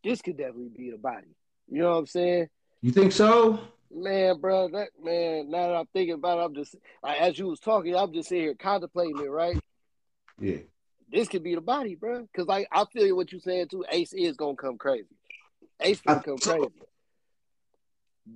this 0.04 0.22
could 0.22 0.36
definitely 0.36 0.70
be 0.76 0.90
the 0.90 0.98
body. 0.98 1.26
You 1.68 1.80
know 1.82 1.92
what 1.92 1.98
I'm 1.98 2.06
saying? 2.06 2.48
you 2.82 2.92
think 2.92 3.12
so? 3.12 3.58
Man, 3.90 4.40
bro, 4.40 4.68
that 4.68 4.88
man. 5.02 5.50
Now 5.50 5.68
that 5.68 5.76
I'm 5.76 5.86
thinking 5.92 6.14
about 6.14 6.38
it, 6.38 6.42
I'm 6.42 6.54
just 6.54 6.74
like, 7.02 7.20
as 7.20 7.38
you 7.38 7.46
was 7.46 7.60
talking, 7.60 7.96
I'm 7.96 8.12
just 8.12 8.28
sitting 8.28 8.44
here 8.44 8.54
contemplating 8.54 9.18
it. 9.18 9.28
Right, 9.30 9.58
Yeah. 10.40 10.58
this 11.10 11.28
could 11.28 11.42
be 11.42 11.54
the 11.54 11.60
body, 11.60 11.94
bro. 11.94 12.22
Because 12.22 12.46
like 12.46 12.68
I 12.70 12.84
feel 12.92 13.16
what 13.16 13.32
you're 13.32 13.40
saying 13.40 13.68
too. 13.68 13.84
Ace 13.90 14.12
is 14.12 14.36
gonna 14.36 14.56
come 14.56 14.76
crazy. 14.76 15.08
Ace 15.80 16.00
gonna 16.00 16.20
come 16.20 16.38
crazy. 16.38 16.66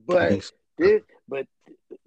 But 0.06 0.50
this, 0.78 1.02
but 1.28 1.46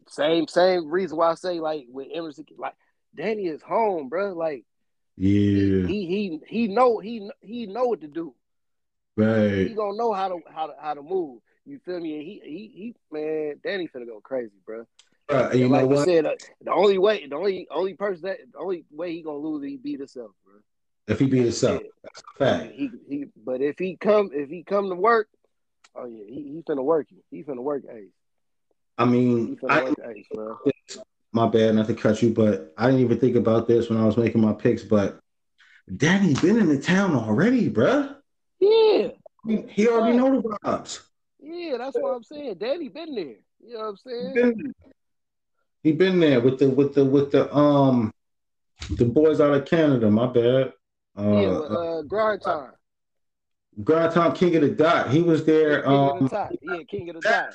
same 0.07 0.47
same 0.47 0.89
reason 0.89 1.17
why 1.17 1.31
I 1.31 1.35
say 1.35 1.59
like 1.59 1.85
with 1.89 2.07
Emerson, 2.13 2.45
like 2.57 2.75
Danny 3.15 3.45
is 3.47 3.61
home, 3.61 4.09
bro. 4.09 4.33
Like 4.33 4.63
Yeah, 5.17 5.87
he 5.87 6.05
he 6.05 6.39
he 6.47 6.67
know 6.67 6.99
he 6.99 7.29
he 7.41 7.65
know 7.67 7.85
what 7.85 8.01
to 8.01 8.07
do. 8.07 8.33
Right. 9.15 9.67
He 9.67 9.73
gonna 9.75 9.95
know 9.97 10.11
how 10.13 10.29
to 10.29 10.39
how 10.49 10.67
to 10.67 10.73
how 10.81 10.93
to 10.95 11.01
move. 11.01 11.41
You 11.65 11.79
feel 11.85 11.99
me? 11.99 12.15
And 12.15 12.23
he 12.23 12.41
he 12.43 12.71
he 12.75 12.95
man, 13.11 13.59
Danny 13.63 13.87
finna 13.87 14.07
go 14.07 14.19
crazy, 14.21 14.51
bro. 14.65 14.85
Uh, 15.29 15.49
you 15.53 15.63
And 15.65 15.71
know 15.71 15.77
like 15.77 15.89
you 15.89 15.95
what? 15.95 16.05
said, 16.05 16.25
uh, 16.25 16.31
the 16.61 16.71
only 16.71 16.97
way, 16.97 17.25
the 17.27 17.35
only 17.35 17.67
only 17.71 17.93
person 17.93 18.23
that, 18.23 18.39
the 18.51 18.57
only 18.59 18.83
way 18.91 19.13
he 19.13 19.21
gonna 19.21 19.37
lose, 19.37 19.63
is 19.63 19.69
he 19.69 19.77
beat 19.77 19.99
himself, 19.99 20.31
bro. 20.43 20.55
If 21.07 21.19
he 21.19 21.27
beat 21.27 21.43
himself, 21.43 21.81
Yeah. 21.83 21.89
that's 22.03 22.21
a 22.21 22.37
fact. 22.37 22.73
He 22.73 22.91
he, 23.07 23.25
but 23.45 23.61
if 23.61 23.77
he 23.77 23.95
come, 23.95 24.31
if 24.33 24.49
he 24.49 24.63
come 24.63 24.89
to 24.89 24.95
work, 24.95 25.29
oh 25.95 26.05
yeah, 26.05 26.23
he 26.27 26.43
he 26.55 26.63
finna 26.67 26.83
work 26.83 27.07
you. 27.11 27.23
He 27.29 27.43
finna 27.43 27.61
work 27.61 27.83
Ace. 27.89 28.09
I 28.97 29.05
mean, 29.05 29.57
I, 29.69 29.81
work 29.81 29.99
Ace. 30.05 30.25
My 31.33 31.47
bad 31.47 31.73
not 31.75 31.87
to 31.87 31.95
cut 31.95 32.21
you, 32.21 32.31
but 32.31 32.73
I 32.77 32.85
didn't 32.85 33.01
even 33.01 33.19
think 33.19 33.35
about 33.35 33.67
this 33.67 33.89
when 33.89 33.99
I 33.99 34.05
was 34.05 34.17
making 34.17 34.39
my 34.41 34.53
picks. 34.53 34.83
But 34.83 35.19
Danny 35.97 36.35
been 36.35 36.57
in 36.57 36.67
the 36.69 36.79
town 36.79 37.15
already, 37.15 37.69
bruh. 37.69 38.15
Yeah, 38.59 39.09
I 39.09 39.47
mean, 39.47 39.67
he 39.67 39.87
already 39.87 40.15
know 40.15 40.41
the 40.41 40.47
vibes. 40.63 41.01
yeah, 41.41 41.77
that's 41.77 41.95
what 41.97 42.11
I'm 42.15 42.23
saying. 42.23 42.55
Danny 42.59 42.87
been 42.87 43.15
there. 43.15 43.25
You 43.65 43.73
know 43.73 43.79
what 43.79 43.85
I'm 43.87 43.97
He 44.05 44.09
saying? 44.11 44.33
been, 44.57 44.73
he 45.81 45.91
been 45.91 46.19
there 46.19 46.39
with 46.39 46.59
the 46.59 46.69
with 46.69 46.93
the 46.93 47.03
with 47.03 47.31
the 47.31 47.53
um 47.53 48.13
the 48.91 49.05
boys 49.05 49.41
out 49.41 49.53
of 49.53 49.65
Canada. 49.65 50.09
My 50.11 50.27
bad. 50.27 50.73
Uh, 51.17 51.31
yeah, 51.31 51.47
uh, 51.49 52.01
grind 52.03 52.41
time. 52.41 52.71
Grind 53.83 54.13
Time 54.13 54.33
King 54.33 54.55
of 54.55 54.61
the 54.61 54.69
Dot. 54.69 55.09
He 55.09 55.21
was 55.23 55.45
there. 55.45 55.81
King 55.81 55.91
of 55.91 56.11
Um, 56.11 56.23
the 56.25 56.29
top. 56.29 56.51
Yeah, 56.61 56.83
king 56.87 57.09
of 57.09 57.15
the 57.15 57.21
top. 57.21 57.53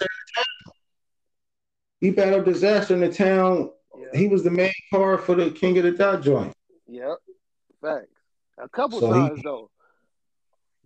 He 2.00 2.10
battled 2.10 2.44
Dizaster 2.44 2.90
in 2.92 3.00
the 3.00 3.12
town. 3.12 3.70
He 4.14 4.28
was 4.28 4.42
the 4.44 4.50
main 4.50 4.72
card 4.92 5.20
for 5.20 5.34
the 5.34 5.50
King 5.50 5.76
of 5.78 5.84
the 5.84 5.90
Dot 5.92 6.22
joint. 6.22 6.52
yep. 6.86 7.18
Facts. 7.80 8.06
A 8.58 8.68
couple 8.68 9.00
So 9.00 9.12
he- 9.12 9.28
times 9.28 9.40
though. 9.44 9.70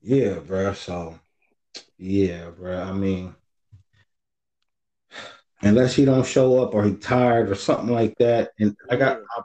Yeah, 0.03 0.35
bruh. 0.37 0.75
So, 0.75 1.18
yeah, 1.96 2.51
bruh. 2.51 2.85
I 2.87 2.92
mean, 2.92 3.35
unless 5.62 5.94
he 5.94 6.05
don't 6.05 6.27
show 6.27 6.62
up 6.62 6.75
or 6.75 6.85
he 6.85 6.94
tired 6.94 7.51
or 7.51 7.55
something 7.55 7.94
like 7.94 8.14
that, 8.18 8.51
and 8.59 8.77
I 8.90 8.96
got, 8.96 9.18
Yeah. 9.18 9.25
I, 9.38 9.42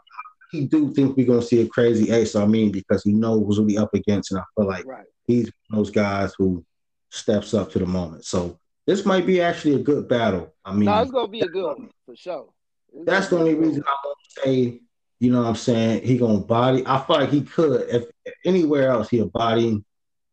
he 0.52 0.66
do 0.66 0.94
think 0.94 1.16
we're 1.16 1.28
gonna 1.28 1.42
see 1.42 1.62
a 1.62 1.68
crazy 1.68 2.10
ace. 2.12 2.36
I 2.36 2.46
mean, 2.46 2.72
because 2.72 3.04
he 3.04 3.12
knows 3.14 3.58
who 3.58 3.66
he 3.66 3.78
up 3.78 3.94
against, 3.94 4.32
and 4.32 4.40
I 4.40 4.44
feel 4.56 4.68
like 4.68 4.86
Right. 4.86 5.06
he's 5.28 5.52
one 5.70 5.80
of 5.82 5.86
those 5.86 5.92
guys 5.94 6.34
who 6.38 6.66
steps 7.12 7.54
up 7.54 7.72
to 7.72 7.80
the 7.80 7.86
moment. 7.86 8.26
So 8.26 8.58
this 8.88 9.06
might 9.06 9.26
be 9.26 9.42
actually 9.42 9.76
a 9.76 9.80
good 9.80 10.08
battle. 10.08 10.56
I 10.66 10.74
mean, 10.74 10.86
No, 10.86 11.02
it's 11.02 11.12
gonna 11.12 11.28
be 11.28 11.42
a 11.42 11.48
good 11.48 11.66
one 11.66 11.90
for 12.06 12.16
sure. 12.16 12.50
It's 12.94 13.06
that's 13.06 13.28
the 13.28 13.38
only 13.38 13.54
reason 13.54 13.84
I'm 13.86 13.96
gonna 14.04 14.16
say, 14.46 14.80
you 15.20 15.32
know 15.32 15.42
what 15.42 15.50
I'm 15.50 15.56
saying, 15.56 16.04
he 16.04 16.18
gonna 16.18 16.40
body. 16.40 16.84
I 16.86 17.00
feel 17.02 17.18
like 17.18 17.30
he 17.30 17.42
could. 17.42 17.88
If 17.90 18.06
anywhere 18.46 18.90
else 18.90 19.10
he'll 19.10 19.30
body. 19.30 19.84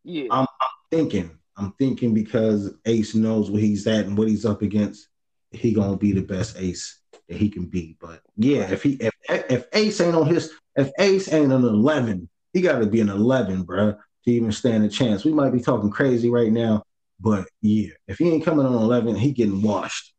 Yeah. 0.03 0.27
I'm 0.31 0.47
thinking. 0.89 1.37
I'm 1.57 1.73
thinking 1.79 2.13
because 2.13 2.73
Ace 2.85 3.13
knows 3.13 3.51
where 3.51 3.61
he's 3.61 3.85
at 3.87 4.05
and 4.05 4.17
what 4.17 4.27
he's 4.27 4.45
up 4.45 4.61
against. 4.61 5.09
He 5.51 5.73
gonna 5.73 5.97
be 5.97 6.13
the 6.13 6.21
best 6.21 6.55
Ace 6.57 7.01
that 7.27 7.37
he 7.37 7.49
can 7.49 7.65
be. 7.65 7.97
But 7.99 8.21
yeah, 8.37 8.71
if 8.71 8.83
he 8.83 8.93
if 8.93 9.13
if 9.29 9.65
Ace 9.73 9.99
ain't 10.01 10.15
on 10.15 10.27
his 10.27 10.53
if 10.75 10.91
Ace 10.99 11.31
ain't 11.31 11.51
an 11.51 11.63
eleven, 11.63 12.29
he 12.53 12.61
got 12.61 12.79
to 12.79 12.85
be 12.85 13.01
an 13.01 13.09
eleven, 13.09 13.65
bruh, 13.65 13.97
to 14.23 14.31
even 14.31 14.51
stand 14.51 14.85
a 14.85 14.89
chance. 14.89 15.25
We 15.25 15.33
might 15.33 15.51
be 15.51 15.61
talking 15.61 15.89
crazy 15.89 16.29
right 16.29 16.51
now, 16.51 16.83
but 17.19 17.47
yeah, 17.61 17.89
if 18.07 18.17
he 18.17 18.29
ain't 18.31 18.45
coming 18.45 18.65
on 18.65 18.73
eleven, 18.73 19.15
he 19.15 19.31
getting 19.31 19.61
washed 19.61 20.13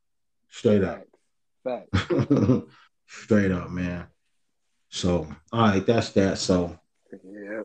straight 0.48 0.84
up. 0.84 1.02
Facts. 1.64 1.88
Straight 3.08 3.52
up, 3.52 3.70
man. 3.70 4.06
So, 4.88 5.28
all 5.52 5.68
right, 5.68 5.84
that's 5.86 6.10
that. 6.10 6.38
So, 6.38 6.78
Yeah. 7.24 7.62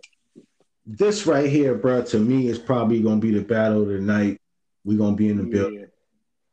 this 0.86 1.26
right 1.26 1.50
here, 1.50 1.76
bro, 1.76 2.04
to 2.04 2.20
me 2.20 2.48
is 2.48 2.60
probably 2.60 3.02
gonna 3.02 3.20
be 3.20 3.32
the 3.32 3.42
battle 3.42 3.84
of 3.84 3.88
the 3.88 4.00
night. 4.00 4.40
We're 4.84 4.98
gonna 4.98 5.16
be 5.16 5.30
in 5.30 5.38
the 5.38 5.44
building. 5.44 5.88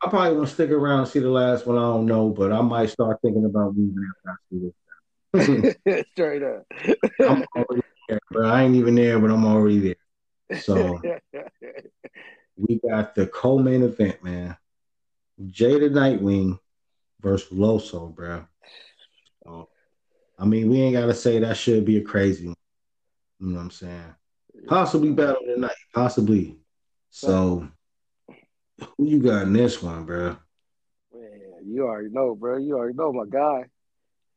I 0.00 0.08
probably 0.08 0.34
gonna 0.36 0.46
stick 0.46 0.70
around 0.70 1.00
and 1.00 1.08
see 1.08 1.18
the 1.18 1.30
last 1.30 1.66
one. 1.66 1.76
I 1.76 1.82
don't 1.82 2.06
know, 2.06 2.30
but 2.30 2.52
I 2.52 2.60
might 2.60 2.90
start 2.90 3.18
thinking 3.20 3.44
about 3.44 3.74
leaving 3.76 4.10
after 4.16 4.30
I 4.30 4.36
see 4.50 5.64
this. 5.84 6.06
Straight 6.12 6.42
up. 6.42 6.64
I'm 7.20 7.44
already 7.56 7.82
there. 8.08 8.20
I 8.44 8.62
ain't 8.62 8.76
even 8.76 8.94
there, 8.94 9.18
but 9.18 9.30
I'm 9.30 9.44
already 9.44 9.80
there. 9.80 10.58
So 10.60 11.00
we 12.58 12.80
got 12.80 13.14
the 13.14 13.26
co-main 13.26 13.82
event, 13.82 14.22
man. 14.22 14.56
Jada 15.40 15.90
Nightwing 15.90 16.58
versus 17.20 17.56
Loso, 17.56 18.14
bro. 18.14 18.44
So, 19.44 19.68
I 20.38 20.44
mean, 20.44 20.68
we 20.68 20.80
ain't 20.80 20.96
gotta 20.96 21.14
say 21.14 21.38
that 21.38 21.56
should 21.56 21.84
be 21.84 21.98
a 21.98 22.02
crazy 22.02 22.46
one. 22.46 22.56
You 23.40 23.48
know 23.48 23.56
what 23.56 23.62
I'm 23.62 23.70
saying? 23.70 24.14
Possibly 24.66 25.12
battle 25.12 25.42
tonight. 25.46 25.70
Possibly. 25.94 26.58
So 27.10 27.68
who 28.96 29.06
you 29.06 29.20
got 29.20 29.42
in 29.42 29.52
this 29.52 29.82
one, 29.82 30.04
bro? 30.04 30.36
Man, 31.14 31.40
you 31.64 31.86
already 31.86 32.10
know, 32.10 32.34
bro. 32.34 32.58
You 32.58 32.76
already 32.76 32.96
know 32.96 33.12
my 33.12 33.24
guy. 33.28 33.66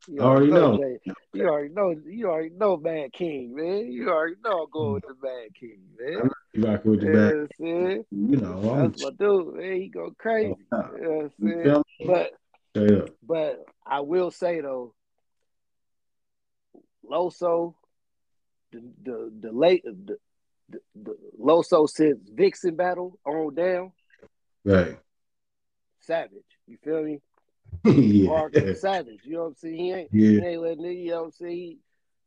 You 0.08 0.20
Already 0.20 0.52
know. 0.52 0.78
Jay. 0.78 1.14
You 1.34 1.48
already 1.48 1.74
know. 1.74 1.96
You 2.06 2.28
already 2.28 2.50
know 2.56 2.78
Mad 2.78 3.14
King, 3.14 3.56
man. 3.56 3.92
You 3.92 4.10
already 4.10 4.36
know 4.44 4.64
I'm 4.64 4.72
going 4.72 4.88
hmm. 4.88 4.94
with 4.94 5.04
the 5.04 5.16
Mad 5.22 5.56
King, 5.60 5.80
man. 6.00 6.30
You 6.54 6.64
rocking 6.66 6.92
with 6.92 7.04
You 7.04 7.12
the 7.12 7.18
know 7.18 7.48
back. 7.60 8.06
You 8.12 8.38
know, 8.38 8.72
I'm 8.74 8.92
That's 8.92 9.02
my 9.02 9.10
dude, 9.12 9.56
man. 9.56 9.74
He 9.82 9.88
go 9.88 10.14
crazy. 10.18 10.56
Oh, 10.72 10.88
you 10.92 11.02
know 11.02 11.32
you 11.40 11.50
saying? 11.50 11.84
But 12.08 12.32
up. 12.94 13.10
but 13.26 13.66
I 13.86 14.02
will 14.02 14.32
say 14.32 14.60
though, 14.62 14.94
Loso, 17.10 17.76
the 18.72 18.82
the 19.04 19.32
the 19.40 19.52
late 19.52 19.84
the, 19.86 20.18
the, 20.70 20.80
the 20.96 21.18
Loso 21.40 21.88
since 21.90 22.30
Vixen 22.30 22.76
battle 22.76 23.18
on 23.26 23.56
down, 23.56 23.92
Right. 24.66 24.98
savage. 26.02 26.44
You 26.68 26.78
feel 26.84 27.04
me? 27.04 27.22
yeah. 27.86 28.28
Mark 28.30 28.54
savage. 28.76 29.22
You 29.24 29.34
know 29.34 29.40
what 29.44 29.48
I'm 29.48 29.56
saying? 29.56 29.76
He 29.76 29.92
ain't 29.94 30.10
Yeah. 30.12 30.30
he 30.42 30.46
ain't 30.48 30.62
letting 30.62 30.84
you 30.84 31.12
know 31.12 31.18
what 31.20 31.26
I'm 31.26 31.32
saying? 31.32 31.52
He, 31.58 31.78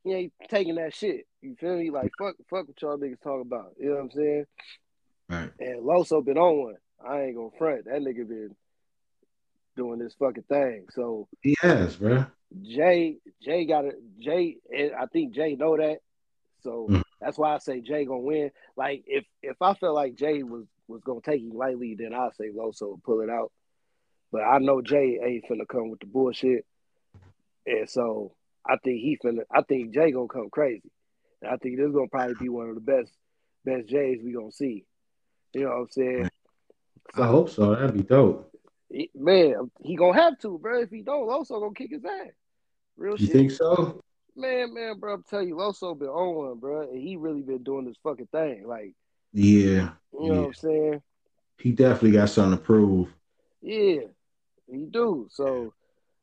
he 0.04 0.12
ain't 0.12 0.32
taking 0.48 0.76
that 0.76 0.94
shit. 0.94 1.26
You 1.42 1.56
feel 1.58 1.76
me? 1.76 1.90
Like 1.90 2.12
fuck 2.18 2.36
fuck 2.48 2.68
what 2.68 2.80
y'all 2.80 2.98
niggas 2.98 3.20
talk 3.22 3.40
about. 3.40 3.72
You 3.78 3.88
know 3.90 3.94
what 3.96 4.02
I'm 4.02 4.10
saying? 4.12 4.44
Right. 5.28 5.50
And 5.58 5.82
Loso 5.82 6.24
been 6.24 6.38
on 6.38 6.62
one. 6.64 6.76
I 7.06 7.22
ain't 7.22 7.36
gonna 7.36 7.50
front. 7.58 7.86
That 7.86 8.00
nigga 8.00 8.28
been 8.28 8.54
doing 9.76 9.98
this 9.98 10.14
fucking 10.18 10.44
thing. 10.44 10.86
So 10.92 11.28
He 11.42 11.56
has, 11.60 11.96
bro. 11.96 12.24
Jay, 12.62 13.16
Jay 13.42 13.64
got 13.64 13.84
it. 13.86 13.96
Jay, 14.20 14.58
and 14.76 14.92
I 14.94 15.06
think 15.06 15.34
Jay 15.34 15.56
know 15.56 15.76
that. 15.76 15.98
So 16.62 16.86
Mhm. 16.88 17.02
that's 17.20 17.36
why 17.36 17.54
I 17.54 17.58
say 17.58 17.80
Jay 17.80 18.04
gonna 18.04 18.20
win. 18.20 18.50
Like 18.76 19.04
if 19.06 19.24
if 19.42 19.60
I 19.60 19.74
felt 19.74 19.94
like 19.94 20.14
Jay 20.14 20.42
was 20.42 20.66
was 20.86 21.02
gonna 21.02 21.20
take 21.20 21.42
him 21.42 21.50
lightly, 21.50 21.94
then 21.94 22.14
I'd 22.14 22.34
say 22.36 22.50
Loso 22.50 22.92
would 22.92 23.02
pull 23.02 23.22
it 23.22 23.30
out. 23.30 23.50
But 24.30 24.42
I 24.42 24.58
know 24.58 24.82
Jay 24.82 25.18
ain't 25.22 25.44
finna 25.46 25.66
come 25.66 25.90
with 25.90 26.00
the 26.00 26.06
bullshit, 26.06 26.64
and 27.66 27.88
so 27.88 28.34
I 28.66 28.76
think 28.82 29.00
he 29.00 29.18
finna. 29.22 29.42
I 29.50 29.62
think 29.62 29.92
Jay 29.92 30.10
gonna 30.10 30.28
come 30.28 30.50
crazy, 30.50 30.90
and 31.42 31.50
I 31.52 31.56
think 31.56 31.76
this 31.76 31.92
gonna 31.92 32.08
probably 32.08 32.34
be 32.40 32.48
one 32.48 32.68
of 32.68 32.74
the 32.74 32.80
best 32.80 33.12
best 33.64 33.88
Jays 33.88 34.20
we 34.22 34.32
gonna 34.32 34.52
see. 34.52 34.84
You 35.52 35.62
know 35.62 35.68
what 35.70 35.76
I'm 35.76 35.90
saying? 35.90 36.30
I 37.16 37.26
hope 37.26 37.50
so. 37.50 37.74
That'd 37.74 37.94
be 37.94 38.02
dope. 38.02 38.50
Man, 39.14 39.70
he 39.82 39.96
gonna 39.96 40.20
have 40.20 40.38
to, 40.40 40.58
bro. 40.58 40.82
If 40.82 40.90
he 40.90 41.02
don't, 41.02 41.28
Loso 41.28 41.60
gonna 41.60 41.74
kick 41.74 41.90
his 41.90 42.04
ass. 42.04 42.32
Real 42.96 43.16
You 43.16 43.26
shit. 43.26 43.32
think 43.32 43.50
so? 43.50 44.00
Man, 44.36 44.74
man, 44.74 44.98
bro, 44.98 45.14
I'm 45.14 45.22
telling 45.24 45.48
you, 45.48 45.56
Loso 45.56 45.96
been 45.98 46.08
on 46.08 46.34
one, 46.34 46.58
bro, 46.58 46.82
and 46.90 47.00
he 47.00 47.16
really 47.16 47.42
been 47.42 47.62
doing 47.62 47.84
this 47.86 47.96
fucking 48.02 48.28
thing. 48.28 48.66
Like, 48.66 48.94
Yeah. 49.32 49.90
you 50.12 50.32
know 50.32 50.40
what 50.42 50.46
I'm 50.48 50.54
saying? 50.54 51.02
He 51.58 51.72
definitely 51.72 52.12
got 52.12 52.30
something 52.30 52.58
to 52.58 52.64
prove. 52.64 53.14
Yeah, 53.62 54.00
he 54.70 54.86
do. 54.90 55.28
So, 55.30 55.72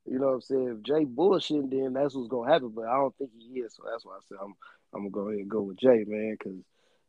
you 0.05 0.19
know 0.19 0.27
what 0.27 0.33
I'm 0.33 0.41
saying? 0.41 0.77
If 0.77 0.83
Jay 0.83 1.05
bullshit, 1.05 1.69
then 1.69 1.93
that's 1.93 2.15
what's 2.15 2.27
gonna 2.27 2.51
happen. 2.51 2.69
But 2.69 2.85
I 2.85 2.95
don't 2.95 3.15
think 3.17 3.31
he 3.37 3.59
is. 3.59 3.75
So 3.75 3.83
that's 3.89 4.05
why 4.05 4.13
I 4.13 4.19
said 4.27 4.37
I'm 4.41 4.53
I'm 4.93 5.09
gonna 5.09 5.09
go 5.09 5.29
ahead 5.29 5.41
and 5.41 5.49
go 5.49 5.61
with 5.61 5.77
Jay, 5.77 6.03
man, 6.07 6.35
because 6.37 6.59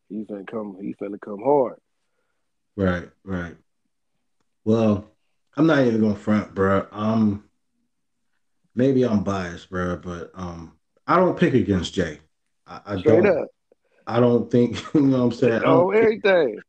he's 0.09 0.27
gonna 0.27 0.45
come 0.45 0.77
he's 0.79 0.95
gonna 0.95 1.19
come 1.19 1.41
hard. 1.43 1.79
Right, 2.75 3.09
right. 3.23 3.55
Well, 4.65 5.05
I'm 5.57 5.67
not 5.67 5.85
even 5.85 6.01
gonna 6.01 6.15
front, 6.15 6.53
bro. 6.55 6.87
Um, 6.91 7.43
maybe 8.75 9.03
I'm 9.03 9.23
biased, 9.23 9.69
bro, 9.69 9.97
but 9.97 10.31
um, 10.35 10.73
I 11.07 11.17
don't 11.17 11.37
pick 11.37 11.53
against 11.53 11.93
Jay. 11.93 12.19
I, 12.65 12.81
I 12.85 12.95
don't. 12.97 13.25
up. 13.25 13.47
I 14.05 14.19
don't 14.19 14.51
think 14.51 14.81
you 14.93 15.01
know 15.01 15.17
what 15.19 15.23
I'm 15.25 15.31
saying. 15.31 15.61
Oh, 15.65 15.91
everything. 15.91 16.59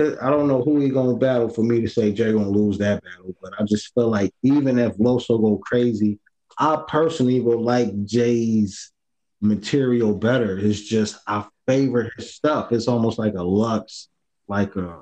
I 0.00 0.30
don't 0.30 0.48
know 0.48 0.62
who 0.62 0.80
he 0.80 0.88
gonna 0.88 1.16
battle 1.16 1.48
for 1.48 1.62
me 1.62 1.80
to 1.80 1.88
say 1.88 2.12
Jay 2.12 2.32
gonna 2.32 2.48
lose 2.48 2.78
that 2.78 3.02
battle, 3.02 3.34
but 3.42 3.52
I 3.58 3.64
just 3.64 3.92
feel 3.94 4.08
like 4.08 4.32
even 4.42 4.78
if 4.78 4.96
Loso 4.98 5.40
go 5.40 5.58
crazy, 5.58 6.18
I 6.58 6.82
personally 6.88 7.40
would 7.40 7.60
like 7.60 8.04
Jay's 8.04 8.92
material 9.40 10.14
better. 10.14 10.58
It's 10.58 10.80
just 10.80 11.18
I 11.26 11.46
favor 11.66 12.10
his 12.16 12.34
stuff. 12.34 12.72
It's 12.72 12.88
almost 12.88 13.18
like 13.18 13.34
a 13.34 13.42
Lux, 13.42 14.08
like 14.48 14.76
a 14.76 15.00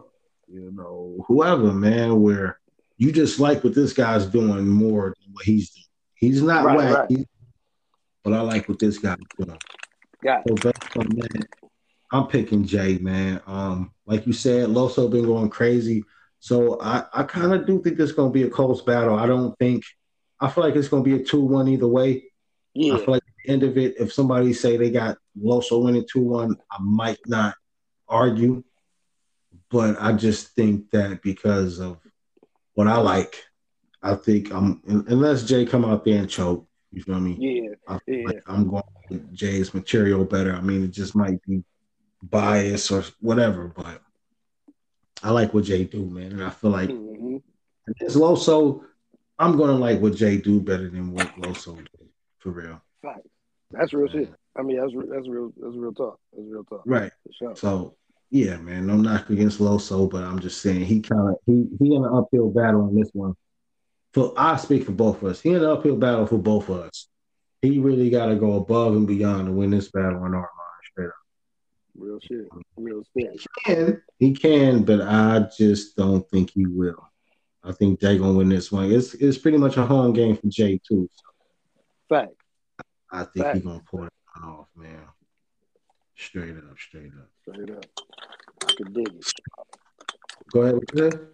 you 0.48 0.70
know 0.72 1.24
whoever 1.26 1.72
man, 1.72 2.20
where 2.22 2.58
you 2.96 3.12
just 3.12 3.38
like 3.40 3.62
what 3.64 3.74
this 3.74 3.92
guy's 3.92 4.26
doing 4.26 4.66
more 4.68 5.14
than 5.20 5.32
what 5.32 5.44
he's 5.44 5.70
doing. 5.70 5.84
He's 6.14 6.42
not 6.42 6.64
Right, 6.64 6.78
wacky, 6.78 7.16
right. 7.18 7.28
but 8.24 8.32
I 8.32 8.40
like 8.40 8.68
what 8.68 8.78
this 8.78 8.98
guy's 8.98 9.16
doing. 9.38 9.58
Yeah. 10.22 10.42
So 10.48 10.54
based 10.54 10.96
on 10.96 11.06
that, 11.10 11.46
I'm 12.10 12.26
picking 12.26 12.64
Jay, 12.64 12.98
man. 12.98 13.40
Um, 13.46 13.92
like 14.06 14.26
you 14.26 14.32
said, 14.32 14.68
Loso 14.68 15.10
been 15.10 15.26
going 15.26 15.50
crazy. 15.50 16.04
So 16.40 16.80
I, 16.80 17.04
I 17.12 17.22
kind 17.24 17.52
of 17.52 17.66
do 17.66 17.82
think 17.82 17.96
this 17.96 18.12
gonna 18.12 18.30
be 18.30 18.44
a 18.44 18.50
close 18.50 18.82
battle. 18.82 19.18
I 19.18 19.26
don't 19.26 19.56
think 19.58 19.84
I 20.40 20.48
feel 20.48 20.64
like 20.64 20.76
it's 20.76 20.88
gonna 20.88 21.02
be 21.02 21.14
a 21.14 21.18
2-1 21.18 21.68
either 21.70 21.88
way. 21.88 22.24
yeah. 22.74 22.94
I 22.94 22.98
feel 22.98 23.14
like 23.14 23.22
at 23.22 23.34
the 23.44 23.52
end 23.52 23.62
of 23.64 23.76
it, 23.76 23.96
if 23.98 24.12
somebody 24.12 24.52
say 24.52 24.76
they 24.76 24.90
got 24.90 25.18
Loso 25.40 25.82
winning 25.82 26.04
2-1, 26.14 26.54
I 26.70 26.76
might 26.80 27.18
not 27.26 27.54
argue. 28.08 28.62
But 29.70 30.00
I 30.00 30.12
just 30.12 30.54
think 30.54 30.90
that 30.92 31.20
because 31.22 31.78
of 31.78 31.98
what 32.74 32.86
I 32.88 32.96
like, 32.98 33.44
I 34.02 34.14
think 34.14 34.52
I'm 34.54 34.80
unless 34.86 35.42
Jay 35.42 35.66
come 35.66 35.84
out 35.84 36.04
there 36.04 36.20
and 36.20 36.30
choke, 36.30 36.66
you 36.92 37.02
feel 37.02 37.20
me? 37.20 37.36
Yeah. 37.38 37.74
I 37.86 37.98
Yeah. 38.06 38.22
like 38.24 38.42
I'm 38.46 38.68
going 38.68 38.82
with 39.10 39.34
Jay's 39.34 39.74
material 39.74 40.24
better. 40.24 40.54
I 40.54 40.60
mean, 40.60 40.84
it 40.84 40.92
just 40.92 41.14
might 41.14 41.42
be 41.42 41.62
bias 42.22 42.90
or 42.90 43.04
whatever, 43.20 43.72
but 43.74 44.02
I 45.22 45.30
like 45.30 45.54
what 45.54 45.64
Jay 45.64 45.84
do, 45.84 46.06
man. 46.06 46.32
And 46.32 46.44
I 46.44 46.50
feel 46.50 46.70
like 46.70 46.90
hmm 46.90 47.36
it's 48.00 48.16
Loso. 48.16 48.84
I'm 49.38 49.56
gonna 49.56 49.72
like 49.72 50.00
what 50.00 50.14
Jay 50.14 50.36
do 50.36 50.60
better 50.60 50.90
than 50.90 51.12
what 51.12 51.28
Loso 51.36 51.76
did, 51.76 52.08
for 52.38 52.50
real. 52.50 52.82
Facts. 53.02 53.28
That's 53.70 53.92
real 53.92 54.08
shit. 54.08 54.32
I 54.56 54.62
mean, 54.62 54.76
that's 54.76 54.92
that's 55.10 55.28
real. 55.28 55.52
That's 55.56 55.76
real 55.76 55.92
talk. 55.92 56.18
That's 56.32 56.48
real 56.48 56.64
talk. 56.64 56.82
Right. 56.84 57.12
Sure. 57.38 57.54
So 57.56 57.96
yeah, 58.30 58.56
man, 58.58 58.86
no 58.86 58.96
knock 58.96 59.30
against 59.30 59.58
Loso, 59.58 60.10
but 60.10 60.22
I'm 60.22 60.38
just 60.38 60.60
saying 60.60 60.84
he 60.84 61.00
kind 61.00 61.28
of 61.28 61.36
he 61.46 61.66
he 61.78 61.94
in 61.94 62.04
an 62.04 62.12
uphill 62.12 62.50
battle 62.50 62.82
on 62.82 62.94
this 62.94 63.10
one. 63.12 63.34
So 64.14 64.34
I 64.36 64.56
speak 64.56 64.84
for 64.84 64.92
both 64.92 65.22
of 65.22 65.28
us. 65.28 65.40
He 65.40 65.50
in 65.50 65.56
an 65.56 65.64
uphill 65.64 65.96
battle 65.96 66.26
for 66.26 66.38
both 66.38 66.68
of 66.68 66.80
us. 66.80 67.08
He 67.62 67.78
really 67.78 68.10
got 68.10 68.26
to 68.26 68.36
go 68.36 68.54
above 68.54 68.94
and 68.94 69.06
beyond 69.06 69.46
to 69.46 69.52
win 69.52 69.70
this 69.70 69.90
battle 69.90 70.24
in 70.26 70.34
our 70.34 70.40
mind, 70.40 70.40
straight 70.40 70.46
up. 70.46 70.57
Real 71.98 72.18
shit. 72.20 72.48
Real 72.76 73.02
spit. 73.04 73.40
can. 73.64 74.02
He 74.18 74.32
can, 74.34 74.84
but 74.84 75.00
I 75.02 75.46
just 75.56 75.96
don't 75.96 76.28
think 76.30 76.50
he 76.50 76.64
will. 76.66 77.08
I 77.64 77.72
think 77.72 78.00
Jay 78.00 78.16
gonna 78.18 78.32
win 78.34 78.48
this 78.48 78.70
one. 78.70 78.90
It's 78.90 79.14
it's 79.14 79.36
pretty 79.36 79.58
much 79.58 79.76
a 79.76 79.84
home 79.84 80.12
game 80.12 80.36
for 80.36 80.46
Jay 80.46 80.80
too. 80.88 81.08
So 81.12 81.24
Fact. 82.08 82.32
I 83.10 83.24
think 83.24 83.46
Right. 83.46 83.56
he 83.56 83.60
gonna 83.62 83.82
pull 83.90 84.04
it 84.04 84.12
off, 84.42 84.68
man. 84.76 85.00
Straight 86.16 86.56
up, 86.56 86.78
straight 86.78 87.12
up. 87.18 87.28
Straight 87.42 87.70
up. 87.70 87.84
I 88.66 88.72
can 88.76 88.92
dig 88.92 89.08
it. 89.08 89.32
Go 90.52 90.62
ahead 90.62 90.74
with 90.76 90.88
that. 90.88 91.28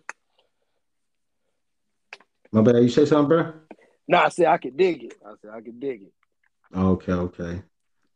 My 2.52 2.62
bad. 2.62 2.76
You 2.76 2.88
say 2.88 3.04
something, 3.04 3.28
bro? 3.28 3.52
No, 4.08 4.18
I 4.18 4.28
said 4.28 4.46
I 4.46 4.58
can 4.58 4.76
dig 4.76 5.04
it. 5.04 5.14
I 5.24 5.34
said 5.40 5.50
I 5.50 5.60
can 5.60 5.78
dig 5.78 6.02
it. 6.02 6.12
Okay, 6.76 7.12
okay. 7.12 7.62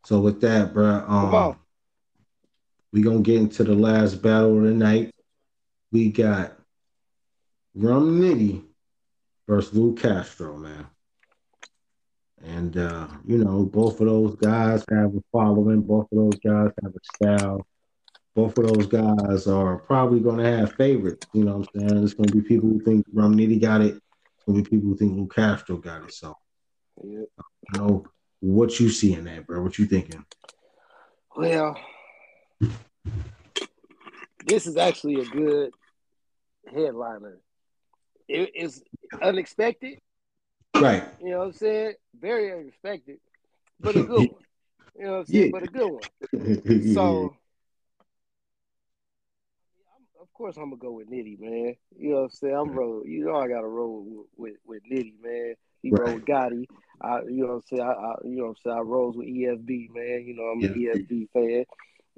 So 0.05 0.19
with 0.19 0.41
that, 0.41 0.73
bro, 0.73 1.03
Come 1.05 1.35
on. 1.35 1.49
Um, 1.51 1.59
um, 2.89 2.97
we 2.97 3.01
gonna 3.01 3.21
get 3.21 3.37
into 3.37 3.63
the 3.63 3.75
last 3.75 4.21
battle 4.21 4.57
of 4.57 4.63
the 4.63 4.71
night. 4.71 5.11
We 5.91 6.11
got 6.11 6.53
Rum 7.75 8.19
Nitty 8.21 8.63
versus 9.47 9.73
Lou 9.73 9.95
Castro, 9.95 10.57
man. 10.57 10.87
And 12.43 12.77
uh, 12.77 13.07
you 13.25 13.37
know, 13.37 13.63
both 13.65 13.99
of 13.99 14.07
those 14.07 14.35
guys 14.35 14.83
have 14.89 15.15
a 15.15 15.23
following. 15.31 15.81
Both 15.81 16.07
of 16.11 16.17
those 16.17 16.39
guys 16.39 16.71
have 16.83 16.93
a 16.93 17.15
style. 17.15 17.65
Both 18.35 18.57
of 18.57 18.67
those 18.67 18.87
guys 18.87 19.47
are 19.47 19.77
probably 19.77 20.19
gonna 20.21 20.57
have 20.57 20.73
favorites. 20.75 21.27
You 21.33 21.43
know 21.43 21.57
what 21.57 21.69
I'm 21.75 21.81
saying? 21.81 21.99
There's 21.99 22.13
gonna 22.13 22.31
be 22.31 22.41
people 22.41 22.69
who 22.69 22.79
think 22.81 23.05
Rum 23.13 23.35
Nitty 23.35 23.61
got 23.61 23.81
it. 23.81 23.93
There's 23.93 24.01
gonna 24.47 24.61
be 24.61 24.69
people 24.69 24.89
who 24.89 24.97
think 24.97 25.17
Lou 25.17 25.27
Castro 25.27 25.77
got 25.77 26.03
it. 26.03 26.13
So, 26.13 26.37
Yeah. 27.03 27.19
you 27.73 27.79
know, 27.79 28.05
what 28.41 28.79
you 28.79 28.89
see 28.89 29.13
in 29.13 29.25
that, 29.25 29.45
bro? 29.45 29.61
What 29.61 29.77
you 29.77 29.85
thinking? 29.85 30.25
Well, 31.35 31.77
this 34.45 34.67
is 34.67 34.77
actually 34.77 35.19
a 35.21 35.25
good 35.25 35.71
headliner. 36.73 37.39
It 38.27 38.51
is 38.55 38.83
unexpected. 39.21 39.99
Right. 40.75 41.03
You 41.21 41.31
know 41.31 41.39
what 41.39 41.45
I'm 41.47 41.53
saying? 41.53 41.93
Very 42.19 42.51
unexpected, 42.53 43.17
but 43.79 43.95
a 43.97 44.03
good 44.03 44.29
one. 44.29 44.43
You 44.97 45.05
know 45.05 45.11
what 45.11 45.17
I'm 45.19 45.25
saying? 45.25 45.45
Yeah. 45.45 45.51
But 45.51 45.63
a 45.63 45.67
good 45.67 45.87
one. 45.87 46.93
So, 46.93 47.01
I'm- 47.01 47.29
of 50.21 50.33
course, 50.33 50.55
I'm 50.57 50.65
gonna 50.69 50.77
go 50.77 50.91
with 50.93 51.09
Nitty, 51.09 51.37
man. 51.39 51.75
You 51.97 52.09
know 52.11 52.15
what 52.17 52.21
I'm 52.23 52.29
saying? 52.29 52.55
I'm 52.55 52.69
roll. 52.71 53.03
You 53.05 53.25
know, 53.25 53.35
I 53.35 53.47
got 53.49 53.59
to 53.61 53.67
roll 53.67 54.05
with, 54.37 54.53
with, 54.65 54.81
with 54.81 54.83
Nitty, 54.89 55.13
man. 55.21 55.55
He 55.81 55.91
Right. 55.91 55.99
rolled 56.01 56.15
with 56.21 56.25
Gotti. 56.25 56.65
I, 57.01 57.21
you 57.23 57.43
know 57.43 57.47
what 57.47 57.53
I'm 57.55 57.61
saying? 57.69 57.81
I, 57.81 57.91
I, 57.91 58.15
you 58.23 58.35
know 58.37 58.43
what 58.43 58.49
I'm 58.49 58.55
saying? 58.63 58.77
I 58.77 58.81
rolls 58.81 59.17
with 59.17 59.27
EFB, 59.27 59.89
man. 59.93 60.23
You 60.25 60.35
know, 60.35 60.43
I'm 60.43 60.63
an 60.63 60.73
EFB 60.75 61.29
fan. 61.33 61.65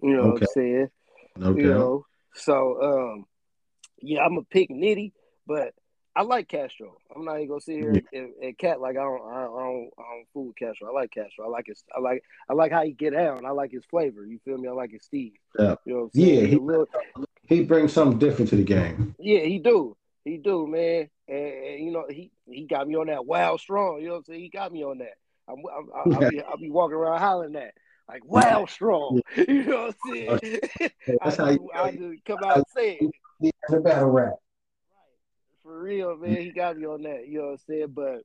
You 0.02 0.18
know 0.18 0.28
what 0.30 0.42
I'm 0.42 0.48
saying? 0.48 0.90
no 1.38 1.56
You 1.56 1.68
know, 1.74 2.06
so 2.34 2.82
um, 2.82 3.26
yeah, 4.02 4.22
I'm 4.22 4.36
gonna 4.36 4.46
pick 4.50 4.70
Nitty, 4.70 5.14
but 5.48 5.74
I 6.16 6.24
like 6.24 6.48
Castro. 6.48 6.98
I'm 7.16 7.24
not 7.24 7.38
even 7.38 7.50
gonna 7.50 7.62
sit 7.62 7.76
here 7.76 8.04
and, 8.14 8.34
and 8.42 8.58
cat 8.58 8.82
like 8.82 8.98
I 8.98 9.04
don't, 9.04 9.22
I 9.22 9.44
don't, 9.44 9.60
I 9.60 9.64
don't, 9.64 9.90
I 9.98 10.02
don't 10.02 10.28
fool 10.34 10.48
with 10.48 10.58
Castro. 10.58 10.90
I 10.90 11.00
like 11.00 11.12
Castro. 11.12 11.46
I 11.46 11.50
like 11.50 11.68
his, 11.68 11.84
I 11.96 12.00
like, 12.00 12.24
I 12.50 12.54
like 12.54 12.72
how 12.72 12.84
he 12.84 12.92
get 12.92 13.14
down. 13.14 13.46
I 13.46 13.52
like 13.52 13.72
his 13.72 13.86
flavor. 13.86 14.26
You 14.26 14.40
feel 14.44 14.58
me? 14.58 14.68
I 14.68 14.72
like 14.72 14.92
his 14.92 15.04
Steve. 15.04 15.34
Yeah. 15.58 15.76
You 15.86 15.94
know 15.94 16.00
what 16.00 16.04
I'm 16.06 16.12
saying? 16.14 16.28
Yeah, 16.36 16.42
He 16.42 16.48
he- 16.48 16.58
little, 16.58 16.90
He 17.44 17.64
brings 17.64 17.94
something 17.94 18.20
different 18.20 18.50
to 18.50 18.56
the 18.58 18.64
game. 18.64 19.16
yeah, 19.20 19.42
he 19.42 19.60
do. 19.60 19.96
He 20.26 20.38
do, 20.38 20.68
man. 20.68 21.10
And, 21.28 21.38
and, 21.38 21.86
you 21.86 21.92
know, 21.92 22.06
he 22.10 22.32
he 22.46 22.66
got 22.66 22.88
me 22.88 22.96
on 22.96 23.08
that 23.08 23.26
wild 23.26 23.60
strong. 23.62 24.00
You 24.02 24.08
know 24.08 24.12
what 24.14 24.18
I'm 24.20 24.24
saying? 24.26 24.40
He 24.42 24.50
got 24.50 24.72
me 24.72 24.84
on 24.84 24.98
that. 25.00 25.16
I'm, 25.48 25.58
I'm, 25.60 25.90
I'll, 25.96 26.14
I'll, 26.24 26.30
be, 26.30 26.42
I'll 26.42 26.58
be 26.58 26.70
walking 26.70 26.98
around 26.98 27.20
hollering 27.20 27.54
that. 27.54 27.74
Like 28.12 28.26
wow 28.26 28.66
strong. 28.66 29.22
You 29.36 29.64
know 29.64 29.78
what 29.84 29.96
I'm 30.06 30.18
oh, 30.28 30.38
saying? 30.42 30.60
That's 31.24 31.40
I, 31.40 31.44
how 31.44 31.50
you 31.52 31.70
I 31.74 31.92
just 31.92 32.26
come 32.26 32.40
out 32.44 32.58
and 32.58 32.66
say 32.76 32.98
it. 33.00 33.12
Yeah, 33.40 33.52
the 33.70 33.80
battle 33.80 34.10
rap. 34.10 34.34
For 35.64 35.82
real, 35.82 36.18
man. 36.18 36.42
He 36.42 36.52
got 36.52 36.78
me 36.78 36.86
on 36.86 37.04
that. 37.04 37.28
You 37.28 37.40
know 37.40 37.46
what 37.46 37.52
I'm 37.52 37.58
saying? 37.58 37.94
But 37.94 38.24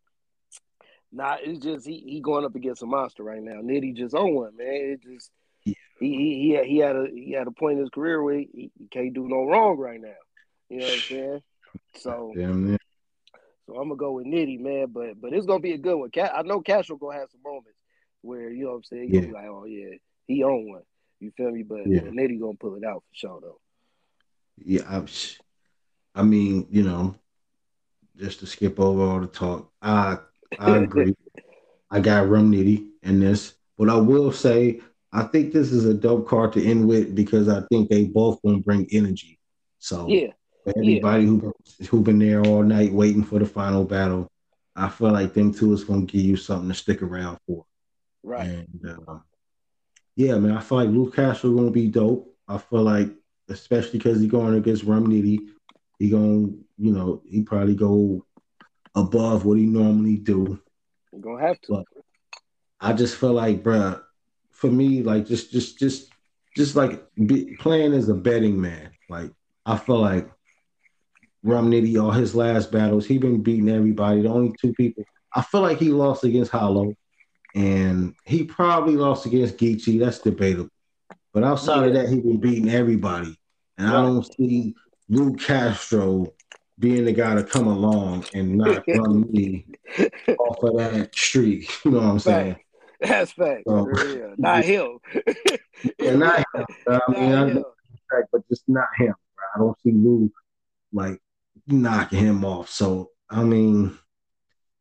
nah, 1.12 1.36
it's 1.40 1.60
just 1.60 1.86
he 1.86 2.02
he 2.06 2.20
going 2.20 2.44
up 2.44 2.54
against 2.54 2.82
a 2.82 2.86
monster 2.86 3.22
right 3.22 3.42
now. 3.42 3.60
Nitty 3.62 3.96
just 3.96 4.14
on 4.14 4.34
one, 4.34 4.56
man. 4.56 4.66
It 4.68 5.02
just 5.02 5.30
Yeah. 5.64 5.74
he 6.00 6.16
he 6.16 6.40
he 6.40 6.50
had, 6.50 6.66
he 6.66 6.78
had 6.78 6.96
a 6.96 7.06
he 7.12 7.32
had 7.32 7.46
a 7.46 7.52
point 7.52 7.74
in 7.74 7.80
his 7.80 7.90
career 7.90 8.22
where 8.22 8.38
he, 8.38 8.70
he 8.76 8.88
can't 8.90 9.14
do 9.14 9.28
no 9.28 9.44
wrong 9.44 9.78
right 9.78 10.00
now. 10.00 10.08
You 10.68 10.78
know 10.78 10.86
what 10.86 10.94
I'm 10.94 11.00
saying? 11.08 11.42
So 11.96 12.32
Damn 12.36 12.78
so 13.66 13.74
I'm 13.74 13.88
gonna 13.88 13.96
go 13.96 14.12
with 14.12 14.26
Nitty, 14.26 14.60
man. 14.60 14.86
But 14.90 15.20
but 15.20 15.32
it's 15.32 15.46
gonna 15.46 15.60
be 15.60 15.72
a 15.72 15.78
good 15.78 15.96
one. 15.96 16.10
Ca- 16.10 16.32
I 16.34 16.42
know 16.42 16.60
Castro 16.60 16.96
gonna 16.96 17.18
have 17.18 17.30
some 17.30 17.42
moments 17.44 17.75
where 18.22 18.50
you 18.50 18.64
know 18.64 18.70
what 18.70 18.76
I'm 18.76 18.84
saying. 18.84 19.14
Yeah. 19.14 19.32
like, 19.32 19.46
oh 19.46 19.64
yeah, 19.66 19.96
he 20.26 20.42
on 20.42 20.68
one. 20.68 20.82
You 21.20 21.32
feel 21.36 21.50
me? 21.50 21.62
But, 21.62 21.86
Yeah. 21.86 22.00
Nitty 22.02 22.40
gonna 22.40 22.56
pull 22.58 22.76
it 22.76 22.84
out 22.84 23.02
for 23.08 23.14
sure 23.14 23.40
though. 23.40 23.60
Yeah, 24.58 24.82
I, 24.88 25.04
I 26.14 26.22
mean, 26.22 26.66
you 26.70 26.82
know, 26.82 27.14
just 28.16 28.40
to 28.40 28.46
skip 28.46 28.80
over 28.80 29.02
all 29.02 29.20
the 29.20 29.26
talk, 29.26 29.70
I 29.82 30.18
I 30.58 30.78
agree. 30.78 31.14
I 31.90 32.00
got 32.00 32.28
Rum 32.28 32.52
Nitty 32.52 32.88
in 33.02 33.20
this, 33.20 33.54
but 33.78 33.88
I 33.88 33.96
will 33.96 34.32
say 34.32 34.80
I 35.12 35.22
think 35.22 35.52
this 35.52 35.72
is 35.72 35.84
a 35.86 35.94
dope 35.94 36.26
card 36.26 36.52
to 36.54 36.64
end 36.64 36.86
with 36.86 37.14
because 37.14 37.48
I 37.48 37.62
think 37.70 37.88
they 37.88 38.04
both 38.06 38.40
gonna 38.42 38.58
bring 38.58 38.86
energy. 38.92 39.38
So 39.78 40.08
Yeah, 40.08 40.32
for 40.64 40.74
everybody 40.78 41.26
who 41.26 41.52
who 41.88 42.02
been 42.02 42.18
there 42.18 42.42
all 42.42 42.62
night 42.62 42.92
waiting 42.92 43.24
for 43.24 43.38
the 43.38 43.46
final 43.46 43.84
battle, 43.84 44.30
I 44.74 44.88
feel 44.88 45.12
like 45.12 45.32
them 45.32 45.52
two 45.54 45.72
is 45.72 45.84
gonna 45.84 46.06
give 46.06 46.22
you 46.22 46.36
something 46.36 46.68
to 46.68 46.74
stick 46.74 47.02
around 47.02 47.38
for. 47.46 47.64
Right. 48.26 48.48
And 48.48 48.98
uh, 49.06 49.18
yeah, 50.16 50.36
man, 50.36 50.56
I 50.56 50.60
feel 50.60 50.78
like 50.78 50.88
Lou 50.88 51.12
Castro 51.12 51.54
gonna 51.54 51.70
be 51.70 51.86
dope. 51.86 52.36
I 52.48 52.58
feel 52.58 52.82
like, 52.82 53.10
especially 53.48 53.98
because 53.98 54.20
he's 54.20 54.30
going 54.30 54.56
against 54.56 54.82
Rum 54.82 55.06
Nitty, 55.06 55.38
he 56.00 56.10
gonna, 56.10 56.48
you 56.76 56.92
know, 56.92 57.22
he 57.24 57.42
probably 57.42 57.76
go 57.76 58.26
above 58.96 59.44
what 59.44 59.58
he 59.58 59.66
normally 59.66 60.16
do. 60.16 60.60
You're 61.12 61.22
gonna 61.22 61.46
have 61.46 61.60
to. 61.62 61.72
But 61.72 61.84
I 62.80 62.94
just 62.94 63.16
feel 63.16 63.32
like, 63.32 63.62
bruh, 63.62 64.02
for 64.50 64.72
me, 64.72 65.04
like 65.04 65.26
just, 65.26 65.52
just, 65.52 65.78
just, 65.78 66.10
just 66.56 66.74
like 66.74 67.06
be, 67.14 67.54
playing 67.60 67.92
as 67.92 68.08
a 68.08 68.14
betting 68.14 68.60
man. 68.60 68.90
Like 69.08 69.30
I 69.64 69.78
feel 69.78 70.00
like 70.00 70.28
Rum 71.44 71.70
Nitty, 71.70 72.02
all 72.02 72.10
his 72.10 72.34
last 72.34 72.72
battles, 72.72 73.06
he 73.06 73.18
been 73.18 73.44
beating 73.44 73.68
everybody. 73.68 74.22
The 74.22 74.30
only 74.30 74.52
two 74.60 74.72
people 74.72 75.04
I 75.32 75.42
feel 75.42 75.60
like 75.60 75.78
he 75.78 75.90
lost 75.90 76.24
against 76.24 76.50
Hollow, 76.50 76.92
and 77.56 78.14
he 78.24 78.44
probably 78.44 78.94
lost 78.96 79.26
against 79.26 79.56
Geechee. 79.56 79.98
That's 79.98 80.18
debatable. 80.20 80.68
But 81.32 81.42
outside 81.42 81.88
of 81.88 81.94
Yeah. 81.94 82.02
that, 82.02 82.08
he 82.10 82.20
been 82.20 82.38
beating 82.38 82.70
everybody, 82.70 83.36
and 83.78 83.88
I 83.88 83.92
don't 84.02 84.22
see 84.34 84.74
Lou 85.08 85.34
Castro 85.34 86.32
being 86.78 87.04
the 87.06 87.12
guy 87.12 87.34
to 87.34 87.42
come 87.42 87.66
along 87.66 88.26
and 88.34 88.56
knock 88.58 88.84
Rum 88.86 89.24
Nitty 89.24 89.64
off 90.38 90.62
of 90.62 90.76
that 90.76 91.14
streak. 91.14 91.70
You 91.84 91.90
know 91.92 91.98
what 91.98 92.04
I'm 92.06 92.18
saying? 92.18 92.56
That's 93.00 93.32
fact. 93.32 93.62
So- 93.66 93.86
Not 94.38 94.64
him. 94.64 94.98
And 95.98 96.20
not 96.20 96.38
him. 96.54 96.66
I 96.88 97.00
mean, 97.08 97.32
I 97.32 97.44
Not 97.44 97.48
know 97.48 97.64
him. 98.12 98.22
but 98.32 98.48
just 98.48 98.64
not 98.68 98.86
him. 98.98 99.14
bro. 99.34 99.44
I 99.54 99.58
don't 99.58 99.80
see 99.82 99.92
Lou 99.92 100.30
like 100.92 101.20
knocking 101.66 102.18
him 102.18 102.44
off. 102.44 102.68
So 102.70 103.10
I 103.30 103.42
mean, 103.42 103.96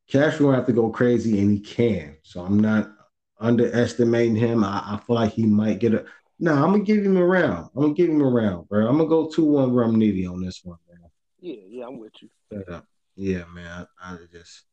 Cash 0.07 0.37
gonna 0.37 0.55
have 0.55 0.67
to 0.67 0.73
go 0.73 0.89
crazy, 0.89 1.39
and 1.39 1.51
he 1.51 1.59
can. 1.59 2.17
So 2.23 2.41
I'm 2.41 2.59
not 2.59 2.91
underestimating 3.39 4.35
him. 4.35 4.63
I, 4.63 4.83
I 4.85 4.99
feel 5.05 5.15
like 5.15 5.33
he 5.33 5.45
might 5.45 5.79
get 5.79 5.93
a. 5.93 6.05
No, 6.39 6.53
I'm 6.53 6.71
gonna 6.71 6.83
give 6.83 7.03
him 7.03 7.17
a 7.17 7.25
round. 7.25 7.69
I'm 7.75 7.81
gonna 7.81 7.93
give 7.93 8.09
him 8.09 8.21
a 8.21 8.25
round, 8.27 8.67
bro. 8.67 8.87
I'm 8.87 8.97
gonna 8.97 9.09
go 9.09 9.27
two 9.27 9.45
one 9.45 9.73
Rum 9.73 9.95
Nitty 9.95 10.29
on 10.29 10.41
this 10.41 10.61
one, 10.63 10.77
man. 10.89 11.09
Yeah, 11.39 11.55
yeah, 11.67 11.85
I'm 11.87 11.99
with 11.99 12.13
you. 12.21 12.29
Up. 12.71 12.85
Yeah, 13.15 13.45
man. 13.53 13.87
I, 14.01 14.13
I 14.13 14.17
just, 14.31 14.63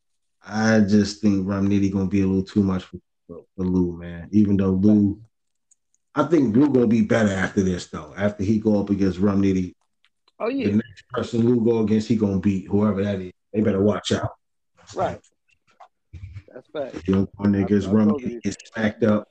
I 0.45 0.79
just 0.81 1.21
think 1.21 1.47
Rum 1.47 1.69
Nitty 1.69 1.91
gonna 1.91 2.07
be 2.07 2.21
a 2.21 2.27
little 2.27 2.43
too 2.43 2.63
much 2.63 2.83
for, 2.83 2.97
for, 3.27 3.45
for 3.55 3.63
Lou, 3.63 3.97
man. 3.97 4.29
Even 4.31 4.57
though 4.57 4.71
Lou, 4.71 5.21
I 6.13 6.23
think 6.23 6.55
Lou 6.55 6.69
gonna 6.69 6.87
be 6.87 7.01
better 7.01 7.31
after 7.31 7.63
this 7.63 7.87
though. 7.87 8.13
After 8.15 8.43
he 8.43 8.59
go 8.59 8.79
up 8.79 8.89
against 8.89 9.19
Rum 9.19 9.41
Nitty, 9.41 9.73
Oh 10.39 10.49
yeah, 10.49 10.67
the 10.67 10.75
next 10.75 11.07
person 11.09 11.41
Lou 11.41 11.63
go 11.63 11.79
against, 11.79 12.07
he 12.07 12.17
gonna 12.17 12.39
beat 12.39 12.67
whoever 12.67 13.03
that 13.03 13.19
is. 13.21 13.31
They 13.53 13.61
better 13.61 13.81
watch 13.81 14.11
out. 14.11 14.31
Right. 14.95 15.19
That's 16.53 16.67
fact. 16.71 16.95
If 16.95 17.07
you 17.07 17.13
don't 17.15 17.29
go 17.37 17.43
in 17.45 17.55
against 17.55 17.87
I- 17.87 17.91
I 17.91 17.93
Rum 17.93 18.17
get 18.43 18.57
smacked 18.73 19.03
up, 19.03 19.27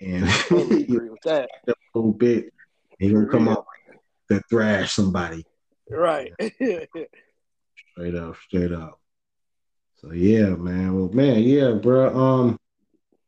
and 0.00 0.28
Totally 0.28 0.82
agree 0.94 1.10
with 1.10 1.20
that. 1.22 1.48
a 1.68 1.74
little 1.94 2.12
bit, 2.12 2.52
he 2.98 3.10
gonna 3.12 3.26
come 3.28 3.48
out 3.48 3.66
to 4.30 4.40
thrash 4.48 4.92
somebody. 4.92 5.44
Right. 5.88 6.32
Straight 6.38 8.14
up, 8.14 8.36
straight 8.36 8.72
up. 8.72 9.00
So 9.96 10.12
yeah, 10.12 10.50
man. 10.50 10.94
Well, 10.94 11.10
man, 11.12 11.42
yeah, 11.42 11.72
bro. 11.72 12.16
Um, 12.16 12.58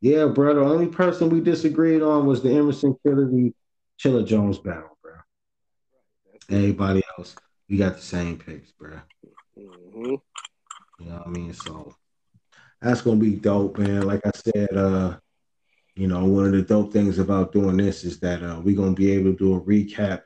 yeah, 0.01 0.25
bro. 0.25 0.55
The 0.55 0.61
only 0.61 0.87
person 0.87 1.29
we 1.29 1.41
disagreed 1.41 2.01
on 2.01 2.25
was 2.25 2.41
the 2.41 2.51
Emerson 2.53 2.95
Kennedy 3.05 3.53
Chilla 3.99 4.25
Jones 4.25 4.57
battle, 4.59 4.97
bro. 5.03 5.13
Everybody 6.49 7.03
else, 7.17 7.35
we 7.69 7.77
got 7.77 7.95
the 7.95 8.01
same 8.01 8.37
picks, 8.37 8.71
bro. 8.71 8.99
hmm 9.57 10.15
You 11.03 11.09
know 11.09 11.17
what 11.17 11.27
I 11.27 11.29
mean? 11.31 11.53
So 11.53 11.95
that's 12.81 13.01
gonna 13.01 13.17
be 13.19 13.35
dope, 13.35 13.77
man. 13.77 14.03
Like 14.03 14.21
I 14.25 14.31
said, 14.33 14.75
uh, 14.75 15.17
you 15.95 16.07
know, 16.07 16.25
one 16.25 16.45
of 16.45 16.51
the 16.53 16.61
dope 16.61 16.93
things 16.93 17.19
about 17.19 17.51
doing 17.51 17.77
this 17.77 18.03
is 18.03 18.19
that 18.21 18.41
uh, 18.41 18.61
we're 18.63 18.77
gonna 18.77 18.93
be 18.93 19.11
able 19.11 19.31
to 19.31 19.37
do 19.37 19.55
a 19.55 19.61
recap 19.61 20.21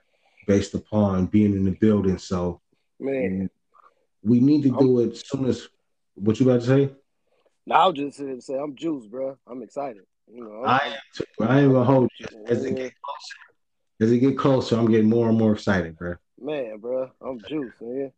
based 0.45 0.75
upon 0.75 1.25
being 1.25 1.53
in 1.53 1.65
the 1.65 1.71
building. 1.71 2.17
So 2.17 2.61
Man, 2.99 3.49
we 4.23 4.39
need 4.39 4.63
to 4.63 4.77
do 4.77 4.99
it 5.01 5.13
as 5.13 5.23
soon 5.27 5.45
as 5.45 5.67
what 6.13 6.39
you 6.39 6.49
about 6.49 6.61
to 6.61 6.67
say? 6.67 6.95
now 7.65 7.81
I'll 7.81 7.91
just 7.93 8.17
say, 8.17 8.39
say 8.39 8.57
I'm 8.57 8.75
juiced, 8.75 9.09
bro. 9.09 9.37
I'm 9.47 9.61
excited. 9.63 10.03
You 10.31 10.43
know, 10.43 10.63
I 10.65 10.79
I'm, 10.79 10.93
too. 11.15 11.23
I 11.41 11.59
ain't 11.61 11.73
gonna 11.73 11.85
hold 11.85 12.09
you. 12.19 12.27
As 12.47 12.63
it 12.63 12.75
get 12.75 12.93
closer, 13.01 13.37
as 14.01 14.11
it 14.11 14.19
get 14.19 14.37
closer, 14.37 14.77
I'm 14.77 14.91
getting 14.91 15.09
more 15.09 15.29
and 15.29 15.37
more 15.37 15.53
excited, 15.53 15.97
bro. 15.97 16.15
man, 16.39 16.77
bro. 16.77 17.09
I'm 17.21 17.39
juiced, 17.47 17.81
man. 17.81 18.11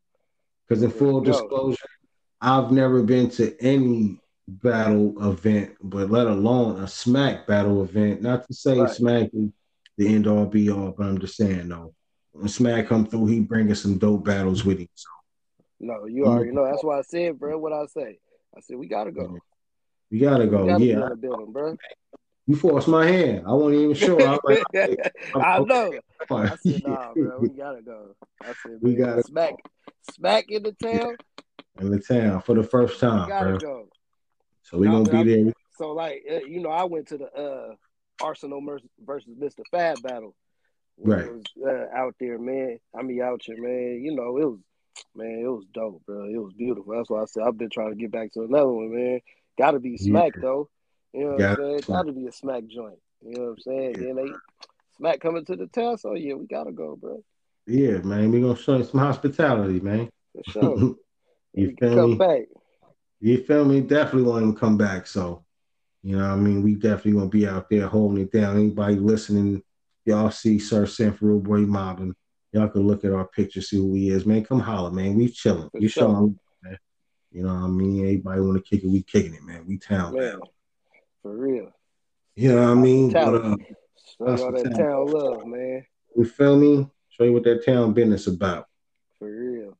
Because 0.68 0.84
in 0.84 0.91
full 0.91 1.22
disclosure, 1.22 1.78
I've 2.42 2.72
never 2.72 3.04
been 3.04 3.30
to 3.32 3.56
any 3.62 4.20
battle 4.48 5.14
event, 5.30 5.76
but 5.82 6.10
let 6.10 6.28
alone 6.28 6.82
a 6.82 6.88
smack 6.88 7.46
battle 7.46 7.84
event. 7.84 8.22
Not 8.22 8.48
to 8.48 8.54
say 8.54 8.80
Right. 8.80 8.90
smack 8.90 9.30
is 9.34 9.50
the 9.98 10.08
end 10.08 10.28
all 10.28 10.46
be 10.46 10.70
all, 10.72 10.92
but 10.98 11.06
I'm 11.06 11.20
just 11.20 11.36
saying 11.36 11.68
though. 11.68 11.94
When 12.32 12.48
Smack 12.48 12.88
come 12.88 13.06
through, 13.06 13.26
he 13.26 13.42
bringing 13.42 13.76
some 13.76 13.98
dope 13.98 14.24
battles 14.24 14.64
with 14.64 14.80
him. 14.80 14.88
So 14.96 15.10
No, 15.82 16.06
you 16.06 16.26
already 16.26 16.52
know. 16.52 16.66
That's 16.66 16.84
why 16.84 17.00
I 17.00 17.02
said, 17.02 17.38
bro. 17.38 17.58
What 17.58 17.74
I 17.74 17.86
say. 17.88 18.20
I 18.56 18.62
said 18.62 18.78
we 18.78 18.88
gotta 18.88 19.12
go. 19.12 19.40
we 20.10 20.20
gotta 20.20 20.46
We 20.46 20.50
go. 20.52 20.66
gotta 20.68 20.84
yeah, 20.84 21.12
in 21.12 21.20
building, 21.20 21.52
bro. 21.52 21.76
you 22.48 22.56
forced 22.56 22.88
my 22.88 23.06
hand. 23.06 23.44
I 23.46 23.52
wasn't 23.54 23.82
even 23.82 23.94
sure. 23.96 24.26
I 24.26 24.40
like, 24.44 24.64
I 25.36 25.60
know. 25.60 26.00
I 26.32 26.56
said, 26.56 26.82
nah, 26.84 27.14
bro, 27.14 27.42
we 27.42 27.50
gotta 27.58 27.82
go. 27.82 28.16
I 28.42 28.54
said, 28.64 28.78
We 28.82 28.96
gotta 28.96 29.24
smack, 29.24 29.56
smack 30.12 30.46
in 30.50 30.64
the 30.64 30.72
town. 30.72 31.18
In 31.82 31.91
the 31.91 31.99
town 31.99 32.41
for 32.41 32.55
the 32.55 32.63
first 32.63 32.99
time, 32.99 33.27
gotta 33.27 33.49
bro. 33.51 33.57
go. 33.57 33.88
So 34.63 34.77
we 34.77 34.88
Nah, 34.88 35.03
gonna 35.03 35.23
be 35.23 35.43
there. 35.43 35.53
So 35.77 35.91
like, 35.91 36.23
uh, 36.30 36.45
you 36.45 36.59
know, 36.59 36.69
I 36.69 36.84
went 36.84 37.07
to 37.09 37.17
the 37.17 37.32
uh 37.34 37.75
Arsenal 38.21 38.61
versus 39.05 39.30
Mr. 39.39 39.63
Fab 39.71 40.01
battle. 40.01 40.36
Right. 41.01 41.32
Was 41.32 41.43
uh, 41.65 41.95
out 41.95 42.15
there, 42.19 42.38
man. 42.38 42.80
I 42.97 43.01
mean, 43.03 43.21
out 43.21 43.41
here, 43.45 43.55
man. 43.57 44.01
You 44.03 44.13
know, 44.13 44.38
it 44.38 44.45
was, 44.45 44.59
man, 45.15 45.39
it 45.43 45.47
was 45.47 45.63
dope, 45.73 46.01
bro. 46.05 46.25
It 46.25 46.38
was 46.38 46.51
beautiful. 46.53 46.93
That's 46.93 47.09
why 47.09 47.21
I 47.21 47.25
said 47.25 47.43
I've 47.43 47.57
been 47.57 47.69
trying 47.69 47.91
to 47.91 47.95
get 47.95 48.11
back 48.11 48.34
to 48.34 48.41
another 48.41 48.71
one, 48.71 48.93
man. 48.93 49.21
Got 49.57 49.71
to 49.71 49.80
be 49.80 49.95
smack 49.97 50.34
Yeah. 50.36 50.41
though. 50.41 50.69
You 51.13 51.21
know 51.21 51.32
what 51.36 51.41
I'm 51.41 51.55
saying? 51.55 51.82
Got 51.88 52.05
to 52.07 52.11
be 52.11 52.27
a 52.27 52.32
smack 52.34 52.63
joint. 52.67 52.99
You 53.25 53.32
know 53.32 53.43
what 53.43 53.49
I'm 53.51 53.59
saying? 53.59 53.95
Yeah. 53.95 54.07
Then 54.07 54.15
they 54.17 54.34
smack 54.97 55.19
coming 55.21 55.45
to 55.45 55.55
the 55.55 55.67
town, 55.67 55.97
so 55.97 56.15
yeah, 56.15 56.34
we 56.34 56.45
gotta 56.47 56.71
go, 56.73 56.97
bro. 56.97 57.23
Yeah, 57.65 57.99
man. 57.99 58.32
We 58.32 58.41
gonna 58.41 58.57
show 58.57 58.77
you 58.77 58.84
some 58.84 58.99
hospitality, 58.99 59.80
man. 59.80 60.09
For 60.36 60.51
sure. 60.51 60.95
you 61.54 61.76
feel 61.80 62.08
me? 62.08 62.16
back. 62.16 62.41
You 63.20 63.43
feel 63.43 63.66
me? 63.66 63.82
Definitely 63.82 64.30
want 64.30 64.43
him 64.43 64.54
to 64.54 64.60
come 64.60 64.78
back. 64.78 65.08
So, 65.08 65.43
you 66.04 66.18
know, 66.18 66.24
what 66.28 66.34
I 66.34 66.36
mean, 66.38 66.64
we 66.64 66.76
definitely 66.76 67.14
gonna 67.14 67.30
be 67.30 67.47
out 67.47 67.70
there 67.70 67.88
holding 67.88 68.24
it 68.24 68.32
down. 68.32 68.56
Anybody 68.56 68.95
listening, 68.95 69.62
y'all 70.06 70.32
see 70.32 70.60
Sir 70.60 70.86
Sanford 70.86 71.43
Boy 71.43 71.60
mobbing. 71.60 72.16
Y'all 72.54 72.70
can 72.70 72.88
look 72.88 73.06
at 73.06 73.12
our 73.12 73.28
picture, 73.28 73.62
see 73.62 73.78
who 73.78 73.93
he 73.93 74.10
is, 74.10 74.26
man. 74.26 74.43
Come 74.43 74.60
holler, 74.60 74.91
man. 74.91 75.16
We 75.16 75.30
chilling. 75.30 75.70
For 75.70 75.80
We 75.80 75.88
sure. 75.88 76.04
showing, 76.04 76.39
man. 76.64 76.78
You 77.32 77.43
know 77.43 77.54
what 77.54 77.64
I 77.66 77.68
mean? 77.68 78.06
Anybody 78.06 78.41
want 78.41 78.64
to 78.64 78.70
kick 78.70 78.84
it? 78.84 78.89
We 78.89 79.04
kicking 79.04 79.36
it, 79.36 79.43
man. 79.43 79.66
We 79.68 79.78
town, 79.78 80.16
man. 80.16 80.39
For 81.22 81.36
real. 81.38 81.72
You 82.36 82.54
know 82.56 82.62
what 82.62 82.70
I 82.72 82.74
mean? 82.76 83.12
But, 83.12 83.36
uh, 83.36 83.56
Show 84.18 84.26
that 84.26 84.39
Hospitality. 84.39 84.74
town 84.74 85.08
love, 85.08 85.45
man. 85.45 85.86
you 86.16 86.26
feel 86.26 86.58
me? 86.58 86.89
Show 87.10 87.26
you 87.26 87.34
what 87.34 87.43
that 87.43 87.64
town 87.66 87.93
business 87.93 88.28
about. 88.28 88.68
For 89.20 89.30
real. 89.30 89.78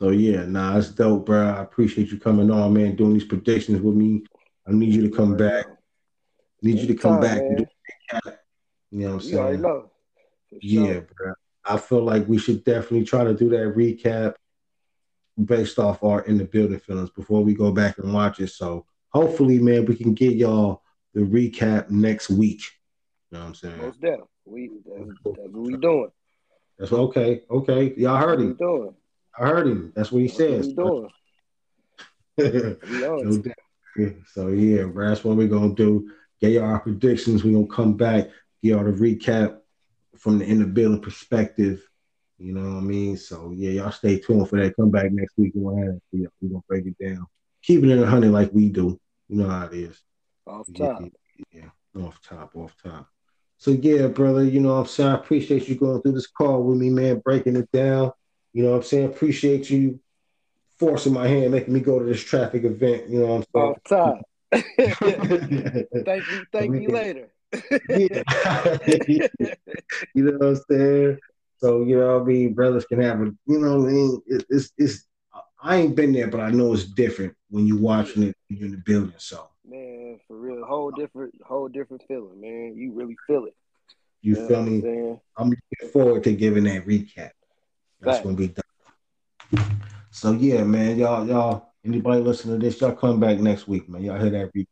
So 0.00 0.10
yeah, 0.10 0.46
nah, 0.46 0.78
it's 0.78 0.88
dope, 0.88 1.26
bro. 1.26 1.48
I 1.48 1.62
appreciate 1.62 2.10
you 2.10 2.18
coming 2.18 2.50
on, 2.50 2.72
man, 2.72 2.96
doing 2.96 3.12
these 3.12 3.24
predictions 3.24 3.82
with 3.82 3.94
me. 3.94 4.24
I 4.66 4.72
need 4.72 4.94
you 4.94 5.02
to 5.02 5.14
come 5.14 5.36
back. 5.36 5.66
I 5.66 5.72
Need 6.62 6.78
you 6.78 6.86
to 6.88 6.94
come 6.94 7.20
back 7.20 7.38
and 7.38 7.56
man. 7.56 7.66
do. 8.24 8.30
You 8.90 8.98
know 9.00 9.06
what 9.06 9.14
I'm 9.14 9.20
saying? 9.20 9.60
know. 9.62 9.90
Yeah, 10.60 10.92
sure. 10.92 11.06
bro. 11.16 11.32
I 11.64 11.76
feel 11.76 12.02
like 12.02 12.26
we 12.26 12.38
should 12.38 12.64
definitely 12.64 13.04
try 13.04 13.24
to 13.24 13.34
do 13.34 13.50
that 13.50 13.74
recap 13.76 14.34
based 15.44 15.78
off 15.78 16.02
our 16.02 16.22
in 16.22 16.38
the 16.38 16.44
building 16.44 16.80
feelings 16.80 17.10
before 17.10 17.42
we 17.42 17.54
go 17.54 17.70
back 17.70 17.98
and 17.98 18.12
watch 18.12 18.40
it. 18.40 18.48
So 18.48 18.86
hopefully, 19.10 19.58
man, 19.58 19.84
we 19.84 19.96
can 19.96 20.14
get 20.14 20.34
y'all 20.34 20.82
the 21.14 21.20
recap 21.20 21.90
next 21.90 22.30
week. 22.30 22.62
You 23.30 23.38
know 23.38 23.40
what 23.40 23.48
I'm 23.48 23.54
saying? 23.54 23.78
Most 23.78 24.00
definitely. 24.00 24.26
We 24.46 24.70
that's, 24.86 25.10
that's 25.24 25.36
what 25.36 25.52
we 25.52 25.76
doing. 25.76 26.10
That's 26.78 26.92
okay. 26.92 27.42
Okay. 27.50 27.94
Y'all 27.96 28.16
heard 28.16 28.40
him. 28.40 28.54
doing. 28.54 28.94
I 29.38 29.48
heard 29.48 29.66
him. 29.66 29.92
That's 29.94 30.12
what 30.12 30.22
he 30.22 30.28
what 30.28 30.36
says. 30.36 30.66
we 30.66 30.74
doing. 30.74 31.08
No 32.88 33.36
doubt. 33.38 34.14
so 34.32 34.48
yeah, 34.48 34.84
bro, 34.84 35.08
that's 35.08 35.24
what 35.24 35.36
we're 35.36 35.48
gonna 35.48 35.74
do. 35.74 36.10
Get 36.40 36.52
y'all 36.52 36.64
our 36.64 36.80
predictions. 36.80 37.44
We're 37.44 37.52
gonna 37.54 37.66
come 37.66 37.96
back, 37.96 38.28
get 38.62 38.70
y'all 38.70 38.84
the 38.84 38.92
recap 38.92 39.58
from 40.16 40.38
the 40.38 40.46
in 40.46 40.58
the 40.60 40.66
building 40.66 41.02
perspective. 41.02 41.86
You 42.38 42.54
know 42.54 42.62
what 42.62 42.78
I 42.78 42.80
mean? 42.80 43.16
So 43.18 43.52
yeah, 43.54 43.70
y'all 43.70 43.90
stay 43.90 44.18
tuned 44.18 44.48
for 44.48 44.58
that. 44.58 44.74
Come 44.76 44.90
back 44.90 45.12
next 45.12 45.36
week 45.36 45.54
and 45.54 45.64
we'll 45.64 45.76
have 45.76 45.96
it. 46.12 46.30
We're 46.40 46.48
gonna 46.48 46.62
break 46.66 46.86
it 46.86 46.96
down. 47.04 47.26
Keep 47.62 47.84
it 47.84 47.90
in 47.90 48.02
a 48.02 48.06
hundred 48.06 48.30
like 48.32 48.50
we 48.52 48.70
do. 48.70 48.98
You 49.28 49.36
know 49.42 49.48
how 49.48 49.66
it 49.66 49.74
is. 49.74 50.00
Off 50.46 50.66
Yeah, 50.72 50.86
top. 50.88 51.02
yeah, 51.52 52.02
off 52.02 52.20
top, 52.22 52.56
off 52.56 52.74
top. 52.82 53.06
So 53.58 53.72
yeah, 53.72 54.06
brother, 54.06 54.42
you 54.44 54.60
know 54.60 54.72
what 54.74 54.80
I'm 54.80 54.86
saying? 54.86 55.10
I 55.10 55.14
appreciate 55.16 55.68
you 55.68 55.74
going 55.74 56.00
through 56.00 56.12
this 56.12 56.28
call 56.28 56.62
with 56.62 56.78
me, 56.78 56.88
man, 56.88 57.18
breaking 57.18 57.56
it 57.56 57.70
down. 57.72 58.12
You 58.52 58.64
know 58.64 58.70
what 58.70 58.76
I'm 58.78 58.82
saying? 58.82 59.06
Appreciate 59.06 59.70
you 59.70 60.00
forcing 60.78 61.12
my 61.12 61.28
hand, 61.28 61.52
making 61.52 61.74
me 61.74 61.80
go 61.80 61.98
to 61.98 62.04
this 62.04 62.22
traffic 62.22 62.64
event. 62.64 63.08
You 63.08 63.20
know 63.20 63.26
what 63.26 63.46
I'm 63.54 63.76
saying? 63.92 64.22
thank 66.04 66.30
you. 66.30 66.46
Thank 66.52 66.80
you 66.80 66.88
later. 66.88 67.32
yeah. 67.88 68.22
you 70.14 70.24
know 70.24 70.38
what 70.38 70.46
I'm 70.46 70.60
saying? 70.68 71.18
So, 71.58 71.84
you 71.84 71.98
know 71.98 72.20
I 72.20 72.24
mean? 72.24 72.54
Brothers 72.54 72.86
can 72.86 73.00
have 73.02 73.20
a, 73.20 73.26
you 73.46 73.58
know 73.58 73.78
what 73.78 73.88
I 73.88 73.92
mean? 73.92 74.22
It, 74.26 74.46
it's, 74.48 74.72
it's, 74.78 75.06
I 75.62 75.76
ain't 75.76 75.94
been 75.94 76.12
there, 76.12 76.28
but 76.28 76.40
I 76.40 76.50
know 76.50 76.72
it's 76.72 76.84
different 76.84 77.34
when 77.50 77.66
you 77.66 77.76
watching 77.76 78.22
it 78.22 78.36
when 78.48 78.58
you're 78.58 78.66
in 78.66 78.72
the 78.72 78.78
building. 78.78 79.14
So, 79.18 79.48
Man, 79.68 80.18
for 80.26 80.36
real, 80.36 80.64
whole 80.64 80.90
different, 80.90 81.34
whole 81.46 81.68
different 81.68 82.02
feeling, 82.08 82.40
man. 82.40 82.74
You 82.76 82.92
really 82.92 83.16
feel 83.26 83.44
it. 83.44 83.54
you 84.22 84.34
know 84.34 84.48
feel 84.48 84.62
me? 84.62 85.18
I'm 85.36 85.50
looking 85.50 85.92
forward 85.92 86.24
to 86.24 86.32
giving 86.32 86.64
that 86.64 86.86
recap. 86.86 87.32
That's 88.00 88.20
gonna 88.20 88.36
be 88.36 88.48
done. 88.48 88.64
So 90.10 90.32
yeah, 90.32 90.64
man, 90.64 90.98
y'all, 90.98 91.26
y'all, 91.26 91.72
anybody 91.84 92.20
listening 92.20 92.58
to 92.58 92.66
this, 92.66 92.80
y'all 92.80 92.92
come 92.92 93.20
back 93.20 93.38
next 93.38 93.68
week, 93.68 93.88
man. 93.88 94.02
Y'all 94.02 94.18
hear 94.18 94.30
that 94.30 94.54
recap 94.54 94.66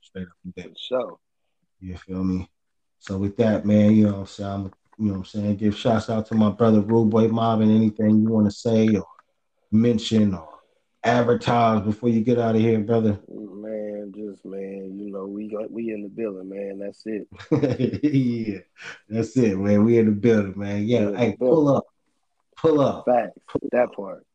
straight 0.00 0.26
up 0.26 0.32
and 0.44 0.54
For 0.54 0.62
down. 0.62 0.74
sure. 0.78 1.18
You 1.80 1.96
feel 1.96 2.24
me? 2.24 2.48
So 2.98 3.16
with 3.18 3.36
that, 3.38 3.64
man, 3.64 3.94
you 3.94 4.04
know 4.04 4.12
what 4.12 4.18
I'm 4.20 4.26
saying? 4.26 4.50
I'm, 4.50 4.62
you 4.98 5.06
know 5.06 5.12
what 5.12 5.18
I'm 5.18 5.24
saying? 5.24 5.56
Give 5.56 5.76
shouts 5.76 6.10
out 6.10 6.26
to 6.26 6.34
my 6.34 6.50
brother 6.50 6.80
Rude 6.80 7.10
Boy 7.10 7.28
Mob 7.28 7.60
and 7.60 7.70
anything 7.70 8.20
you 8.20 8.28
want 8.28 8.46
to 8.46 8.50
say 8.50 8.94
or 8.96 9.06
mention 9.72 10.34
or 10.34 10.48
advertise 11.02 11.82
before 11.82 12.08
you 12.10 12.20
get 12.20 12.38
out 12.38 12.56
of 12.56 12.60
here, 12.60 12.78
brother. 12.80 13.18
Man, 13.28 14.12
just 14.14 14.44
man, 14.44 14.98
you 14.98 15.10
know, 15.10 15.26
we 15.26 15.48
got 15.48 15.70
we 15.70 15.92
in 15.92 16.02
the 16.02 16.08
building, 16.08 16.48
man. 16.48 16.78
That's 16.78 17.02
it. 17.06 17.28
yeah, 18.04 18.58
that's 19.08 19.36
it, 19.36 19.56
man. 19.56 19.84
We 19.84 19.98
in 19.98 20.06
the 20.06 20.12
building, 20.12 20.54
man. 20.56 20.80
We 20.80 20.84
Yeah, 20.84 21.16
hey, 21.16 21.36
pull 21.38 21.74
up, 21.76 21.86
pull 22.60 22.80
up. 22.80 23.04
Facts. 23.06 23.38
That 23.72 23.92
part. 23.92 24.26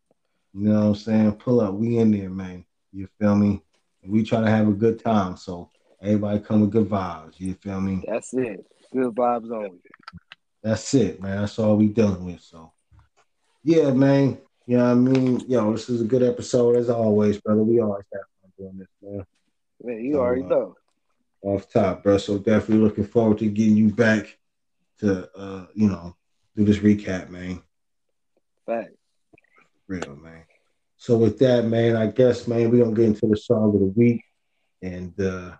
You 0.53 0.69
know 0.69 0.79
what 0.81 0.85
I'm 0.87 0.95
saying? 0.95 1.31
Pull 1.33 1.61
up. 1.61 1.73
We 1.73 1.97
in 1.97 2.11
there, 2.11 2.29
man. 2.29 2.65
You 2.91 3.07
feel 3.19 3.35
me? 3.35 3.61
We 4.05 4.23
try 4.23 4.41
to 4.41 4.49
have 4.49 4.67
a 4.67 4.73
good 4.73 5.03
time. 5.03 5.35
So 5.37 5.69
everybody 6.01 6.39
come 6.39 6.61
with 6.61 6.71
good 6.71 6.87
vibes. 6.87 7.39
You 7.39 7.53
feel 7.55 7.81
me? 7.81 8.03
That's 8.07 8.33
it. 8.33 8.65
Good 8.93 9.13
vibes 9.13 9.51
only. 9.51 9.81
That's 10.63 10.93
it, 10.93 11.21
man. 11.21 11.41
That's 11.41 11.59
all 11.59 11.75
we 11.77 11.87
dealing 11.87 12.25
with. 12.25 12.41
So 12.41 12.71
yeah, 13.63 13.91
man. 13.91 14.37
You 14.67 14.77
know 14.77 14.85
what 14.85 14.91
I 14.91 14.95
mean? 14.95 15.39
Yo, 15.47 15.71
this 15.73 15.89
is 15.89 16.01
a 16.01 16.05
good 16.05 16.23
episode 16.23 16.75
as 16.77 16.89
always, 16.89 17.39
brother. 17.39 17.61
We 17.61 17.79
always 17.81 18.05
have 18.13 18.23
fun 18.41 18.51
doing 18.57 18.77
this, 18.79 18.87
man. 19.01 19.25
Man, 19.83 20.03
you 20.03 20.13
So, 20.13 20.19
already 20.21 20.43
uh, 20.43 20.47
know. 20.47 20.75
Off 21.43 21.69
top, 21.69 22.01
bro. 22.01 22.17
So 22.17 22.39
definitely 22.39 22.83
looking 22.83 23.05
forward 23.05 23.37
to 23.39 23.47
getting 23.47 23.77
you 23.77 23.89
back 23.93 24.37
to 24.99 25.29
uh, 25.37 25.67
you 25.75 25.87
know, 25.87 26.15
do 26.55 26.63
this 26.63 26.79
recap, 26.79 27.29
man. 27.29 27.61
Facts. 28.65 28.93
Real, 29.87 30.15
man. 30.15 30.43
So 30.97 31.17
with 31.17 31.37
that, 31.39 31.65
man, 31.65 31.95
I 31.95 32.07
guess, 32.07 32.47
man, 32.47 32.71
we're 32.71 32.83
gonna 32.83 32.95
get 32.95 33.05
into 33.05 33.27
the 33.27 33.37
song 33.37 33.73
of 33.73 33.79
the 33.79 33.85
week. 33.85 34.23
And 34.81 35.19
uh 35.19 35.55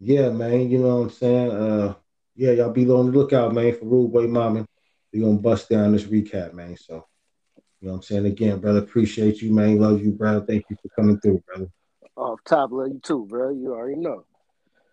yeah, 0.00 0.30
man, 0.30 0.70
you 0.70 0.78
know 0.78 0.96
what 0.96 1.02
I'm 1.02 1.10
saying? 1.10 1.50
Uh 1.50 1.94
yeah, 2.36 2.52
y'all 2.52 2.70
be 2.70 2.88
on 2.88 3.06
the 3.06 3.18
lookout, 3.18 3.54
man, 3.54 3.76
for 3.76 3.86
Rude 3.86 4.12
Boy 4.12 4.26
Mama. 4.26 4.66
we 5.12 5.20
gonna 5.20 5.34
bust 5.38 5.68
down 5.68 5.92
this 5.92 6.04
recap, 6.04 6.52
man. 6.52 6.76
So 6.76 7.06
you 7.80 7.88
know 7.88 7.92
what 7.92 7.96
I'm 7.96 8.02
saying? 8.02 8.26
Again, 8.26 8.60
brother, 8.60 8.78
appreciate 8.78 9.42
you, 9.42 9.52
man. 9.52 9.78
Love 9.78 10.02
you, 10.02 10.12
brother. 10.12 10.44
Thank 10.46 10.64
you 10.70 10.76
for 10.80 10.88
coming 10.94 11.18
through, 11.20 11.42
brother. 11.46 11.68
Off 12.16 12.40
top, 12.44 12.70
love 12.72 12.88
you 12.88 13.00
too, 13.02 13.26
bro. 13.26 13.50
You 13.50 13.74
already 13.74 13.96
know. 13.96 14.24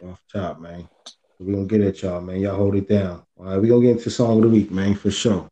Off 0.04 0.22
top, 0.32 0.60
man. 0.60 0.90
So 1.06 1.46
we 1.46 1.54
gonna 1.54 1.66
get 1.66 1.82
at 1.82 2.02
y'all, 2.02 2.22
man. 2.22 2.40
Y'all 2.40 2.56
hold 2.56 2.76
it 2.76 2.90
down. 2.90 3.24
All 3.38 3.46
right, 3.46 3.58
we 3.58 3.68
gonna 3.68 3.82
get 3.82 3.98
into 3.98 4.10
song 4.10 4.38
of 4.38 4.44
the 4.44 4.50
week, 4.50 4.72
man, 4.72 4.96
for 4.96 5.12
sure. 5.12 5.51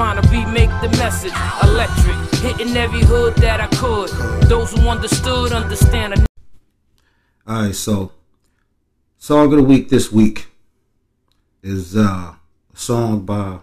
Trying 0.00 0.22
to 0.22 0.26
remake 0.30 0.70
the 0.80 0.88
message. 0.96 1.34
Electric, 1.62 2.16
hitting 2.40 2.74
every 2.74 3.02
hood 3.02 3.36
that 3.36 3.60
I 3.60 3.66
could. 3.66 4.08
Those 4.48 4.72
who 4.72 4.88
understood 4.88 5.52
understand. 5.52 6.26
All 7.46 7.64
right, 7.64 7.74
so 7.74 8.10
song 9.18 9.52
of 9.52 9.58
the 9.58 9.62
week 9.62 9.90
this 9.90 10.10
week 10.10 10.46
is 11.62 11.94
uh, 11.98 12.00
a 12.32 12.36
song 12.72 13.26
by 13.26 13.58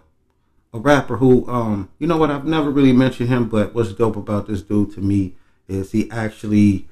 a 0.76 0.78
rapper 0.78 1.18
who, 1.18 1.50
um, 1.50 1.90
you 1.98 2.06
know 2.06 2.18
what, 2.18 2.30
I've 2.30 2.46
never 2.46 2.70
really 2.70 2.94
mentioned 2.94 3.30
him, 3.30 3.50
but 3.50 3.74
what's 3.74 3.92
dope 3.94 4.16
about 4.16 4.46
this 4.46 4.62
dude 4.62 4.94
to 4.94 5.02
me 5.02 5.34
is 5.68 5.92
he 5.92 6.08
actually, 6.12 6.88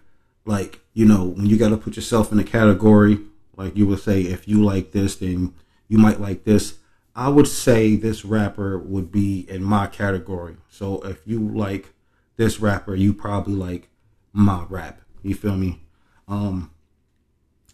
like, 0.45 0.79
you 0.95 1.05
know, 1.05 1.23
when 1.23 1.45
you 1.45 1.55
got 1.55 1.69
to 1.69 1.77
put 1.77 1.95
yourself 1.95 2.31
in 2.31 2.39
a 2.39 2.43
category, 2.43 3.19
like 3.55 3.77
you 3.77 3.85
would 3.85 3.99
say, 3.99 4.21
if 4.21 4.47
you 4.47 4.63
like 4.63 4.91
this, 4.91 5.17
then 5.17 5.53
you 5.87 5.99
might 5.99 6.19
like 6.19 6.45
this. 6.45 6.79
I 7.15 7.29
would 7.29 7.47
say 7.47 7.95
this 7.95 8.25
rapper 8.25 8.77
would 8.77 9.11
be 9.11 9.49
in 9.49 9.63
my 9.63 9.87
category. 9.87 10.57
So 10.69 10.99
if 11.01 11.21
you 11.25 11.39
like 11.39 11.93
this 12.35 12.59
rapper, 12.59 12.93
you 12.93 13.13
probably 13.13 13.53
like 13.53 13.89
my 14.33 14.65
rap. 14.69 14.99
You 15.23 15.33
feel 15.33 15.55
me? 15.55 15.81
Um, 16.27 16.71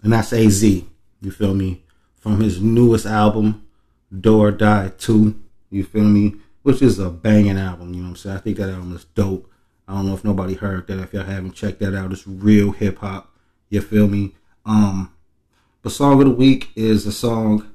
and 0.03 0.13
that's 0.13 0.31
AZ. 0.31 0.63
You 0.63 1.31
feel 1.31 1.55
me? 1.55 1.83
From 2.15 2.39
his 2.39 2.61
newest 2.61 3.07
album, 3.07 3.67
Doe 4.17 4.39
or 4.39 4.51
Die 4.51 4.91
2. 4.97 5.41
You 5.71 5.83
feel 5.83 6.03
me? 6.03 6.35
Which 6.61 6.83
is 6.83 6.99
a 6.99 7.09
banging 7.09 7.57
album, 7.57 7.93
you 7.93 8.01
know 8.01 8.09
what 8.09 8.09
I'm 8.09 8.15
saying? 8.17 8.37
I 8.37 8.39
think 8.39 8.57
that 8.57 8.69
album 8.69 8.95
is 8.95 9.05
dope. 9.05 9.49
I 9.87 9.95
don't 9.95 10.05
know 10.05 10.13
if 10.13 10.23
nobody 10.23 10.53
heard 10.53 10.85
that. 10.87 10.99
If 10.99 11.13
y'all 11.13 11.23
haven't 11.23 11.53
checked 11.53 11.79
that 11.79 11.95
out, 11.95 12.11
it's 12.11 12.27
real 12.27 12.71
hip 12.71 12.99
hop. 12.99 13.35
You 13.69 13.81
feel 13.81 14.07
me? 14.07 14.35
Um, 14.65 15.11
but 15.81 15.91
song 15.91 16.21
of 16.21 16.27
the 16.27 16.33
week 16.33 16.69
is 16.75 17.07
a 17.07 17.11
song 17.11 17.70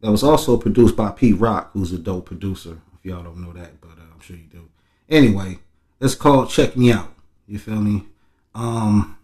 that 0.00 0.10
was 0.10 0.22
also 0.22 0.56
produced 0.56 0.96
by 0.96 1.10
Pete 1.10 1.38
Rock, 1.38 1.70
who's 1.72 1.92
a 1.92 1.98
dope 1.98 2.26
producer. 2.26 2.80
If 2.98 3.04
y'all 3.04 3.22
don't 3.22 3.38
know 3.38 3.52
that, 3.52 3.80
but 3.80 3.90
uh, 3.90 4.12
I'm 4.12 4.20
sure 4.20 4.36
you 4.36 4.44
do. 4.44 4.68
Anyway, 5.08 5.58
it's 6.00 6.14
called 6.14 6.50
Check 6.50 6.76
Me 6.76 6.92
Out. 6.92 7.12
You 7.46 7.58
feel 7.58 7.80
me? 7.80 8.04
Um, 8.54 9.18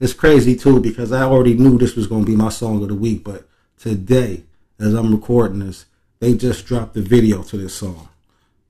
it's 0.00 0.12
crazy 0.12 0.56
too 0.56 0.80
because 0.80 1.12
I 1.12 1.22
already 1.22 1.54
knew 1.54 1.78
this 1.78 1.96
was 1.96 2.06
going 2.06 2.24
to 2.24 2.30
be 2.30 2.36
my 2.36 2.48
song 2.48 2.82
of 2.82 2.88
the 2.88 2.94
week, 2.94 3.24
but 3.24 3.48
today, 3.76 4.44
as 4.78 4.94
I'm 4.94 5.12
recording 5.12 5.60
this, 5.60 5.86
they 6.20 6.34
just 6.34 6.66
dropped 6.66 6.94
the 6.94 7.02
video 7.02 7.42
to 7.42 7.56
this 7.56 7.74
song. 7.74 8.08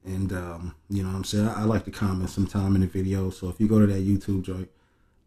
And, 0.05 0.32
um, 0.32 0.74
you 0.89 1.03
know 1.03 1.11
what 1.11 1.16
I'm 1.16 1.24
saying? 1.24 1.49
I, 1.49 1.62
I 1.62 1.64
like 1.64 1.84
to 1.84 1.91
comment 1.91 2.30
sometime 2.30 2.74
in 2.74 2.80
the 2.80 2.86
video. 2.86 3.30
So 3.30 3.49
if 3.49 3.61
you 3.61 3.68
go 3.68 3.78
to 3.78 3.86
that 3.86 4.07
YouTube 4.07 4.43
joint, 4.43 4.70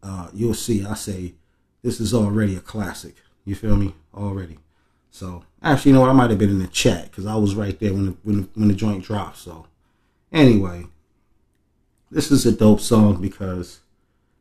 uh, 0.02 0.28
you'll 0.32 0.54
see 0.54 0.84
I 0.84 0.94
say 0.94 1.34
this 1.82 2.00
is 2.00 2.12
already 2.12 2.56
a 2.56 2.60
classic. 2.60 3.16
You 3.44 3.54
feel 3.54 3.76
me? 3.76 3.94
Already. 4.14 4.58
So 5.12 5.44
actually, 5.62 5.90
you 5.90 5.94
know 5.94 6.00
what? 6.00 6.10
I 6.10 6.14
might 6.14 6.30
have 6.30 6.38
been 6.38 6.50
in 6.50 6.58
the 6.58 6.66
chat 6.66 7.04
because 7.04 7.26
I 7.26 7.36
was 7.36 7.54
right 7.54 7.78
there 7.78 7.92
when 7.92 8.06
the, 8.06 8.16
when 8.22 8.36
the, 8.40 8.48
when 8.54 8.68
the 8.68 8.74
joint 8.74 9.04
dropped. 9.04 9.36
So 9.36 9.66
anyway, 10.32 10.86
this 12.10 12.32
is 12.32 12.44
a 12.46 12.50
dope 12.50 12.80
song 12.80 13.20
because 13.20 13.80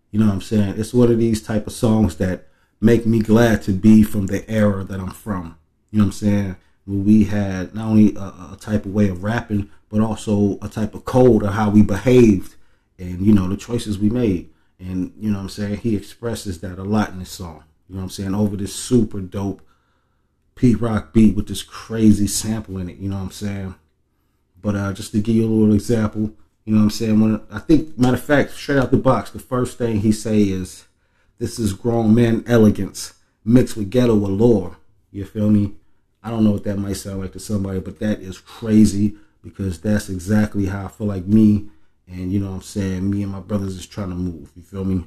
you 0.10 0.20
know 0.20 0.28
what 0.28 0.36
I'm 0.36 0.42
saying. 0.42 0.76
It's 0.78 0.94
one 0.94 1.12
of 1.12 1.20
these 1.20 1.44
type 1.44 1.68
of 1.68 1.74
songs 1.74 2.16
that 2.18 2.48
make 2.80 3.06
me 3.06 3.20
glad 3.20 3.62
to 3.64 3.74
be 3.74 4.02
from 4.02 4.28
the 4.28 4.50
era 4.50 4.84
that 4.86 5.00
I'm 5.00 5.12
from. 5.12 5.58
You 5.92 6.00
know 6.00 6.06
what 6.06 6.08
I'm 6.08 6.12
saying? 6.14 6.56
Where 6.86 6.98
we 7.00 7.26
had 7.26 7.76
not 7.76 7.88
only 7.88 8.16
a, 8.16 8.54
a 8.54 8.58
type 8.60 8.86
of 8.86 8.94
way 8.94 9.10
of 9.10 9.24
rapping, 9.24 9.70
but 9.90 10.00
also 10.00 10.58
a 10.62 10.70
type 10.70 10.96
of 10.96 11.04
code 11.04 11.44
of 11.44 11.54
how 11.54 11.70
we 11.70 11.82
behaved 11.84 12.56
and 12.98 13.26
you 13.26 13.34
know 13.34 13.50
the 13.50 13.58
choices 13.58 14.00
we 14.00 14.10
made. 14.10 14.50
And 14.80 15.14
you 15.20 15.32
know 15.32 15.38
what 15.38 15.44
I'm 15.44 15.50
saying? 15.50 15.78
He 15.78 15.98
expresses 15.98 16.62
that 16.62 16.80
a 16.80 16.84
lot 16.84 17.10
in 17.10 17.20
this 17.20 17.30
song. 17.30 17.66
You 17.90 17.96
know 17.96 18.02
what 18.02 18.06
I'm 18.06 18.10
saying? 18.10 18.34
Over 18.34 18.56
this 18.56 18.74
super 18.74 19.20
dope 19.20 19.62
Pete 20.56 20.80
Rock 20.80 21.14
beat 21.14 21.36
with 21.36 21.48
this 21.48 21.64
crazy 21.64 22.28
sample 22.28 22.78
in 22.78 22.90
it. 22.90 22.98
You 22.98 23.10
know 23.10 23.18
what 23.18 23.24
I'm 23.24 23.32
saying? 23.32 23.76
But 24.62 24.76
uh, 24.76 24.94
just 24.94 25.12
to 25.12 25.22
give 25.22 25.36
you 25.36 25.46
a 25.46 25.50
little 25.50 25.74
example, 25.74 26.32
you 26.66 26.74
know 26.74 26.80
what 26.80 26.86
I'm 26.86 26.90
saying? 26.92 27.20
When 27.20 27.42
I 27.52 27.60
think, 27.60 27.98
matter 27.98 28.16
of 28.16 28.24
fact, 28.24 28.52
straight 28.52 28.78
out 28.78 28.92
the 28.92 28.98
box, 28.98 29.32
the 29.32 29.40
first 29.40 29.78
thing 29.78 30.02
he 30.02 30.12
say 30.12 30.44
is, 30.44 30.86
"This 31.40 31.58
is 31.58 31.74
grown 31.74 32.14
man 32.14 32.44
elegance 32.46 33.14
mixed 33.44 33.76
with 33.76 33.90
ghetto 33.90 34.14
allure." 34.14 34.78
You 35.12 35.26
feel 35.26 35.50
me? 35.50 35.74
I 36.24 36.30
don't 36.30 36.44
know 36.44 36.52
what 36.52 36.64
that 36.66 36.78
might 36.78 36.94
sound 36.94 37.22
like 37.22 37.34
to 37.34 37.40
somebody, 37.40 37.80
but 37.80 38.00
that 38.00 38.20
is 38.20 38.38
crazy 38.38 39.16
because 39.44 39.82
that's 39.82 40.08
exactly 40.08 40.68
how 40.68 40.86
I 40.86 40.88
feel 40.90 41.08
like 41.08 41.26
me 41.26 41.72
and 42.12 42.32
you 42.32 42.40
know 42.40 42.50
what 42.50 42.56
I'm 42.58 42.62
saying, 42.62 43.10
me 43.10 43.24
and 43.24 43.32
my 43.32 43.40
brothers 43.40 43.76
is 43.76 43.88
trying 43.88 44.10
to 44.10 44.16
move. 44.16 44.52
You 44.56 44.64
feel 44.64 44.84
me? 44.84 45.06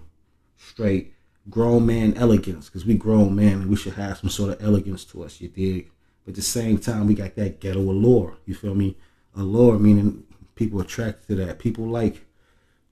Straight 0.56 1.13
grown 1.50 1.86
man 1.86 2.14
elegance, 2.14 2.66
because 2.66 2.84
we 2.84 2.94
grown 2.94 3.34
man 3.34 3.62
and 3.62 3.70
we 3.70 3.76
should 3.76 3.94
have 3.94 4.18
some 4.18 4.30
sort 4.30 4.52
of 4.52 4.64
elegance 4.64 5.04
to 5.04 5.22
us, 5.24 5.40
you 5.40 5.48
dig? 5.48 5.90
But 6.24 6.30
at 6.30 6.36
the 6.36 6.42
same 6.42 6.78
time, 6.78 7.06
we 7.06 7.14
got 7.14 7.34
that 7.36 7.60
ghetto 7.60 7.80
allure. 7.80 8.36
You 8.46 8.54
feel 8.54 8.74
me? 8.74 8.96
Allure 9.36 9.78
meaning 9.78 10.24
people 10.54 10.80
attracted 10.80 11.26
to 11.26 11.44
that. 11.44 11.58
People 11.58 11.86
like 11.86 12.24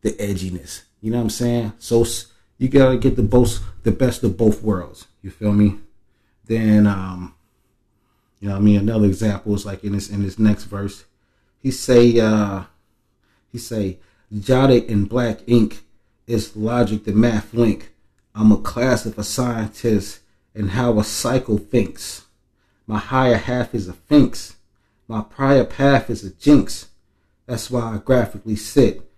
the 0.03 0.13
edginess. 0.13 0.83
You 1.01 1.11
know 1.11 1.19
what 1.19 1.25
I'm 1.25 1.31
saying? 1.31 1.73
So 1.79 2.05
you 2.59 2.69
gotta 2.69 2.99
get 2.99 3.17
the 3.17 3.23
both, 3.23 3.61
the 3.83 3.93
best 3.93 4.23
of 4.23 4.37
both 4.37 4.63
worlds. 4.63 5.07
You 5.23 5.31
feel 5.31 5.53
me? 5.53 5.79
Then, 6.47 6.87
um, 6.87 7.35
you 8.41 8.49
know, 8.49 8.57
I 8.57 8.59
mean, 8.59 8.79
another 8.79 9.07
example 9.07 9.55
is 9.55 9.65
like 9.65 9.85
in 9.85 9.93
this 9.93 10.11
in 10.11 10.23
this 10.23 10.39
next 10.39 10.65
verse, 10.65 11.05
he 11.59 11.71
say, 11.71 12.19
uh, 12.19 12.65
he 13.51 13.59
say, 13.59 13.99
jotted 14.37 14.85
in 14.85 15.05
black 15.05 15.41
ink 15.47 15.85
is 16.27 16.57
logic 16.57 17.05
the 17.05 17.13
math 17.13 17.55
link. 17.55 17.92
I'm 18.35 18.53
a 18.53 18.59
class 18.59 19.07
of 19.07 19.19
a 19.19 19.25
scientist 19.25 20.21
and 20.55 20.71
how 20.71 20.99
a 20.99 21.05
cycle 21.05 21.59
thinks. 21.59 22.27
My 22.87 22.99
higher 22.99 23.37
half 23.37 23.75
is 23.75 23.89
a 23.89 23.93
sphinx. 23.93 24.57
My 25.09 25.23
prior 25.23 25.65
path 25.65 26.11
is 26.11 26.25
a 26.25 26.31
jinx. 26.31 26.89
That's 27.47 27.71
why 27.71 27.95
I 27.95 27.99
graphically 27.99 28.57
sit 28.57 29.11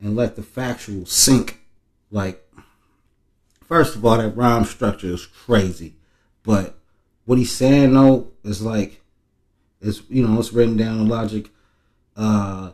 and 0.00 0.16
let 0.16 0.36
the 0.36 0.42
factual 0.42 1.06
sink. 1.06 1.60
Like, 2.10 2.46
first 3.62 3.96
of 3.96 4.04
all, 4.04 4.18
that 4.18 4.36
rhyme 4.36 4.64
structure 4.64 5.08
is 5.08 5.26
crazy. 5.26 5.96
But 6.42 6.78
what 7.24 7.38
he's 7.38 7.54
saying 7.54 7.94
though 7.94 8.28
is 8.44 8.62
like, 8.62 9.00
it's 9.80 10.02
you 10.08 10.26
know, 10.26 10.38
it's 10.38 10.52
written 10.52 10.76
down 10.76 11.00
in 11.00 11.08
logic. 11.08 11.50
Uh, 12.16 12.72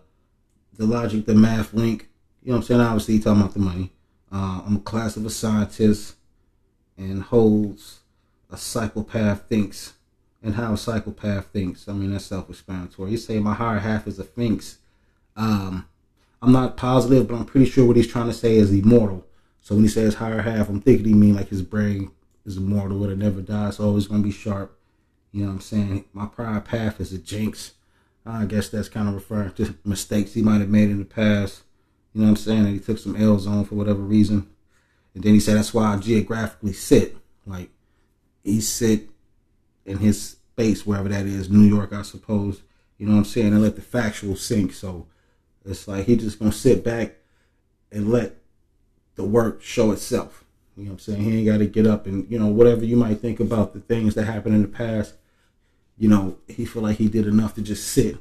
the 0.75 0.87
logic, 0.87 1.27
the 1.27 1.35
math 1.35 1.73
link. 1.73 2.09
You 2.43 2.51
know 2.51 2.59
what 2.59 2.63
I'm 2.63 2.67
saying? 2.67 2.81
Obviously, 2.81 3.15
he's 3.15 3.25
talking 3.25 3.41
about 3.41 3.55
the 3.55 3.61
money. 3.61 3.93
Uh, 4.31 4.63
I'm 4.67 4.77
a 4.77 4.81
class 4.81 5.17
of 5.17 5.25
a 5.25 5.31
scientist 5.31 6.17
and 6.97 7.23
holds 7.23 8.01
a 8.51 8.57
psychopath 8.57 9.49
thinks 9.49 9.95
and 10.43 10.55
how 10.55 10.73
a 10.73 10.77
psychopath 10.77 11.47
thinks. 11.47 11.89
I 11.89 11.93
mean, 11.93 12.13
that's 12.13 12.27
self-explanatory. 12.27 13.11
He's 13.11 13.27
saying 13.27 13.43
my 13.43 13.55
higher 13.55 13.79
half 13.79 14.07
is 14.07 14.19
a 14.19 14.25
sphinx. 14.25 14.79
Um, 15.37 15.87
I'm 16.41 16.53
not 16.53 16.77
positive, 16.77 17.29
but 17.29 17.35
I'm 17.35 17.45
pretty 17.45 17.67
sure 17.67 17.87
what 17.87 17.97
he's 17.97 18.11
trying 18.11 18.27
to 18.27 18.35
say 18.35 18.57
is 18.57 18.73
immortal. 18.73 19.27
So 19.61 19.75
when 19.75 19.85
he 19.85 19.91
says 19.91 20.15
higher 20.15 20.43
half, 20.43 20.69
I'm 20.69 20.81
thinking 20.81 21.07
he 21.07 21.15
mean 21.15 21.35
like 21.35 21.49
his 21.49 21.63
brain 21.63 22.11
is 22.45 22.57
immortal, 22.57 23.03
it'll 23.05 23.17
never 23.17 23.41
die, 23.41 23.71
so 23.71 23.85
always 23.85 24.07
gonna 24.07 24.23
be 24.23 24.31
sharp. 24.31 24.79
You 25.33 25.43
know 25.43 25.49
what 25.49 25.55
I'm 25.55 25.61
saying? 25.61 26.05
My 26.13 26.27
prior 26.27 26.61
path 26.61 27.01
is 27.01 27.13
a 27.13 27.19
jinx. 27.19 27.75
I 28.25 28.45
guess 28.45 28.69
that's 28.69 28.89
kind 28.89 29.09
of 29.09 29.15
referring 29.15 29.53
to 29.55 29.75
mistakes 29.85 30.35
he 30.35 30.43
might 30.43 30.61
have 30.61 30.69
made 30.69 30.91
in 30.91 30.99
the 30.99 31.05
past. 31.05 31.63
You 32.19 32.25
know 32.25 32.31
what 32.33 32.39
I'm 32.41 32.45
saying? 32.45 32.65
And 32.65 32.75
he 32.75 32.81
took 32.81 32.99
some 32.99 33.15
L's 33.15 33.47
on 33.47 33.65
for 33.65 33.77
whatever 33.77 34.01
reason. 34.01 34.49
And 35.15 35.23
then 35.23 35.35
he 35.35 35.39
said 35.39 35.57
that's 35.57 35.73
why 35.73 35.95
I 35.95 35.99
geographically 35.99 36.73
sit. 36.73 37.17
Like 37.47 37.71
he 38.43 38.61
sit 38.61 39.11
in 39.87 39.99
his 39.99 40.31
space, 40.31 40.85
wherever 40.85 41.09
that 41.09 41.27
is, 41.27 41.49
New 41.49 41.63
York, 41.63 41.93
I 41.93 42.03
suppose. 42.03 42.63
You 42.97 43.07
know 43.07 43.13
what 43.13 43.19
I'm 43.19 43.25
saying? 43.25 43.53
And 43.53 43.63
let 43.63 43.77
the 43.77 43.83
factual 43.83 44.35
sink. 44.35 44.73
So 44.73 45.07
it's 45.65 45.87
like 45.87 46.07
he 46.07 46.17
just 46.17 46.41
gonna 46.41 46.51
sit 46.51 46.83
back 46.83 47.15
and 47.93 48.11
let 48.11 48.35
the 49.15 49.23
work 49.23 49.63
show 49.63 49.93
itself. 49.93 50.43
You 50.77 50.87
know 50.87 50.91
what 50.91 50.95
I'm 50.95 50.99
saying? 50.99 51.23
He 51.23 51.39
ain't 51.39 51.47
gotta 51.47 51.67
get 51.67 51.87
up 51.87 52.09
and, 52.09 52.29
you 52.29 52.41
know, 52.41 52.49
whatever 52.49 52.85
you 52.85 52.97
might 52.97 53.21
think 53.21 53.39
about 53.39 53.75
the 53.75 53.81
things 53.81 54.17
that 54.17 54.25
happened 54.25 54.57
in 54.57 54.63
the 54.63 54.67
past, 54.67 55.15
you 55.97 56.09
know, 56.09 56.37
he 56.49 56.65
feel 56.65 56.83
like 56.83 56.99
he 56.99 57.07
did 57.07 57.29
enough 57.29 57.55
to 57.55 57.63
just 57.63 57.87
sit 57.87 58.17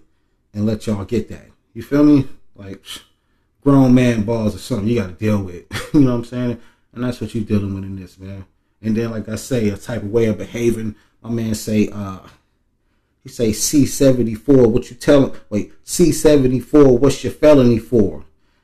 and 0.53 0.67
let 0.67 0.85
y'all 0.85 1.03
get 1.03 1.29
that. 1.29 1.47
You 1.73 1.81
feel 1.81 2.03
me? 2.03 2.27
Like 2.53 2.85
grown 3.67 3.93
man 3.93 4.23
balls 4.23 4.55
or 4.55 4.59
something 4.59 4.87
you 4.87 5.01
got 5.01 5.07
to 5.07 5.13
deal 5.13 5.43
with. 5.43 5.65
you 5.93 5.99
know 5.99 6.11
what 6.11 6.19
I'm 6.19 6.23
saying? 6.23 6.61
And 6.93 7.03
that's 7.03 7.19
what 7.19 7.35
you're 7.35 7.43
dealing 7.43 7.75
with 7.75 7.83
in 7.83 7.97
this, 7.97 8.17
man. 8.17 8.45
And 8.81 8.95
then, 8.95 9.11
like 9.11 9.27
I 9.27 9.35
say, 9.35 9.67
a 9.67 9.75
type 9.75 10.03
of 10.03 10.09
way 10.09 10.27
of 10.27 10.37
behaving. 10.37 10.95
My 11.21 11.29
man 11.29 11.53
say, 11.53 11.89
uh, 11.91 12.19
he 13.23 13.27
say 13.27 13.49
C74. 13.49 14.69
What 14.69 14.89
you 14.89 14.95
telling? 14.95 15.35
Wait, 15.49 15.73
C74. 15.83 16.97
What's 16.97 17.25
your 17.25 17.33
felony 17.33 17.77
for? 17.77 18.23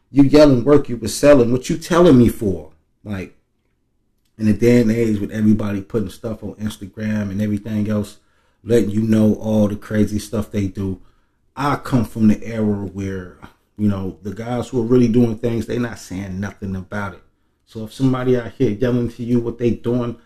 You 0.10 0.24
yelling 0.24 0.64
work 0.64 0.88
you 0.88 0.96
was 0.96 1.14
selling. 1.14 1.52
What 1.52 1.70
you 1.70 1.78
telling 1.78 2.18
me 2.18 2.30
for? 2.30 2.72
Like 3.04 3.36
in 4.38 4.46
the 4.46 4.54
day 4.54 4.80
and 4.80 4.90
age 4.90 5.20
with 5.20 5.32
everybody 5.32 5.82
putting 5.82 6.10
stuff 6.10 6.44
on 6.46 6.54
Instagram 6.56 7.30
and 7.30 7.42
everything 7.42 7.90
else 7.90 8.20
letting 8.64 8.92
you 8.92 9.02
know 9.02 9.34
all 9.36 9.68
the 9.68 9.76
crazy 9.76 10.18
stuff 10.18 10.50
they 10.50 10.68
do. 10.68 11.02
I 11.58 11.76
come 11.76 12.06
from 12.06 12.30
the 12.30 12.42
era 12.42 12.86
where, 12.86 13.38
you 13.78 13.88
know, 13.88 14.20
the 14.22 14.34
guys 14.34 14.70
who 14.70 14.82
are 14.82 14.86
really 14.86 15.08
doing 15.08 15.38
things, 15.38 15.66
they're 15.66 15.80
not 15.80 16.00
saying 16.00 16.40
nothing 16.40 16.76
about 16.76 17.16
it. 17.16 17.24
So 17.66 17.86
if 17.86 17.94
somebody 17.94 18.38
out 18.38 18.52
here 18.54 18.70
yelling 18.70 19.10
to 19.10 19.24
you 19.24 19.40
what 19.40 19.58
they 19.58 19.72
doing, 19.72 20.18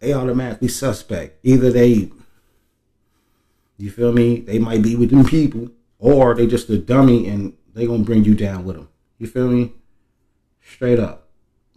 they 0.00 0.12
automatically 0.12 0.68
suspect. 0.68 1.38
Either 1.44 1.70
they, 1.70 2.10
you 3.78 3.90
feel 3.90 4.12
me, 4.12 4.40
they 4.40 4.58
might 4.58 4.82
be 4.82 4.96
with 4.96 5.10
them 5.10 5.24
people, 5.24 5.70
or 5.98 6.34
they 6.34 6.46
just 6.46 6.68
a 6.68 6.78
dummy 6.78 7.28
and 7.28 7.56
they 7.74 7.86
gonna 7.86 8.02
bring 8.02 8.24
you 8.24 8.34
down 8.34 8.64
with 8.64 8.76
them. 8.76 8.88
You 9.18 9.26
feel 9.26 9.48
me? 9.48 9.72
Straight 10.60 10.98
up. 10.98 11.28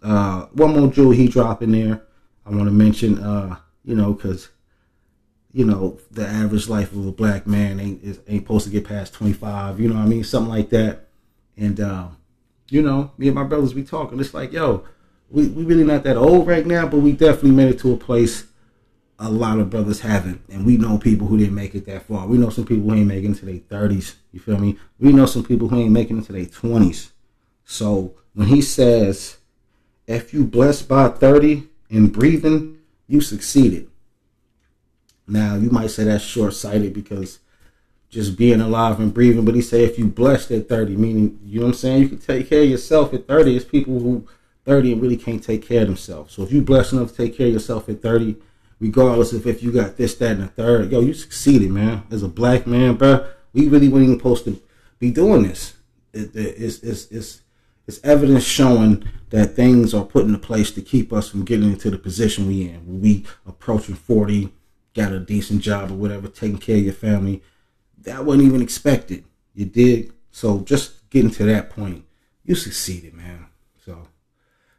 Uh, 0.02 0.46
one 0.46 0.78
more 0.78 0.90
jewel 0.90 1.10
he 1.12 1.28
dropped 1.28 1.62
in 1.62 1.72
there. 1.72 2.02
I 2.44 2.50
want 2.50 2.64
to 2.64 2.72
mention, 2.72 3.18
uh, 3.18 3.56
you 3.84 3.94
know, 3.94 4.14
because 4.14 4.48
you 5.52 5.64
know, 5.64 5.98
the 6.10 6.26
average 6.26 6.68
life 6.68 6.92
of 6.92 7.06
a 7.06 7.12
black 7.12 7.46
man 7.46 7.80
ain't 7.80 8.04
ain't 8.28 8.42
supposed 8.42 8.64
to 8.66 8.70
get 8.70 8.84
past 8.84 9.14
25, 9.14 9.80
you 9.80 9.88
know 9.88 9.96
what 9.96 10.04
I 10.04 10.06
mean? 10.06 10.24
Something 10.24 10.50
like 10.50 10.70
that. 10.70 11.08
And, 11.60 11.78
um, 11.78 12.16
you 12.70 12.82
know, 12.82 13.12
me 13.18 13.28
and 13.28 13.36
my 13.36 13.44
brothers 13.44 13.74
be 13.74 13.84
talking. 13.84 14.18
It's 14.18 14.34
like, 14.34 14.52
yo, 14.52 14.84
we, 15.28 15.46
we 15.48 15.64
really 15.64 15.84
not 15.84 16.02
that 16.04 16.16
old 16.16 16.48
right 16.48 16.66
now, 16.66 16.88
but 16.88 16.98
we 16.98 17.12
definitely 17.12 17.52
made 17.52 17.68
it 17.68 17.78
to 17.80 17.92
a 17.92 17.96
place 17.96 18.46
a 19.20 19.30
lot 19.30 19.58
of 19.58 19.68
brothers 19.68 20.00
haven't. 20.00 20.40
And 20.48 20.64
we 20.64 20.78
know 20.78 20.96
people 20.96 21.26
who 21.26 21.36
didn't 21.36 21.54
make 21.54 21.74
it 21.74 21.84
that 21.86 22.04
far. 22.04 22.26
We 22.26 22.38
know 22.38 22.48
some 22.48 22.64
people 22.64 22.88
who 22.88 22.96
ain't 22.96 23.06
making 23.06 23.32
it 23.32 23.38
to 23.38 23.44
their 23.44 23.54
30s. 23.56 24.14
You 24.32 24.40
feel 24.40 24.58
me? 24.58 24.78
We 24.98 25.12
know 25.12 25.26
some 25.26 25.44
people 25.44 25.68
who 25.68 25.78
ain't 25.78 25.92
making 25.92 26.18
it 26.18 26.24
to 26.24 26.32
their 26.32 26.46
20s. 26.46 27.10
So 27.64 28.14
when 28.32 28.48
he 28.48 28.62
says, 28.62 29.36
if 30.06 30.32
you 30.32 30.44
blessed 30.44 30.88
by 30.88 31.08
30 31.08 31.68
and 31.90 32.10
breathing, 32.10 32.78
you 33.06 33.20
succeeded. 33.20 33.88
Now 35.28 35.54
you 35.54 35.70
might 35.70 35.90
say 35.90 36.04
that's 36.04 36.24
short 36.24 36.54
sighted 36.54 36.94
because 36.94 37.40
just 38.10 38.36
being 38.36 38.60
alive 38.60 38.98
and 38.98 39.14
breathing, 39.14 39.44
but 39.44 39.54
he 39.54 39.62
say 39.62 39.84
if 39.84 39.98
you 39.98 40.06
blessed 40.06 40.50
at 40.50 40.68
30, 40.68 40.96
meaning 40.96 41.38
you 41.44 41.60
know 41.60 41.66
what 41.66 41.72
I'm 41.72 41.78
saying, 41.78 42.02
you 42.02 42.08
can 42.08 42.18
take 42.18 42.48
care 42.48 42.62
of 42.62 42.68
yourself 42.68 43.14
at 43.14 43.28
30. 43.28 43.56
It's 43.56 43.64
people 43.64 44.00
who 44.00 44.26
30 44.64 44.92
and 44.92 45.02
really 45.02 45.16
can't 45.16 45.42
take 45.42 45.66
care 45.66 45.82
of 45.82 45.88
themselves. 45.88 46.34
So 46.34 46.42
if 46.42 46.52
you 46.52 46.60
blessed 46.60 46.92
enough 46.92 47.10
to 47.10 47.16
take 47.16 47.36
care 47.36 47.46
of 47.46 47.52
yourself 47.52 47.88
at 47.88 48.02
30, 48.02 48.36
regardless 48.80 49.32
of 49.32 49.46
if 49.46 49.62
you 49.62 49.72
got 49.72 49.96
this, 49.96 50.16
that, 50.16 50.32
and 50.32 50.42
the 50.42 50.48
third, 50.48 50.90
yo, 50.90 51.00
you 51.00 51.14
succeeded, 51.14 51.70
man. 51.70 52.02
As 52.10 52.22
a 52.22 52.28
black 52.28 52.66
man, 52.66 52.96
bro, 52.96 53.26
we 53.52 53.68
really 53.68 53.88
weren't 53.88 54.04
even 54.04 54.18
supposed 54.18 54.44
to 54.44 54.60
be 54.98 55.10
doing 55.10 55.44
this. 55.44 55.74
It, 56.12 56.34
it, 56.34 56.56
it's, 56.58 56.82
it's, 56.82 57.06
it's, 57.12 57.42
it's 57.86 58.00
evidence 58.04 58.44
showing 58.44 59.04
that 59.30 59.54
things 59.54 59.94
are 59.94 60.04
put 60.04 60.24
into 60.24 60.38
place 60.38 60.70
to 60.72 60.82
keep 60.82 61.12
us 61.12 61.28
from 61.28 61.44
getting 61.44 61.70
into 61.70 61.90
the 61.90 61.98
position 61.98 62.46
we 62.46 62.68
in. 62.68 63.00
We 63.00 63.24
approaching 63.46 63.94
40, 63.94 64.52
got 64.94 65.12
a 65.12 65.20
decent 65.20 65.62
job 65.62 65.90
or 65.90 65.94
whatever, 65.94 66.28
taking 66.28 66.58
care 66.58 66.76
of 66.76 66.84
your 66.84 66.92
family. 66.92 67.42
That 68.02 68.24
wasn't 68.24 68.46
even 68.46 68.62
expected. 68.62 69.24
You 69.54 69.66
did. 69.66 70.12
So 70.30 70.60
just 70.60 71.08
getting 71.10 71.30
to 71.32 71.44
that 71.44 71.70
point, 71.70 72.04
you 72.44 72.54
succeeded, 72.54 73.14
man. 73.14 73.46
So 73.84 74.08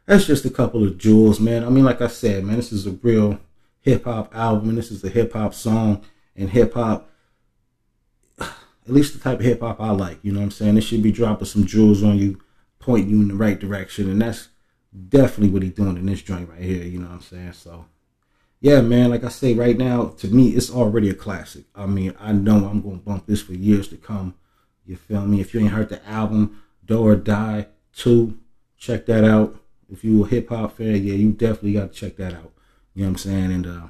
that's 0.06 0.26
just 0.26 0.44
a 0.44 0.50
couple 0.50 0.84
of 0.84 0.98
jewels, 0.98 1.40
man. 1.40 1.64
I 1.64 1.68
mean, 1.68 1.84
like 1.84 2.00
I 2.00 2.08
said, 2.08 2.44
man, 2.44 2.56
this 2.56 2.72
is 2.72 2.86
a 2.86 2.92
real 2.92 3.38
hip 3.80 4.04
hop 4.04 4.34
album 4.34 4.70
and 4.70 4.78
this 4.78 4.90
is 4.90 5.04
a 5.04 5.08
hip 5.08 5.32
hop 5.32 5.54
song. 5.54 6.04
and 6.34 6.50
hip 6.50 6.74
hop. 6.74 7.10
At 8.40 8.54
least 8.86 9.12
the 9.12 9.20
type 9.20 9.38
of 9.38 9.44
hip 9.44 9.60
hop 9.60 9.80
I 9.80 9.90
like, 9.90 10.18
you 10.22 10.32
know 10.32 10.40
what 10.40 10.46
I'm 10.46 10.50
saying? 10.50 10.76
It 10.76 10.82
should 10.82 11.02
be 11.02 11.12
dropping 11.12 11.46
some 11.46 11.66
jewels 11.66 12.02
on 12.02 12.18
you, 12.18 12.40
pointing 12.78 13.10
you 13.10 13.20
in 13.20 13.28
the 13.28 13.34
right 13.34 13.58
direction, 13.58 14.10
and 14.10 14.20
that's 14.20 14.48
definitely 15.08 15.50
what 15.50 15.62
he's 15.62 15.74
doing 15.74 15.96
in 15.96 16.06
this 16.06 16.22
joint 16.22 16.48
right 16.48 16.62
here, 16.62 16.82
you 16.82 16.98
know 16.98 17.06
what 17.06 17.14
I'm 17.14 17.20
saying? 17.20 17.52
So 17.52 17.84
yeah, 18.62 18.80
man, 18.80 19.10
like 19.10 19.24
I 19.24 19.28
say 19.28 19.54
right 19.54 19.76
now, 19.76 20.14
to 20.18 20.28
me, 20.28 20.50
it's 20.50 20.70
already 20.70 21.10
a 21.10 21.14
classic. 21.14 21.64
I 21.74 21.86
mean, 21.86 22.14
I 22.20 22.30
know 22.30 22.68
I'm 22.68 22.80
gonna 22.80 22.98
bump 22.98 23.26
this 23.26 23.42
for 23.42 23.54
years 23.54 23.88
to 23.88 23.96
come. 23.96 24.36
You 24.86 24.94
feel 24.94 25.26
me? 25.26 25.40
If 25.40 25.52
you 25.52 25.58
ain't 25.60 25.72
heard 25.72 25.88
the 25.88 26.06
album, 26.08 26.62
Doe 26.84 27.02
or 27.02 27.16
Die 27.16 27.66
2, 27.96 28.38
check 28.78 29.06
that 29.06 29.24
out. 29.24 29.56
If 29.90 30.04
you 30.04 30.24
a 30.24 30.28
hip 30.28 30.50
hop 30.50 30.76
fan, 30.76 31.02
yeah, 31.02 31.14
you 31.14 31.32
definitely 31.32 31.72
got 31.72 31.92
to 31.92 31.98
check 31.98 32.16
that 32.18 32.34
out. 32.34 32.52
You 32.94 33.02
know 33.02 33.08
what 33.08 33.10
I'm 33.10 33.16
saying? 33.18 33.52
And 33.52 33.66
uh, 33.66 33.86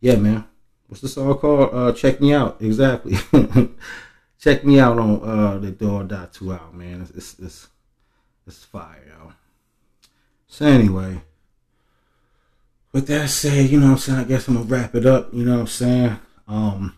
yeah, 0.00 0.16
man, 0.16 0.44
what's 0.86 1.00
the 1.00 1.08
song 1.08 1.38
called? 1.38 1.70
Uh, 1.72 1.92
check 1.92 2.20
me 2.20 2.34
out. 2.34 2.60
Exactly. 2.60 3.16
check 4.38 4.66
me 4.66 4.80
out 4.80 4.98
on 4.98 5.22
uh, 5.22 5.58
the 5.58 5.70
Doe 5.70 5.96
or 6.00 6.04
Die 6.04 6.28
2 6.30 6.52
out, 6.52 6.74
man. 6.74 7.00
It's 7.00 7.10
it's 7.12 7.38
it's, 7.38 7.68
it's 8.46 8.64
fire, 8.64 9.02
yo. 9.08 9.32
So 10.46 10.66
anyway, 10.66 11.22
with 12.94 13.08
that 13.08 13.28
said, 13.28 13.68
you 13.68 13.80
know 13.80 13.86
what 13.86 13.92
I'm 13.92 13.98
saying? 13.98 14.18
I 14.20 14.24
guess 14.24 14.46
I'm 14.46 14.54
gonna 14.54 14.66
wrap 14.66 14.94
it 14.94 15.04
up. 15.04 15.34
You 15.34 15.44
know 15.44 15.54
what 15.54 15.60
I'm 15.62 15.66
saying? 15.66 16.16
Um, 16.46 16.96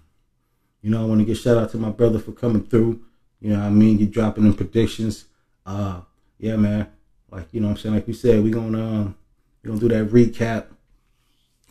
you 0.82 0.90
know, 0.90 1.02
I 1.02 1.06
want 1.06 1.20
to 1.20 1.24
give 1.24 1.38
shout 1.38 1.56
out 1.56 1.70
to 1.70 1.78
my 1.78 1.88
brother 1.88 2.18
for 2.18 2.32
coming 2.32 2.64
through. 2.64 3.00
You 3.40 3.50
know 3.54 3.60
what 3.60 3.64
I 3.64 3.70
mean? 3.70 3.98
You 3.98 4.06
dropping 4.06 4.44
them 4.44 4.52
predictions. 4.52 5.24
Uh, 5.64 6.02
yeah, 6.38 6.56
man. 6.56 6.88
Like, 7.30 7.48
you 7.50 7.62
know 7.62 7.70
I'm 7.70 7.78
saying? 7.78 7.94
Like 7.94 8.06
we 8.06 8.12
said, 8.12 8.44
we 8.44 8.50
gonna 8.50 8.78
um 8.78 9.16
we 9.62 9.68
gonna 9.68 9.80
do 9.80 9.88
that 9.88 10.08
recap 10.08 10.66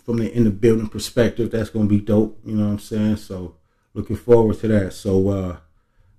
from 0.04 0.18
the 0.18 0.36
in 0.36 0.44
the 0.44 0.50
building 0.50 0.90
perspective. 0.90 1.52
That's 1.52 1.70
gonna 1.70 1.86
be 1.86 2.02
dope, 2.02 2.40
you 2.44 2.56
know 2.56 2.66
what 2.66 2.72
I'm 2.72 2.80
saying? 2.80 3.18
So 3.18 3.58
looking 3.94 4.16
forward 4.16 4.60
to 4.62 4.68
that. 4.70 4.94
So 4.94 5.30
uh 5.30 5.58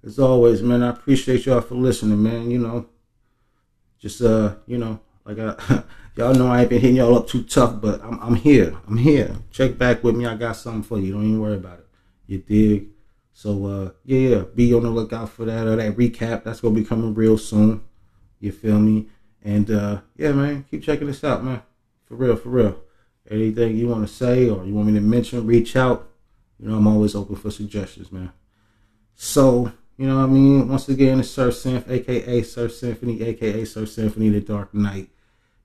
as 0.05 0.21
always, 0.21 0.63
man, 0.63 0.85
I 0.85 0.91
appreciate 0.91 1.45
y'all 1.45 1.61
for 1.61 1.75
listening, 1.75 2.23
man. 2.23 2.53
You 2.53 2.61
know, 2.61 2.87
just 3.99 4.23
uh, 4.23 4.55
you 4.65 4.79
know, 4.79 5.01
like 5.27 5.39
I 5.39 5.83
y'all 6.17 6.35
know 6.35 6.49
I 6.49 6.61
ain't 6.61 6.71
been 6.71 6.81
hitting 6.81 6.97
y'all 6.97 7.17
up 7.17 7.29
too 7.29 7.43
tough, 7.43 7.81
but 7.81 8.03
I'm 8.03 8.19
I'm 8.21 8.35
here. 8.37 8.77
I'm 8.87 8.97
here. 8.97 9.37
Check 9.51 9.77
back 9.77 10.05
with 10.05 10.17
me. 10.17 10.27
I 10.27 10.37
got 10.37 10.57
something 10.57 10.83
for 10.83 10.99
you. 10.99 11.13
Don't 11.13 11.25
even 11.25 11.41
worry 11.41 11.57
about 11.57 11.81
it. 11.81 11.87
You 12.27 12.39
dig? 12.39 12.89
So 13.33 13.67
uh, 13.67 13.91
yeah, 14.05 14.29
yeah, 14.29 14.43
be 14.55 14.73
on 14.73 14.85
the 14.85 14.91
lookout 14.91 15.29
for 15.29 15.45
that 15.45 15.67
or 15.67 15.77
that 15.77 15.97
recap. 15.97 16.45
That's 16.45 16.61
gonna 16.61 16.75
be 16.75 16.85
coming 16.85 17.15
real 17.15 17.37
soon. 17.37 17.83
You 18.41 18.53
feel 18.53 18.79
me? 18.79 19.09
And 19.43 19.71
uh, 19.71 20.01
yeah, 20.17 20.33
man, 20.33 20.65
keep 20.71 20.83
checking 20.83 21.07
this 21.07 21.23
out, 21.23 21.45
man. 21.45 21.63
For 22.07 22.15
real, 22.15 22.37
for 22.37 22.49
real. 22.49 22.81
Anything 23.31 23.77
you 23.77 23.89
want 23.89 24.07
to 24.07 24.13
say 24.13 24.49
or 24.49 24.65
you 24.65 24.75
want 24.75 24.89
me 24.89 24.95
to 24.95 25.01
mention, 25.01 25.47
reach 25.47 25.77
out. 25.77 26.09
You 26.59 26.69
know, 26.69 26.77
I'm 26.77 26.87
always 26.87 27.15
open 27.15 27.37
for 27.37 27.51
suggestions, 27.51 28.11
man. 28.11 28.33
So, 29.15 29.73
you 29.97 30.07
know 30.07 30.17
what 30.17 30.25
I 30.25 30.27
mean? 30.27 30.69
Once 30.69 30.89
again, 30.89 31.21
it's 31.21 31.31
Sir 31.31 31.51
Synth, 31.51 31.91
aka 31.91 32.43
Sir 32.43 32.69
Symphony, 32.69 33.23
aka 33.23 33.65
Sir 33.65 33.87
Symphony 33.87 34.31
the 34.31 34.41
Dark 34.41 34.73
Knight. 34.73 35.11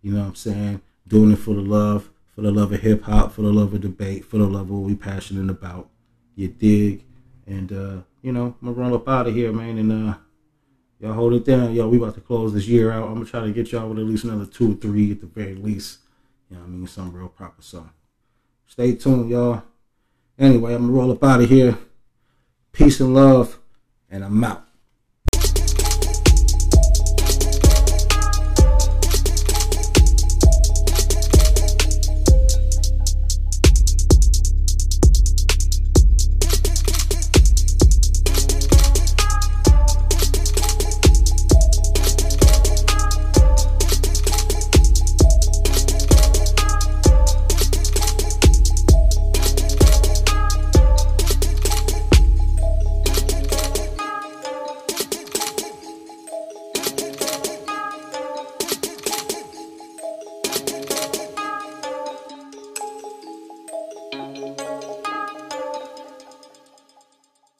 You 0.01 0.13
know 0.13 0.21
what 0.21 0.27
I'm 0.29 0.35
saying? 0.35 0.81
Doing 1.07 1.31
it 1.31 1.37
for 1.37 1.53
the 1.53 1.61
love, 1.61 2.09
for 2.35 2.41
the 2.41 2.51
love 2.51 2.71
of 2.71 2.81
hip 2.81 3.03
hop, 3.03 3.33
for 3.33 3.41
the 3.41 3.51
love 3.51 3.73
of 3.73 3.81
debate, 3.81 4.25
for 4.25 4.37
the 4.37 4.45
love 4.45 4.61
of 4.61 4.71
what 4.71 4.87
we 4.87 4.95
passionate 4.95 5.49
about. 5.49 5.89
You 6.35 6.47
dig? 6.47 7.03
And 7.45 7.71
uh, 7.71 8.01
you 8.21 8.31
know, 8.31 8.55
I'm 8.61 8.67
gonna 8.67 8.71
run 8.71 8.93
up 8.93 9.07
out 9.07 9.27
of 9.27 9.35
here, 9.35 9.51
man. 9.51 9.77
And 9.77 10.09
uh, 10.09 10.15
y'all 10.99 11.13
hold 11.13 11.33
it 11.33 11.45
down, 11.45 11.73
yo. 11.73 11.87
We 11.87 11.97
about 11.97 12.15
to 12.15 12.21
close 12.21 12.53
this 12.53 12.67
year 12.67 12.91
out. 12.91 13.07
I'm 13.07 13.15
gonna 13.15 13.25
try 13.25 13.41
to 13.41 13.51
get 13.51 13.71
y'all 13.71 13.89
with 13.89 13.99
at 13.99 14.05
least 14.05 14.23
another 14.23 14.45
two 14.45 14.73
or 14.73 14.75
three 14.75 15.11
at 15.11 15.21
the 15.21 15.27
very 15.27 15.55
least. 15.55 15.99
You 16.49 16.57
know, 16.57 16.63
I 16.63 16.67
mean, 16.67 16.87
some 16.87 17.13
real 17.13 17.29
proper 17.29 17.61
song. 17.61 17.91
Stay 18.67 18.95
tuned, 18.95 19.29
y'all. 19.29 19.63
Anyway, 20.39 20.73
I'm 20.73 20.81
gonna 20.81 20.93
roll 20.93 21.11
up 21.11 21.23
out 21.23 21.41
of 21.41 21.49
here. 21.49 21.77
Peace 22.71 22.99
and 23.01 23.13
love, 23.13 23.59
and 24.09 24.23
I'm 24.23 24.43
out. 24.43 24.65